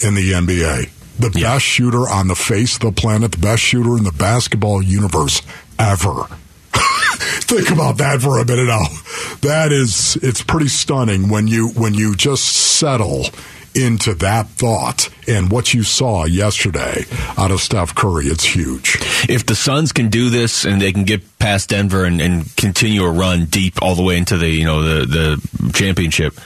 in 0.00 0.14
the 0.14 0.32
NBA. 0.32 0.90
The 1.18 1.30
best 1.30 1.64
shooter 1.64 2.08
on 2.08 2.28
the 2.28 2.34
face 2.34 2.74
of 2.74 2.80
the 2.80 2.92
planet. 2.92 3.32
The 3.32 3.38
best 3.38 3.62
shooter 3.62 3.96
in 3.96 4.04
the 4.04 4.12
basketball 4.12 4.82
universe 4.82 5.42
ever. 5.78 6.24
Think 6.72 7.70
about 7.70 7.98
that 7.98 8.20
for 8.22 8.38
a 8.38 8.44
minute 8.44 8.66
now. 8.66 8.86
That 9.42 9.70
is, 9.70 10.16
it's 10.16 10.42
pretty 10.42 10.68
stunning 10.68 11.28
when 11.28 11.46
you 11.46 11.68
when 11.68 11.94
you 11.94 12.16
just 12.16 12.44
settle 12.44 13.26
into 13.74 14.14
that 14.14 14.48
thought 14.48 15.08
and 15.28 15.50
what 15.50 15.72
you 15.72 15.82
saw 15.82 16.24
yesterday 16.24 17.04
out 17.36 17.50
of 17.50 17.60
Steph 17.60 17.94
Curry. 17.94 18.26
It's 18.26 18.44
huge. 18.44 18.98
If 19.28 19.46
the 19.46 19.54
Suns 19.54 19.92
can 19.92 20.08
do 20.08 20.30
this 20.30 20.64
and 20.64 20.80
they 20.80 20.92
can 20.92 21.04
get 21.04 21.38
past 21.38 21.70
Denver 21.70 22.04
and, 22.04 22.20
and 22.20 22.54
continue 22.56 23.02
a 23.04 23.10
run 23.10 23.46
deep 23.46 23.82
all 23.82 23.94
the 23.94 24.02
way 24.02 24.16
into 24.16 24.36
the 24.36 24.48
you 24.48 24.64
know 24.64 24.82
the 24.82 25.06
the 25.06 25.72
championship, 25.72 26.38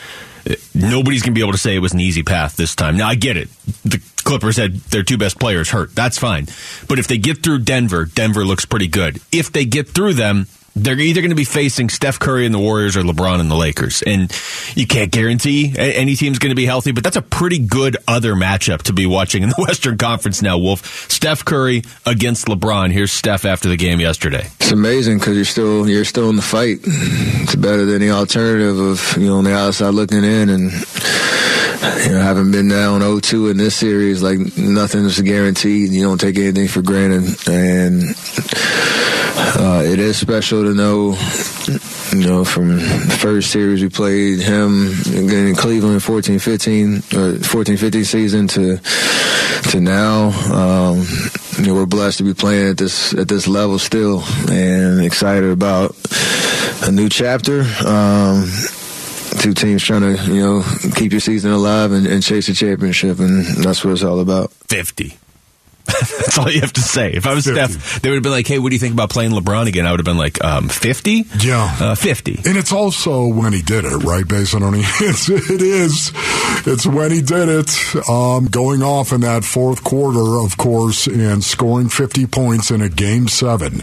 nobody's 0.75 1.23
gonna 1.23 1.35
be 1.35 1.41
able 1.41 1.53
to 1.53 1.59
say 1.59 1.75
it 1.75 1.81
was 1.81 1.95
an 1.95 2.01
easy 2.01 2.23
path 2.23 2.57
this 2.57 2.75
time. 2.75 2.97
Now 2.97 3.09
I 3.09 3.15
get 3.15 3.37
it. 3.37 3.49
The 3.85 4.03
Clippers 4.25 4.57
had 4.57 4.75
their 4.91 5.05
two 5.05 5.19
best 5.19 5.39
players 5.39 5.71
hurt. 5.71 5.95
That's 5.95 6.19
fine. 6.19 6.47
But 6.89 6.99
if 6.99 7.07
they 7.07 7.19
get 7.19 7.43
through 7.43 7.61
Denver, 7.61 8.07
Denver 8.07 8.45
looks 8.45 8.65
pretty 8.65 8.89
good. 8.89 9.21
If 9.31 9.53
they 9.53 9.65
get 9.65 9.89
through 9.89 10.15
them, 10.15 10.49
they're 10.77 11.01
either 11.01 11.23
going 11.23 11.31
to 11.31 11.37
be 11.37 11.45
facing 11.45 11.89
Steph 11.89 12.19
Curry 12.19 12.45
and 12.45 12.55
the 12.55 12.59
Warriors 12.59 12.99
or 12.99 13.03
LeBron 13.03 13.41
and 13.41 13.51
the 13.51 13.57
Lakers. 13.57 14.03
And 14.03 14.31
you 14.75 14.87
can't 14.87 15.11
guarantee 15.11 15.75
any 15.77 16.15
team's 16.17 16.39
going 16.39 16.51
to 16.51 16.57
be 16.57 16.67
healthy, 16.67 16.93
but 16.93 17.03
that's 17.03 17.17
a 17.17 17.23
pretty 17.23 17.59
good 17.59 17.97
other 18.07 18.35
matchup 18.35 18.83
to 18.83 18.93
be 18.93 19.07
watching 19.07 19.43
in 19.43 19.49
the 19.49 19.55
Western 19.67 19.97
Conference 19.97 20.43
now, 20.43 20.59
Wolf. 20.59 21.11
Steph 21.11 21.45
Curry 21.45 21.83
against 22.05 22.47
LeBron. 22.47 22.93
Here's 22.93 23.11
Steph 23.11 23.47
after 23.47 23.71
the 23.71 23.77
game 23.77 24.01
yesterday. 24.01 24.51
It's 24.61 24.71
amazing 24.71 25.19
because 25.19 25.35
you're 25.37 25.47
still 25.47 25.89
you're 25.89 26.05
still 26.05 26.29
in 26.29 26.37
the 26.37 26.43
fight. 26.43 26.79
It's 26.85 27.55
better 27.55 27.87
than 27.87 28.01
the 28.01 28.11
alternative 28.11 28.79
of 28.79 29.17
you 29.17 29.29
know 29.29 29.39
on 29.39 29.45
the 29.45 29.55
outside 29.55 29.95
looking 29.95 30.25
in 30.25 30.51
and 30.51 30.73
you 32.05 32.13
know 32.13 32.21
having 32.21 32.51
been 32.51 32.69
down 32.69 33.01
0-2 33.01 33.51
in 33.53 33.57
this 33.57 33.77
series. 33.77 34.23
Like 34.23 34.39
nothing's 34.59 35.21
guaranteed. 35.21 35.91
You 35.91 36.03
don't 36.03 36.21
take 36.21 36.37
anything 36.37 36.69
for 36.69 36.83
granted, 36.83 37.25
and 37.49 38.03
uh, 39.59 39.83
it 39.85 39.99
is 39.99 40.17
special 40.19 40.66
to 40.67 40.75
know. 40.75 41.17
You 42.13 42.25
know, 42.25 42.45
from 42.45 42.77
the 42.77 43.19
first 43.21 43.51
series 43.51 43.83
we 43.83 43.89
played 43.89 44.39
him 44.39 44.93
in 45.13 45.57
Cleveland 45.57 46.03
14 46.05 46.39
15 46.39 47.03
or 47.17 47.39
14 47.39 47.77
15 47.77 48.05
season 48.05 48.47
to 48.49 48.79
to 49.71 49.81
now. 49.81 50.29
Um, 50.53 51.05
you 51.59 51.67
know, 51.67 51.75
we're 51.75 51.87
blessed 51.87 52.19
to 52.19 52.25
be 52.25 52.35
playing 52.35 52.71
at 52.71 52.79
this 52.79 53.13
at 53.15 53.29
this 53.29 53.49
level 53.49 53.79
still, 53.79 54.23
and 54.51 55.01
excited 55.05 55.51
about 55.51 55.97
a 56.83 56.91
new 56.91 57.09
chapter. 57.09 57.63
Um, 57.85 58.51
two 59.41 59.55
teams 59.55 59.83
trying 59.83 60.03
to 60.03 60.33
you 60.33 60.41
know 60.41 60.63
keep 60.95 61.13
your 61.13 61.21
season 61.21 61.51
alive 61.51 61.93
and, 61.93 62.07
and 62.07 62.23
chase 62.23 62.47
the 62.47 62.55
championship, 62.55 63.19
and 63.19 63.45
that's 63.65 63.85
what 63.85 63.93
it's 63.93 64.03
all 64.03 64.21
about. 64.21 64.53
50. 64.69 65.17
That's 66.19 66.39
all 66.39 66.51
you 66.51 66.61
have 66.61 66.73
to 66.75 66.81
say. 66.81 67.13
If 67.13 67.27
I 67.27 67.35
was 67.35 67.45
50. 67.47 67.73
Steph, 67.73 68.03
they 68.03 68.09
would 68.09 68.17
have 68.17 68.23
been 68.23 68.33
like, 68.33 68.47
"Hey, 68.47 68.59
what 68.59 68.71
do 68.71 68.75
you 68.75 68.81
think 68.81 68.93
about 68.93 69.11
playing 69.11 69.31
LeBron 69.31 69.67
again?" 69.67 69.87
I 69.87 69.93
would 69.93 70.01
have 70.01 70.05
been 70.05 70.17
like, 70.19 70.43
um, 70.45 70.69
50? 70.69 71.25
Yeah. 71.41 71.77
Uh, 71.81 71.95
50. 71.95 72.41
And 72.45 72.57
it's 72.57 72.73
also 72.73 73.27
when 73.27 73.53
he 73.53 73.63
did 73.63 73.85
it, 73.85 73.97
right, 73.99 74.27
Basin? 74.27 74.63
Only 74.63 74.81
it's, 75.01 75.29
it 75.29 75.63
is. 75.63 76.13
It's 76.67 76.87
when 76.87 77.13
he 77.13 77.23
did 77.23 77.49
it, 77.49 78.09
um, 78.09 78.47
going 78.47 78.83
off 78.83 79.13
in 79.13 79.21
that 79.21 79.45
fourth 79.45 79.85
quarter, 79.85 80.41
of 80.45 80.57
course, 80.57 81.07
and 81.07 81.45
scoring 81.45 81.89
50 81.89 82.27
points 82.27 82.71
in 82.71 82.81
a 82.81 82.89
game 82.89 83.29
seven 83.29 83.83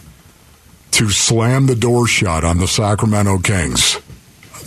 to 0.92 1.10
slam 1.10 1.66
the 1.66 1.76
door 1.76 2.06
shut 2.08 2.44
on 2.44 2.60
the 2.60 2.68
Sacramento 2.68 3.40
Kings. 3.40 4.00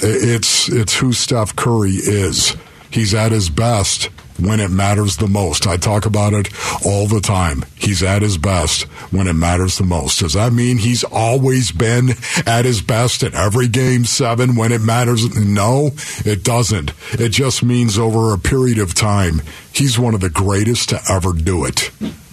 It's 0.03 0.68
it's 0.68 0.97
who 0.97 1.12
Steph 1.12 1.55
Curry 1.57 1.93
is. 1.93 2.57
He's 2.91 3.14
at 3.14 3.32
his 3.32 3.49
best 3.49 4.11
when 4.39 4.61
it 4.61 4.70
matters 4.70 5.16
the 5.16 5.26
most. 5.26 5.66
I 5.66 5.76
talk 5.76 6.07
about 6.07 6.32
it 6.34 6.49
all 6.84 7.07
the 7.07 7.20
time. 7.20 7.64
He's 7.74 8.03
at 8.03 8.22
his 8.22 8.39
best 8.39 8.84
when 9.12 9.26
it 9.26 9.32
matters 9.34 9.78
the 9.78 9.84
most. 9.84 10.20
Does 10.20 10.34
that 10.34 10.53
mean 10.53 10.78
he's 10.78 11.05
always 11.05 11.72
been 11.72 12.11
at 12.47 12.64
his 12.64 12.82
best 12.82 13.22
at 13.22 13.34
every 13.34 13.68
game 13.68 14.05
seven 14.05 14.57
when 14.57 14.72
it 14.72 14.80
matters? 14.80 15.34
No, 15.37 15.91
it 16.24 16.43
doesn't. 16.45 16.93
It 17.12 17.30
just 17.30 17.62
means 17.62 17.99
over 17.99 18.32
a 18.32 18.39
period 18.39 18.78
of 18.78 18.95
time, 18.95 19.43
he's 19.72 19.99
one 19.99 20.14
of 20.14 20.20
the 20.20 20.30
greatest 20.30 20.89
to 20.91 21.01
ever 21.11 21.32
do 21.32 21.64
it 21.64 21.91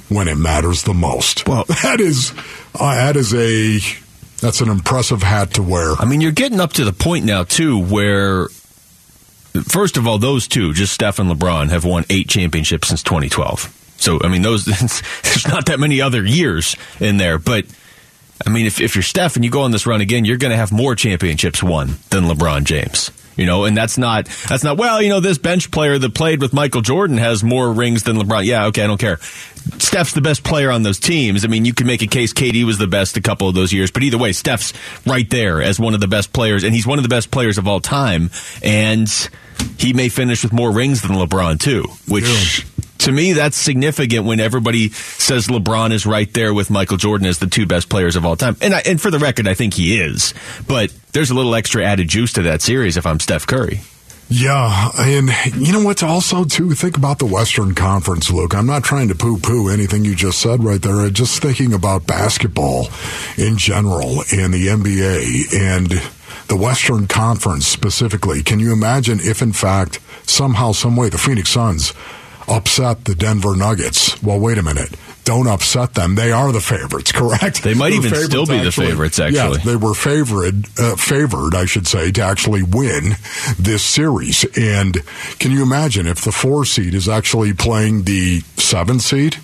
when 0.09 0.27
it 0.27 0.35
matters 0.37 0.83
the 0.83 0.93
most. 0.93 1.47
Well- 1.47 1.65
that 1.83 1.99
is, 1.99 2.33
uh, 2.79 2.95
that 2.95 3.15
is 3.15 3.33
a, 3.33 3.79
that's 4.39 4.61
an 4.61 4.69
impressive 4.69 5.23
hat 5.23 5.53
to 5.55 5.63
wear. 5.63 5.93
I 5.93 6.05
mean, 6.05 6.21
you're 6.21 6.31
getting 6.31 6.59
up 6.59 6.73
to 6.73 6.83
the 6.85 6.93
point 6.93 7.25
now 7.25 7.43
too 7.43 7.79
where, 7.79 8.47
first 9.61 9.97
of 9.97 10.07
all, 10.07 10.17
those 10.17 10.47
two, 10.47 10.73
just 10.73 10.93
Steph 10.93 11.19
and 11.19 11.29
LeBron, 11.29 11.69
have 11.69 11.85
won 11.85 12.05
eight 12.09 12.27
championships 12.27 12.87
since 12.87 13.03
2012. 13.03 13.93
So, 13.97 14.19
I 14.23 14.27
mean, 14.27 14.41
those 14.41 14.65
there's 15.23 15.47
not 15.47 15.67
that 15.67 15.79
many 15.79 16.01
other 16.01 16.25
years 16.25 16.75
in 16.99 17.17
there, 17.17 17.37
but. 17.37 17.65
I 18.45 18.49
mean, 18.49 18.65
if, 18.65 18.81
if 18.81 18.95
you're 18.95 19.03
Steph 19.03 19.35
and 19.37 19.45
you 19.45 19.51
go 19.51 19.61
on 19.61 19.71
this 19.71 19.85
run 19.85 20.01
again, 20.01 20.25
you're 20.25 20.37
going 20.37 20.51
to 20.51 20.57
have 20.57 20.71
more 20.71 20.95
championships 20.95 21.63
won 21.63 21.95
than 22.09 22.25
LeBron 22.25 22.65
James. 22.65 23.09
You 23.37 23.45
know, 23.45 23.63
and 23.63 23.75
that's 23.75 23.97
not 23.97 24.25
that's 24.49 24.63
not 24.63 24.77
well. 24.77 25.01
You 25.01 25.09
know, 25.09 25.19
this 25.19 25.37
bench 25.37 25.71
player 25.71 25.97
that 25.97 26.13
played 26.13 26.41
with 26.41 26.53
Michael 26.53 26.81
Jordan 26.81 27.17
has 27.17 27.43
more 27.43 27.71
rings 27.71 28.03
than 28.03 28.17
LeBron. 28.17 28.45
Yeah, 28.45 28.67
okay, 28.67 28.83
I 28.83 28.87
don't 28.87 28.99
care. 28.99 29.17
Steph's 29.79 30.13
the 30.13 30.21
best 30.21 30.43
player 30.43 30.71
on 30.71 30.83
those 30.83 30.99
teams. 30.99 31.45
I 31.45 31.47
mean, 31.47 31.65
you 31.65 31.73
can 31.73 31.87
make 31.87 32.01
a 32.01 32.07
case 32.07 32.33
KD 32.33 32.65
was 32.65 32.77
the 32.77 32.87
best 32.87 33.17
a 33.17 33.21
couple 33.21 33.47
of 33.47 33.55
those 33.55 33.71
years, 33.73 33.91
but 33.91 34.03
either 34.03 34.17
way, 34.17 34.31
Steph's 34.31 34.73
right 35.05 35.29
there 35.29 35.61
as 35.61 35.79
one 35.79 35.93
of 35.93 35.99
the 35.99 36.07
best 36.07 36.33
players, 36.33 36.63
and 36.63 36.73
he's 36.73 36.87
one 36.87 36.99
of 36.99 37.03
the 37.03 37.09
best 37.09 37.31
players 37.31 37.57
of 37.57 37.67
all 37.67 37.79
time. 37.79 38.29
And 38.63 39.07
he 39.77 39.93
may 39.93 40.09
finish 40.09 40.43
with 40.43 40.53
more 40.53 40.71
rings 40.71 41.01
than 41.01 41.11
LeBron 41.11 41.59
too, 41.59 41.85
which. 42.07 42.65
To 42.99 43.11
me, 43.11 43.33
that's 43.33 43.57
significant 43.57 44.23
when 44.23 44.39
everybody 44.39 44.87
says 44.87 45.47
LeBron 45.47 45.91
is 45.91 46.05
right 46.05 46.33
there 46.33 46.53
with 46.53 46.69
Michael 46.69 46.95
Jordan 46.95 47.27
as 47.27 47.37
the 47.37 47.47
two 47.47 47.65
best 47.65 47.89
players 47.89 48.15
of 48.15 48.25
all 48.25 48.37
time. 48.37 48.55
And 48.61 48.73
I, 48.73 48.81
and 48.85 49.01
for 49.01 49.11
the 49.11 49.19
record, 49.19 49.45
I 49.45 49.55
think 49.55 49.73
he 49.73 49.99
is. 49.99 50.33
But 50.69 50.93
there's 51.11 51.29
a 51.29 51.33
little 51.33 51.53
extra 51.53 51.83
added 51.83 52.07
juice 52.07 52.31
to 52.33 52.43
that 52.43 52.61
series 52.61 52.95
if 52.95 53.05
I'm 53.05 53.19
Steph 53.19 53.45
Curry. 53.45 53.81
Yeah, 54.29 54.89
and 54.97 55.29
you 55.55 55.73
know 55.73 55.83
what? 55.83 56.01
Also, 56.01 56.43
too, 56.43 56.71
think 56.71 56.97
about 56.97 57.19
the 57.19 57.25
Western 57.25 57.75
Conference, 57.75 58.31
Luke. 58.31 58.55
I'm 58.55 58.65
not 58.65 58.83
trying 58.83 59.09
to 59.09 59.15
poo-poo 59.15 59.69
anything 59.69 60.05
you 60.05 60.15
just 60.15 60.39
said 60.39 60.63
right 60.63 60.81
there. 60.81 61.01
I'm 61.01 61.13
just 61.13 61.41
thinking 61.41 61.71
about 61.73 62.07
basketball 62.07 62.87
in 63.37 63.57
general 63.57 64.23
and 64.31 64.53
the 64.53 64.67
NBA 64.67 65.53
and 65.53 66.01
the 66.47 66.55
Western 66.55 67.07
Conference 67.07 67.67
specifically. 67.67 68.41
Can 68.41 68.59
you 68.59 68.73
imagine 68.73 69.19
if, 69.19 69.41
in 69.41 69.53
fact, 69.53 69.99
somehow, 70.23 70.71
some 70.71 70.95
way, 70.95 71.09
the 71.09 71.17
Phoenix 71.17 71.49
Suns 71.49 71.93
upset 72.47 73.05
the 73.05 73.15
Denver 73.15 73.55
Nuggets? 73.55 74.21
Well, 74.23 74.39
wait 74.39 74.57
a 74.57 74.63
minute. 74.63 74.95
Don't 75.23 75.47
upset 75.47 75.93
them. 75.93 76.15
They 76.15 76.31
are 76.31 76.51
the 76.51 76.59
favorites, 76.59 77.11
correct? 77.11 77.63
They 77.63 77.73
might 77.73 77.93
even 77.93 78.13
still 78.13 78.45
be 78.45 78.61
the 78.61 78.71
favorites, 78.71 79.19
actually. 79.19 79.59
Yeah, 79.59 79.65
they 79.65 79.75
were 79.75 79.93
favored, 79.93 80.65
uh, 80.77 80.95
favored, 80.97 81.55
I 81.55 81.65
should 81.65 81.87
say, 81.87 82.11
to 82.11 82.21
actually 82.21 82.63
win 82.63 83.15
this 83.57 83.83
series. 83.83 84.43
And 84.57 84.97
can 85.39 85.51
you 85.51 85.63
imagine 85.63 86.07
if 86.07 86.21
the 86.21 86.31
four 86.31 86.65
seed 86.65 86.93
is 86.93 87.07
actually 87.07 87.53
playing 87.53 88.03
the 88.03 88.41
seven 88.57 88.99
seed? 88.99 89.37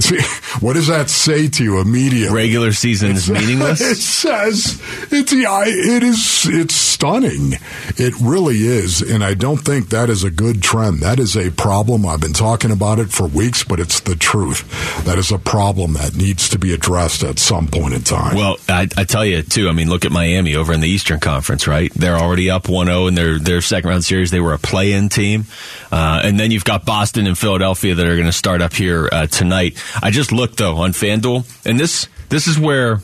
See, 0.00 0.20
what 0.60 0.74
does 0.74 0.86
that 0.86 1.10
say 1.10 1.48
to 1.48 1.64
you 1.64 1.80
immediately? 1.80 2.34
Regular 2.34 2.72
season 2.72 3.12
is 3.12 3.28
meaningless. 3.30 3.80
it 3.80 3.96
says 3.96 4.80
it's 5.10 5.32
yeah, 5.32 5.64
it 5.66 6.02
is 6.02 6.46
it's 6.48 6.74
stunning. 6.74 7.54
It 7.96 8.14
really 8.20 8.58
is, 8.58 9.02
and 9.02 9.24
I 9.24 9.34
don't 9.34 9.58
think 9.58 9.90
that 9.90 10.08
is 10.08 10.24
a 10.24 10.30
good 10.30 10.62
trend. 10.62 11.00
That 11.00 11.18
is 11.18 11.36
a 11.36 11.50
problem. 11.50 12.06
I've 12.06 12.20
been 12.20 12.32
talking 12.32 12.70
about 12.70 12.98
it 12.98 13.10
for 13.10 13.26
weeks, 13.26 13.64
but 13.64 13.80
it's 13.80 14.00
the 14.00 14.14
truth. 14.14 15.04
That 15.04 15.18
is 15.18 15.32
a 15.32 15.38
problem 15.38 15.94
that 15.94 16.16
needs 16.16 16.48
to 16.50 16.58
be 16.58 16.72
addressed 16.72 17.22
at 17.22 17.38
some 17.38 17.66
point 17.68 17.94
in 17.94 18.02
time. 18.02 18.36
Well, 18.36 18.56
I, 18.68 18.88
I 18.96 19.04
tell 19.04 19.24
you 19.24 19.42
too. 19.42 19.68
I 19.68 19.72
mean, 19.72 19.88
look 19.88 20.04
at 20.04 20.12
Miami 20.12 20.54
over 20.54 20.72
in 20.72 20.80
the 20.80 20.88
Eastern 20.88 21.20
Conference, 21.20 21.66
right? 21.66 21.92
They're 21.94 22.16
already 22.16 22.50
up 22.50 22.64
1-0 22.64 23.08
in 23.08 23.14
their 23.14 23.38
their 23.38 23.60
second 23.60 23.90
round 23.90 24.04
series. 24.04 24.30
They 24.30 24.40
were 24.40 24.54
a 24.54 24.58
play-in 24.58 25.08
team, 25.08 25.46
uh, 25.90 26.20
and 26.22 26.38
then 26.38 26.50
you've 26.50 26.64
got 26.64 26.84
Boston 26.84 27.26
and 27.26 27.36
Philadelphia 27.36 27.94
that 27.94 28.06
are 28.06 28.14
going 28.14 28.26
to 28.26 28.32
start 28.32 28.62
up 28.62 28.72
here 28.72 29.08
uh, 29.10 29.26
tonight. 29.26 29.76
I 30.02 30.10
just 30.10 30.32
looked 30.32 30.56
though 30.56 30.76
on 30.76 30.92
FanDuel, 30.92 31.66
and 31.66 31.78
this 31.78 32.08
this 32.28 32.46
is 32.46 32.58
where 32.58 33.00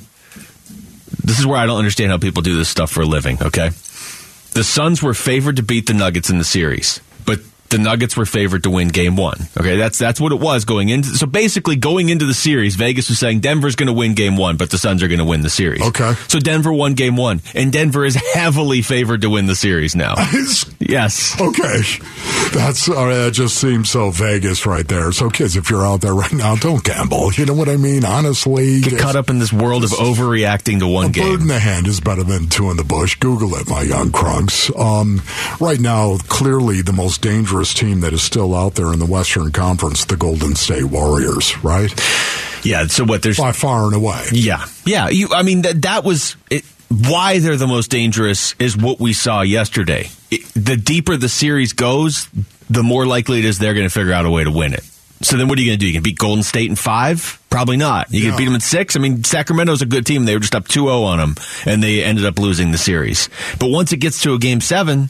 this 1.22 1.38
is 1.38 1.46
where 1.46 1.58
I 1.58 1.66
don't 1.66 1.78
understand 1.78 2.10
how 2.10 2.18
people 2.18 2.42
do 2.42 2.56
this 2.56 2.68
stuff 2.68 2.90
for 2.90 3.02
a 3.02 3.06
living. 3.06 3.38
Okay, 3.42 3.70
the 4.52 4.64
Suns 4.64 5.02
were 5.02 5.14
favored 5.14 5.56
to 5.56 5.62
beat 5.62 5.86
the 5.86 5.94
Nuggets 5.94 6.30
in 6.30 6.38
the 6.38 6.44
series, 6.44 7.00
the 7.74 7.82
Nuggets 7.82 8.16
were 8.16 8.24
favored 8.24 8.62
to 8.62 8.70
win 8.70 8.86
Game 8.88 9.16
One. 9.16 9.36
Okay, 9.58 9.76
that's 9.76 9.98
that's 9.98 10.20
what 10.20 10.30
it 10.30 10.38
was 10.38 10.64
going 10.64 10.90
into. 10.90 11.08
So 11.08 11.26
basically, 11.26 11.74
going 11.74 12.08
into 12.08 12.24
the 12.24 12.34
series, 12.34 12.76
Vegas 12.76 13.08
was 13.08 13.18
saying 13.18 13.40
Denver's 13.40 13.74
going 13.74 13.88
to 13.88 13.92
win 13.92 14.14
Game 14.14 14.36
One, 14.36 14.56
but 14.56 14.70
the 14.70 14.78
Suns 14.78 15.02
are 15.02 15.08
going 15.08 15.18
to 15.18 15.24
win 15.24 15.40
the 15.40 15.50
series. 15.50 15.82
Okay. 15.82 16.14
so 16.28 16.38
Denver 16.38 16.72
won 16.72 16.94
Game 16.94 17.16
One, 17.16 17.42
and 17.52 17.72
Denver 17.72 18.04
is 18.04 18.14
heavily 18.34 18.80
favored 18.80 19.22
to 19.22 19.30
win 19.30 19.46
the 19.46 19.56
series 19.56 19.96
now. 19.96 20.14
yes. 20.78 21.34
Okay, 21.40 21.80
that's 22.52 22.88
all 22.88 23.06
right. 23.06 23.24
That 23.24 23.32
just 23.32 23.56
seems 23.56 23.90
so 23.90 24.10
Vegas 24.10 24.66
right 24.66 24.86
there. 24.86 25.10
So, 25.10 25.28
kids, 25.28 25.56
if 25.56 25.68
you're 25.68 25.84
out 25.84 26.00
there 26.00 26.14
right 26.14 26.32
now, 26.32 26.54
don't 26.54 26.84
gamble. 26.84 27.32
You 27.32 27.46
know 27.46 27.54
what 27.54 27.68
I 27.68 27.76
mean? 27.76 28.04
Honestly, 28.04 28.82
Get 28.82 29.00
caught 29.00 29.16
up 29.16 29.30
in 29.30 29.40
this 29.40 29.52
world 29.52 29.82
of 29.82 29.90
overreacting 29.90 30.78
to 30.78 30.86
one 30.86 31.06
A 31.06 31.08
bird 31.08 31.40
in 31.40 31.48
the 31.48 31.58
hand 31.58 31.88
is 31.88 32.00
better 32.00 32.22
than 32.22 32.48
two 32.48 32.70
in 32.70 32.76
the 32.76 32.84
bush. 32.84 33.16
Google 33.16 33.56
it, 33.56 33.68
my 33.68 33.82
young 33.82 34.12
crunks. 34.12 34.70
Um, 34.76 35.22
right 35.60 35.80
now, 35.80 36.18
clearly 36.28 36.82
the 36.82 36.92
most 36.92 37.20
dangerous 37.20 37.63
team 37.72 38.00
that 38.00 38.12
is 38.12 38.22
still 38.22 38.54
out 38.54 38.74
there 38.74 38.92
in 38.92 38.98
the 38.98 39.06
Western 39.06 39.52
Conference, 39.52 40.04
the 40.04 40.16
Golden 40.16 40.54
State 40.56 40.84
Warriors, 40.84 41.56
right? 41.64 41.90
Yeah. 42.64 42.86
So 42.88 43.04
what? 43.04 43.22
There's 43.22 43.38
By 43.38 43.52
far 43.52 43.84
and 43.86 43.94
away. 43.94 44.24
Yeah, 44.32 44.64
yeah. 44.84 45.08
You, 45.08 45.28
I 45.32 45.42
mean, 45.42 45.62
that 45.62 45.82
that 45.82 46.04
was 46.04 46.36
it, 46.50 46.64
why 46.88 47.38
they're 47.38 47.56
the 47.56 47.66
most 47.66 47.90
dangerous 47.90 48.54
is 48.58 48.76
what 48.76 49.00
we 49.00 49.12
saw 49.12 49.42
yesterday. 49.42 50.08
It, 50.30 50.42
the 50.54 50.76
deeper 50.76 51.16
the 51.16 51.28
series 51.28 51.72
goes, 51.72 52.28
the 52.68 52.82
more 52.82 53.06
likely 53.06 53.38
it 53.38 53.44
is 53.44 53.58
they're 53.58 53.74
going 53.74 53.86
to 53.86 53.92
figure 53.92 54.12
out 54.12 54.26
a 54.26 54.30
way 54.30 54.44
to 54.44 54.50
win 54.50 54.74
it. 54.74 54.82
So 55.22 55.36
then, 55.38 55.48
what 55.48 55.58
are 55.58 55.62
you 55.62 55.68
going 55.70 55.78
to 55.78 55.80
do? 55.80 55.86
You 55.86 55.92
can 55.94 56.02
beat 56.02 56.18
Golden 56.18 56.42
State 56.42 56.68
in 56.68 56.76
five? 56.76 57.40
Probably 57.48 57.76
not. 57.78 58.12
You 58.12 58.20
Yeah. 58.20 58.28
can 58.30 58.38
beat 58.38 58.44
them 58.46 58.54
in 58.56 58.60
six. 58.60 58.94
I 58.96 58.98
mean, 58.98 59.24
Sacramento's 59.24 59.80
a 59.80 59.86
good 59.86 60.04
team. 60.04 60.24
They 60.24 60.34
were 60.34 60.40
just 60.40 60.54
up 60.54 60.66
2-0 60.68 61.04
on 61.04 61.18
them, 61.18 61.34
and 61.64 61.82
they 61.82 62.02
ended 62.02 62.26
up 62.26 62.38
losing 62.38 62.72
the 62.72 62.78
series. 62.78 63.28
But 63.58 63.68
once 63.70 63.92
it 63.92 63.98
gets 63.98 64.20
to 64.22 64.34
a 64.34 64.38
game 64.38 64.60
seven, 64.60 65.08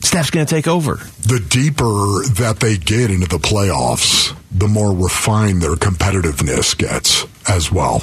Steph's 0.00 0.30
going 0.30 0.46
to 0.46 0.54
take 0.54 0.68
over. 0.68 0.96
The 1.26 1.44
deeper 1.48 2.24
that 2.42 2.58
they 2.60 2.76
get 2.76 3.10
into 3.10 3.26
the 3.26 3.38
playoffs, 3.38 4.36
the 4.50 4.68
more 4.68 4.94
refined 4.94 5.60
their 5.60 5.74
competitiveness 5.74 6.76
gets 6.76 7.26
as 7.48 7.72
well. 7.72 8.02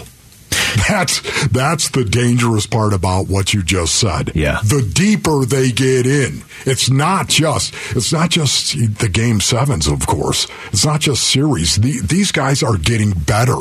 That's 0.89 1.21
that's 1.47 1.89
the 1.89 2.03
dangerous 2.03 2.65
part 2.65 2.93
about 2.93 3.27
what 3.27 3.53
you 3.53 3.63
just 3.63 3.95
said. 3.95 4.31
Yeah. 4.35 4.59
The 4.63 4.81
deeper 4.93 5.45
they 5.45 5.71
get 5.71 6.05
in, 6.05 6.43
it's 6.65 6.89
not 6.89 7.29
just 7.29 7.73
it's 7.95 8.11
not 8.11 8.29
just 8.29 8.73
the 8.99 9.09
game 9.09 9.39
sevens, 9.39 9.87
of 9.87 10.05
course. 10.05 10.47
It's 10.71 10.85
not 10.85 10.99
just 10.99 11.23
series. 11.23 11.75
The, 11.77 12.01
these 12.01 12.31
guys 12.31 12.61
are 12.61 12.77
getting 12.77 13.11
better. 13.11 13.55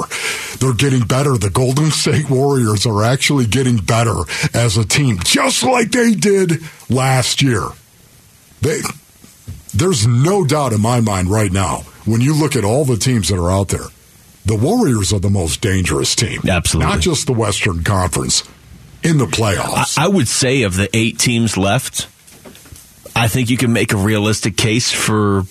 They're 0.59 0.75
getting 0.75 1.07
better. 1.07 1.37
The 1.39 1.51
Golden 1.51 1.91
State 1.91 2.29
Warriors 2.29 2.85
are 2.85 3.05
actually 3.05 3.47
getting 3.47 3.77
better 3.77 4.17
as 4.53 4.77
a 4.77 4.85
team, 4.85 5.19
just 5.25 5.63
like 5.63 5.93
they 5.93 6.15
did 6.15 6.63
last 6.91 7.43
year. 7.43 7.69
They 8.65 8.81
there's 9.75 10.07
no 10.07 10.45
doubt 10.45 10.73
in 10.73 10.81
my 10.81 11.01
mind 11.01 11.29
right 11.29 11.53
now 11.53 11.85
when 12.07 12.21
you 12.21 12.35
look 12.35 12.57
at 12.57 12.65
all 12.65 12.85
the 12.85 12.97
teams 12.97 13.29
that 13.29 13.39
are 13.39 13.51
out 13.51 13.69
there, 13.69 13.87
the 14.45 14.57
Warriors 14.57 15.13
are 15.13 15.21
the 15.21 15.31
most 15.31 15.61
dangerous 15.61 16.15
team. 16.15 16.41
Absolutely. 16.49 16.93
Not 16.93 17.01
just 17.01 17.27
the 17.27 17.33
Western 17.33 17.83
Conference, 17.85 18.43
in 19.03 19.19
the 19.19 19.27
playoffs. 19.27 19.99
I 19.99 20.09
would 20.09 20.29
say 20.29 20.63
of 20.63 20.77
the 20.77 20.89
eight 20.97 21.19
teams 21.19 21.57
left, 21.57 22.09
I 23.15 23.29
think 23.29 23.51
you 23.51 23.57
can 23.57 23.73
make 23.73 23.93
a 23.93 23.97
realistic 23.97 24.57
case 24.57 24.91
for. 24.91 25.45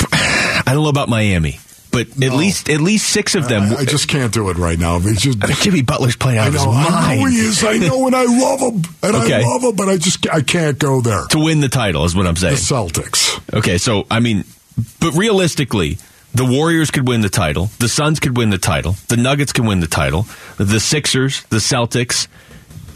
I 0.12 0.72
don't 0.72 0.82
know 0.82 0.88
about 0.88 1.08
Miami, 1.08 1.60
but 1.96 2.22
at 2.22 2.32
oh. 2.32 2.36
least 2.36 2.68
at 2.68 2.80
least 2.82 3.08
six 3.08 3.34
of 3.34 3.48
them. 3.48 3.62
I, 3.72 3.76
I 3.76 3.84
just 3.86 4.06
can't 4.06 4.32
do 4.32 4.50
it 4.50 4.58
right 4.58 4.78
now. 4.78 4.98
It's 5.02 5.22
just, 5.22 5.42
I 5.42 5.46
mean, 5.48 5.56
Jimmy 5.62 5.82
Butler's 5.82 6.16
playing 6.16 6.38
out 6.38 6.48
of 6.48 6.52
his 6.52 6.64
know, 6.64 6.72
I 6.72 6.90
mind. 6.90 7.20
know 7.20 7.26
he 7.26 7.36
is. 7.38 7.64
I 7.64 7.78
know, 7.78 8.06
and 8.06 8.14
I 8.14 8.24
love 8.24 8.60
him, 8.60 8.82
and 9.02 9.16
Okay. 9.16 9.42
I 9.42 9.46
love 9.46 9.62
him, 9.62 9.76
but 9.76 9.88
I 9.88 9.96
just 9.96 10.28
I 10.28 10.42
can't 10.42 10.78
go 10.78 11.00
there. 11.00 11.24
to 11.28 11.38
win 11.38 11.60
the 11.60 11.70
title 11.70 12.04
is 12.04 12.14
what 12.14 12.26
I'm 12.26 12.36
saying. 12.36 12.56
The. 12.56 12.60
Celtics. 12.60 13.40
Okay, 13.56 13.78
so 13.78 14.06
I 14.10 14.20
mean, 14.20 14.44
but 15.00 15.14
realistically, 15.14 15.96
The 16.34 16.44
Warriors 16.44 16.90
could 16.90 17.08
win 17.08 17.22
the 17.22 17.30
title. 17.30 17.70
The 17.78 17.88
Suns 17.88 18.20
could 18.20 18.36
win 18.36 18.50
the 18.50 18.58
title. 18.58 18.96
The 19.08 19.16
Nuggets 19.16 19.52
can 19.54 19.64
win 19.64 19.80
the 19.80 19.86
title. 19.86 20.26
The 20.58 20.80
Sixers, 20.80 21.44
the 21.44 21.56
Celtics, 21.58 22.28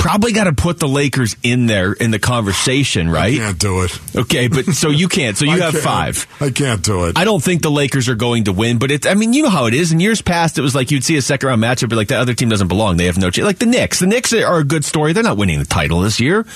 probably 0.00 0.32
got 0.32 0.44
to 0.44 0.52
put 0.54 0.80
the 0.80 0.88
Lakers 0.88 1.36
in 1.42 1.66
there 1.66 1.92
in 1.92 2.10
the 2.10 2.18
conversation, 2.18 3.08
right? 3.08 3.34
I 3.34 3.36
can't 3.36 3.58
do 3.58 3.82
it. 3.82 4.16
Okay, 4.16 4.48
but 4.48 4.64
so 4.64 4.88
you 4.88 5.08
can't. 5.08 5.36
So 5.36 5.44
you 5.44 5.60
have 5.60 5.78
five. 5.78 6.26
I 6.40 6.50
can't 6.50 6.82
do 6.82 7.04
it. 7.04 7.18
I 7.18 7.24
don't 7.24 7.42
think 7.42 7.60
the 7.60 7.70
Lakers 7.70 8.08
are 8.08 8.14
going 8.14 8.44
to 8.44 8.52
win, 8.52 8.78
but 8.78 8.90
it's, 8.90 9.06
I 9.06 9.12
mean, 9.12 9.34
you 9.34 9.42
know 9.42 9.50
how 9.50 9.66
it 9.66 9.74
is. 9.74 9.92
In 9.92 10.00
years 10.00 10.22
past, 10.22 10.56
it 10.56 10.62
was 10.62 10.74
like 10.74 10.90
you'd 10.90 11.04
see 11.04 11.18
a 11.18 11.22
second 11.22 11.48
round 11.48 11.62
matchup, 11.62 11.90
but 11.90 11.96
like 11.96 12.08
that 12.08 12.18
other 12.20 12.32
team 12.32 12.48
doesn't 12.48 12.68
belong. 12.68 12.96
They 12.96 13.06
have 13.06 13.18
no 13.18 13.30
chance. 13.30 13.44
Like 13.44 13.58
the 13.58 13.66
Knicks. 13.66 14.00
The 14.00 14.06
Knicks 14.06 14.32
are 14.32 14.58
a 14.58 14.64
good 14.64 14.86
story. 14.86 15.12
They're 15.12 15.22
not 15.22 15.36
winning 15.36 15.58
the 15.58 15.66
title 15.66 16.00
this 16.00 16.18
year, 16.18 16.46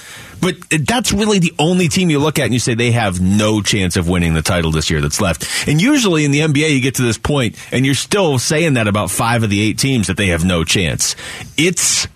but 0.40 0.56
that's 0.86 1.12
really 1.12 1.38
the 1.38 1.52
only 1.58 1.88
team 1.88 2.08
you 2.08 2.20
look 2.20 2.38
at 2.38 2.46
and 2.46 2.54
you 2.54 2.60
say 2.60 2.74
they 2.74 2.92
have 2.92 3.20
no 3.20 3.60
chance 3.60 3.96
of 3.98 4.08
winning 4.08 4.32
the 4.32 4.42
title 4.42 4.70
this 4.70 4.88
year 4.88 5.02
that's 5.02 5.20
left. 5.20 5.68
And 5.68 5.82
usually 5.82 6.24
in 6.24 6.30
the 6.30 6.40
NBA, 6.40 6.74
you 6.74 6.80
get 6.80 6.94
to 6.94 7.02
this 7.02 7.18
point 7.18 7.56
and 7.72 7.84
you're 7.84 7.94
still 7.94 8.38
saying 8.38 8.74
that 8.74 8.88
about 8.88 9.10
five 9.10 9.42
of 9.42 9.50
the 9.50 9.60
eight 9.60 9.78
teams 9.78 10.06
that 10.06 10.16
they 10.16 10.28
have 10.28 10.46
no 10.46 10.64
chance. 10.64 11.14
It's, 11.58 12.08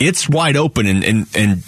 it's 0.00 0.28
wide 0.28 0.56
open 0.56 0.86
and, 0.86 1.04
and, 1.04 1.26
and 1.34 1.62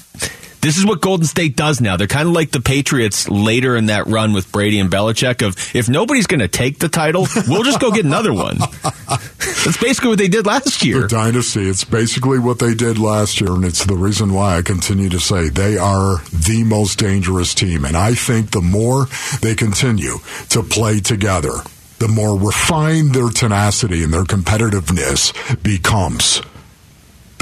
this 0.62 0.78
is 0.78 0.86
what 0.86 1.00
Golden 1.00 1.26
State 1.26 1.56
does 1.56 1.80
now. 1.80 1.96
They're 1.96 2.06
kind 2.06 2.28
of 2.28 2.34
like 2.34 2.52
the 2.52 2.60
Patriots 2.60 3.28
later 3.28 3.76
in 3.76 3.86
that 3.86 4.06
run 4.06 4.32
with 4.32 4.52
Brady 4.52 4.78
and 4.78 4.90
Belichick 4.90 5.44
of 5.44 5.56
if 5.74 5.88
nobody's 5.88 6.28
going 6.28 6.40
to 6.40 6.46
take 6.46 6.78
the 6.78 6.88
title, 6.88 7.26
we'll 7.48 7.64
just 7.64 7.80
go 7.80 7.90
get 7.90 8.04
another 8.04 8.32
one. 8.32 8.58
That's 8.84 9.76
basically 9.78 10.10
what 10.10 10.18
they 10.18 10.28
did 10.28 10.46
last 10.46 10.84
year. 10.84 11.02
The 11.02 11.08
dynasty. 11.08 11.68
It's 11.68 11.82
basically 11.84 12.38
what 12.38 12.60
they 12.60 12.74
did 12.74 12.98
last 12.98 13.40
year, 13.40 13.52
and 13.52 13.64
it's 13.64 13.84
the 13.84 13.96
reason 13.96 14.32
why 14.32 14.56
I 14.56 14.62
continue 14.62 15.08
to 15.08 15.18
say 15.18 15.48
they 15.48 15.78
are 15.78 16.18
the 16.30 16.62
most 16.64 16.98
dangerous 16.98 17.54
team. 17.54 17.84
And 17.84 17.96
I 17.96 18.14
think 18.14 18.52
the 18.52 18.60
more 18.60 19.06
they 19.40 19.56
continue 19.56 20.18
to 20.50 20.62
play 20.62 21.00
together, 21.00 21.54
the 21.98 22.08
more 22.08 22.38
refined 22.38 23.14
their 23.14 23.30
tenacity 23.30 24.04
and 24.04 24.12
their 24.12 24.24
competitiveness 24.24 25.32
becomes. 25.62 26.40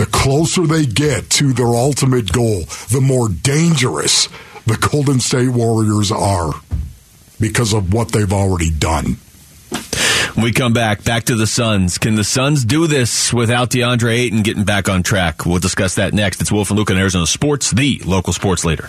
The 0.00 0.06
closer 0.06 0.66
they 0.66 0.86
get 0.86 1.28
to 1.32 1.52
their 1.52 1.66
ultimate 1.66 2.32
goal, 2.32 2.60
the 2.90 3.02
more 3.02 3.28
dangerous 3.28 4.30
the 4.64 4.78
Golden 4.90 5.20
State 5.20 5.50
Warriors 5.50 6.10
are 6.10 6.54
because 7.38 7.74
of 7.74 7.92
what 7.92 8.10
they've 8.10 8.32
already 8.32 8.70
done. 8.70 9.18
When 10.32 10.44
we 10.44 10.52
come 10.52 10.72
back, 10.72 11.04
back 11.04 11.24
to 11.24 11.34
the 11.34 11.46
Suns. 11.46 11.98
Can 11.98 12.14
the 12.14 12.24
Suns 12.24 12.64
do 12.64 12.86
this 12.86 13.30
without 13.30 13.68
DeAndre 13.68 14.14
Ayton 14.20 14.40
getting 14.40 14.64
back 14.64 14.88
on 14.88 15.02
track? 15.02 15.44
We'll 15.44 15.58
discuss 15.58 15.96
that 15.96 16.14
next. 16.14 16.40
It's 16.40 16.50
Wolf 16.50 16.70
and 16.70 16.78
Luke 16.78 16.90
on 16.90 16.96
Arizona 16.96 17.26
Sports, 17.26 17.70
the 17.70 18.00
local 18.06 18.32
sports 18.32 18.64
leader. 18.64 18.88